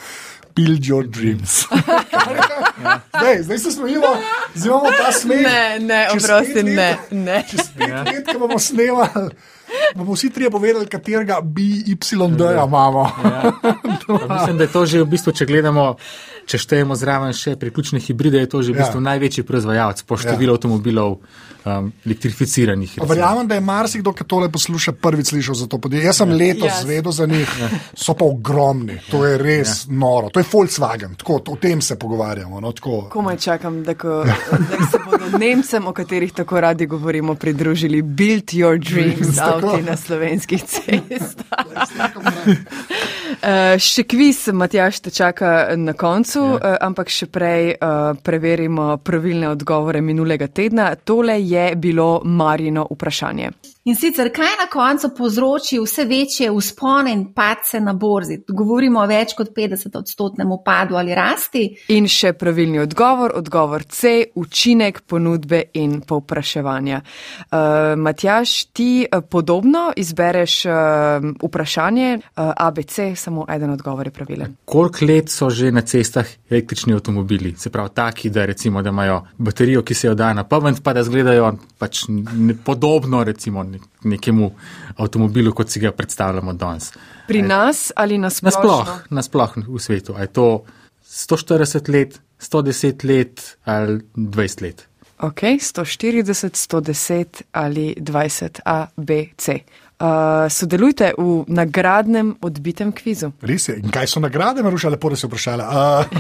Build 0.55 0.87
your 0.87 1.07
dreams. 1.07 1.67
zdaj, 3.19 3.43
zdaj 3.43 3.59
se 3.59 3.71
smejimo, 3.73 4.07
zdaj 4.55 4.69
imamo 4.69 4.91
ta 4.91 5.13
smeh. 5.13 5.43
Ne, 5.43 5.79
ne, 5.81 6.09
oprosti, 6.11 6.63
ne, 6.63 6.99
ne. 7.11 7.45
Čez 7.51 7.71
pet 7.79 7.91
let, 7.91 8.27
ko 8.33 8.39
bomo 8.39 8.59
snemali, 8.59 9.31
bomo 9.95 10.13
vsi 10.13 10.31
trije 10.31 10.51
povedali, 10.51 10.87
katerega 10.87 11.41
BYD-ja 11.43 12.65
imamo. 12.67 13.11
Ja. 13.25 13.53
Mislim, 14.35 14.59
da 14.59 14.65
je 14.65 14.73
to 14.73 14.87
že 14.87 15.03
v 15.03 15.07
bistvu, 15.07 15.33
če 15.33 15.47
gledamo, 15.47 15.97
če 16.53 16.61
štejemo 16.61 16.93
zraven 16.99 17.33
še 17.33 17.55
priključne 17.57 17.97
hibride, 17.99 18.43
je 18.45 18.49
to 18.49 18.61
že 18.61 18.73
v 18.73 18.77
Ja. 18.77 18.85
bistvu 18.85 19.01
največji 19.01 19.43
proizvajalec 19.43 20.03
po 20.05 20.17
številu 20.17 20.53
Ja. 20.53 20.57
avtomobilov 20.59 21.11
um, 21.65 21.93
elektrificiranih. 22.05 22.99
Verjamem, 23.01 23.49
da 23.49 23.55
je 23.55 23.63
marsikdo, 23.63 24.13
ki 24.13 24.25
tole 24.25 24.51
posluša, 24.53 24.93
prvič 24.93 25.33
slišal 25.33 25.55
za 25.55 25.67
to 25.67 25.79
podjetje. 25.79 26.07
Jaz 26.07 26.17
sem 26.17 26.29
letos 26.31 26.69
Jaz. 26.69 26.83
zvedel 26.83 27.13
za 27.13 27.27
njih, 27.27 27.49
so 27.95 28.13
pa 28.13 28.27
ogromni, 28.27 28.99
to 29.09 29.25
je 29.25 29.39
res 29.39 29.87
noro. 29.89 30.29
To 30.29 30.39
je 30.39 30.47
Volkswagen, 30.47 31.15
tako, 31.17 31.41
o 31.47 31.57
tem 31.57 31.81
se 31.81 31.97
pogovarjamo. 31.97 32.61
No, 32.61 32.73
tako. 32.73 33.09
Komaj 33.09 33.37
čakam, 33.39 33.81
da, 33.83 33.95
ko, 33.95 34.25
da 34.51 34.77
se 34.85 34.99
bodo 35.01 35.39
Nemcem, 35.39 35.87
o 35.87 35.93
katerih 35.93 36.33
tako 36.33 36.61
radi 36.61 36.87
govorimo, 36.87 37.35
pridružili 37.35 38.03
Build 38.03 38.53
Your 38.53 38.77
Dreams 38.77 39.39
avti 39.39 39.83
na 39.83 39.97
slovenskih 39.97 40.61
cestah. 40.61 41.65
Uh, 43.43 43.75
še 43.75 44.05
kviz, 44.07 44.45
Matjaš, 44.55 45.01
te 45.03 45.11
čaka 45.11 45.75
na 45.75 45.97
koncu, 45.99 46.39
ja. 46.45 46.59
uh, 46.61 46.77
ampak 46.87 47.09
še 47.11 47.27
prej 47.27 47.73
uh, 47.75 48.13
preverimo 48.23 49.01
pravilne 49.03 49.49
odgovore 49.51 49.99
minulega 49.99 50.47
tedna. 50.47 50.93
Tole 50.95 51.41
je 51.43 51.65
bilo 51.75 52.21
Marino 52.23 52.87
vprašanje. 52.87 53.51
In 53.85 53.97
sicer, 53.99 54.29
kaj 54.31 54.53
na 54.61 54.69
koncu 54.71 55.09
povzroči 55.17 55.81
vse 55.83 56.05
večje 56.05 56.51
uspone 56.51 57.13
in 57.13 57.25
padce 57.35 57.81
na 57.81 57.93
borzi? 57.93 58.37
Govorimo 58.49 59.01
o 59.03 59.07
več 59.11 59.33
kot 59.35 59.49
50 59.57 59.97
odstotnem 59.99 60.53
upadu 60.55 60.95
ali 60.95 61.15
rasti. 61.19 61.65
In 61.91 62.07
še 62.07 62.31
pravilni 62.39 62.79
odgovor, 62.79 63.35
odgovor 63.35 63.83
C, 63.91 64.13
učinek 64.39 65.01
ponudbe 65.11 65.65
in 65.83 65.97
povpraševanja. 66.07 67.01
Uh, 67.03 67.59
Matjaš, 67.99 68.53
ti 68.71 69.03
uh, 69.03 69.25
podobno 69.27 69.89
izbereš 69.99 70.55
uh, 70.71 71.27
vprašanje 71.43 72.13
uh, 72.15 72.53
ABC, 72.55 73.01
samo 73.19 73.49
eden 73.51 73.75
odgovor 73.75 74.07
je 74.07 74.15
pravilen. 74.15 74.55
Koliko 74.65 75.11
let 75.11 75.35
so 75.35 75.51
že 75.51 75.73
na 75.75 75.83
cestah 75.83 76.31
električni 76.51 76.95
avtomobili? 76.95 77.57
Se 77.59 77.75
pravi, 77.75 77.91
taki, 77.99 78.31
da, 78.31 78.47
recimo, 78.47 78.79
da 78.83 78.95
imajo 78.95 79.25
baterijo, 79.39 79.83
ki 79.83 79.99
se 79.99 80.07
jo 80.07 80.15
da 80.15 80.31
na 80.33 80.47
pamet, 80.47 80.79
pa 80.87 80.95
da 80.95 81.03
izgledajo 81.03 81.57
pač 81.83 82.07
podobno 82.63 83.25
recimo, 83.27 83.72
ne, 83.73 83.81
nekemu 84.15 84.51
avtomobilu, 84.97 85.55
kot 85.57 85.73
si 85.73 85.81
ga 85.83 85.93
predstavljamo 85.97 86.53
danes. 86.53 86.93
Pri 87.29 87.43
nas 87.43 87.91
ali 87.97 88.19
nasplošno? 88.19 88.63
Nasploh, 88.63 89.03
nasploh 89.11 89.59
v 89.69 89.83
svetu. 89.83 90.17
A 90.17 90.27
je 90.27 90.33
to 90.33 90.47
140 91.13 91.93
let, 91.93 92.21
110 92.41 93.05
let 93.09 93.57
ali 93.65 94.01
20 94.17 94.63
let? 94.63 94.87
Ok, 95.23 95.43
140, 95.61 96.51
110 96.51 97.43
ali 97.53 97.95
20 97.99 98.61
A, 98.65 98.87
B, 98.97 99.27
C. 99.37 99.63
Uh, 100.03 100.51
sodelujte 100.51 101.13
v 101.15 101.45
nagradnem 101.47 102.33
odbitem 102.43 102.91
kvizu. 102.91 103.31
Res 103.47 103.69
je. 103.69 103.77
In 103.79 103.93
kaj 103.95 104.09
so 104.11 104.23
nagrade, 104.25 104.65
Maruša, 104.67 104.91
lepo, 104.91 105.13
da 105.13 105.19
si 105.21 105.29
vprašala. 105.31 105.69
Uh, 105.71 106.11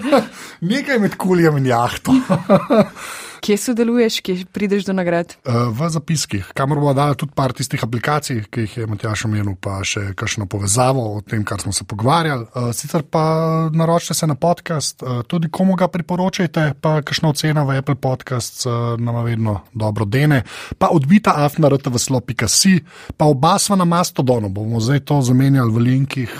nekaj 0.72 0.96
med 1.02 1.18
kuljem 1.20 1.60
in 1.60 1.68
jahto. 1.68 2.14
Kje 3.40 3.56
sodeluješ, 3.56 4.20
kje 4.20 4.44
prideš 4.52 4.84
do 4.84 4.92
nagrad? 4.92 5.32
Uh, 5.44 5.72
v 5.72 5.88
zapiskih, 5.88 6.50
kamor 6.54 6.78
bomo 6.78 6.92
dali 6.94 7.16
tudi 7.16 7.32
par 7.34 7.54
tistih 7.56 7.80
aplikacij, 7.84 8.42
ki 8.52 8.66
jih 8.66 8.76
je 8.82 8.86
Matjaš 8.86 9.24
omenil, 9.24 9.54
pa 9.56 9.78
še 9.86 10.10
kakšno 10.12 10.44
povezavo 10.50 11.06
o 11.16 11.22
tem, 11.24 11.44
kar 11.44 11.62
smo 11.64 11.72
se 11.72 11.86
pogovarjali. 11.88 12.46
Uh, 12.52 12.68
sicer 12.76 13.02
pa 13.02 13.24
naročite 13.72 14.14
se 14.14 14.28
na 14.28 14.36
podcast, 14.36 15.00
uh, 15.02 15.22
tudi 15.24 15.48
komu 15.48 15.76
ga 15.80 15.88
priporočajte, 15.88 16.66
pa 16.80 17.00
kakšna 17.00 17.32
ocena 17.32 17.64
v 17.64 17.78
Apple 17.80 17.96
Podcast 17.96 18.66
nam 18.98 19.22
vedno 19.24 19.60
dobro 19.72 20.04
dene. 20.04 20.42
Pa 20.78 20.90
odbita 20.92 21.32
afna 21.40 21.68
rtv.si, 21.72 22.74
pa 23.16 23.24
oba 23.24 23.56
sva 23.58 23.76
na 23.80 23.88
Mastodonu, 23.88 24.48
bomo 24.52 24.80
zdaj 24.80 25.00
to 25.08 25.20
zamenjali 25.24 25.72
v 25.72 25.84
linkih 25.88 26.36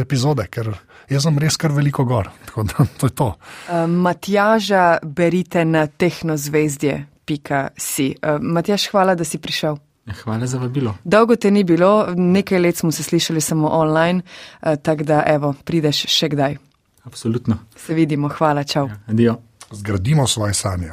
epizode, 0.00 0.46
ker 0.50 0.70
jaz 1.10 1.22
sem 1.26 1.38
res 1.38 1.56
kar 1.56 1.72
veliko 1.72 2.04
gor. 2.08 2.30
Tako 2.46 2.62
da 2.68 2.86
to 2.98 3.06
je 3.06 3.10
to. 3.14 3.34
Uh, 3.68 3.86
Matjaža 3.88 4.98
berite 5.02 5.64
na 5.64 5.86
tehnozvezdje.si. 5.86 8.14
Uh, 8.22 8.38
Matjaž, 8.40 8.88
hvala, 8.92 9.14
da 9.14 9.24
si 9.24 9.38
prišel. 9.38 9.76
Ja, 10.08 10.14
Hvala 10.22 10.46
za 10.48 10.58
vabilo. 10.58 10.94
Dolgo 11.04 11.36
te 11.36 11.50
ni 11.50 11.64
bilo, 11.64 12.06
nekaj 12.16 12.58
let 12.58 12.76
smo 12.76 12.92
se 12.92 13.02
slišali 13.02 13.40
samo 13.40 13.68
online, 13.68 14.22
uh, 14.62 14.76
tako 14.82 15.04
da 15.04 15.22
evo, 15.26 15.54
prideš 15.64 16.06
še 16.08 16.28
kdaj. 16.32 16.56
Absolutno. 17.04 17.58
Se 17.76 17.94
vidimo, 17.94 18.28
hvala, 18.28 18.64
čau. 18.64 18.88
Ja, 18.88 18.96
adijo. 19.06 19.36
Zgradimo 19.70 20.26
svoje 20.26 20.54
sanje. 20.54 20.88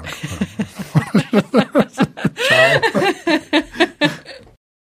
Čau. 2.48 2.80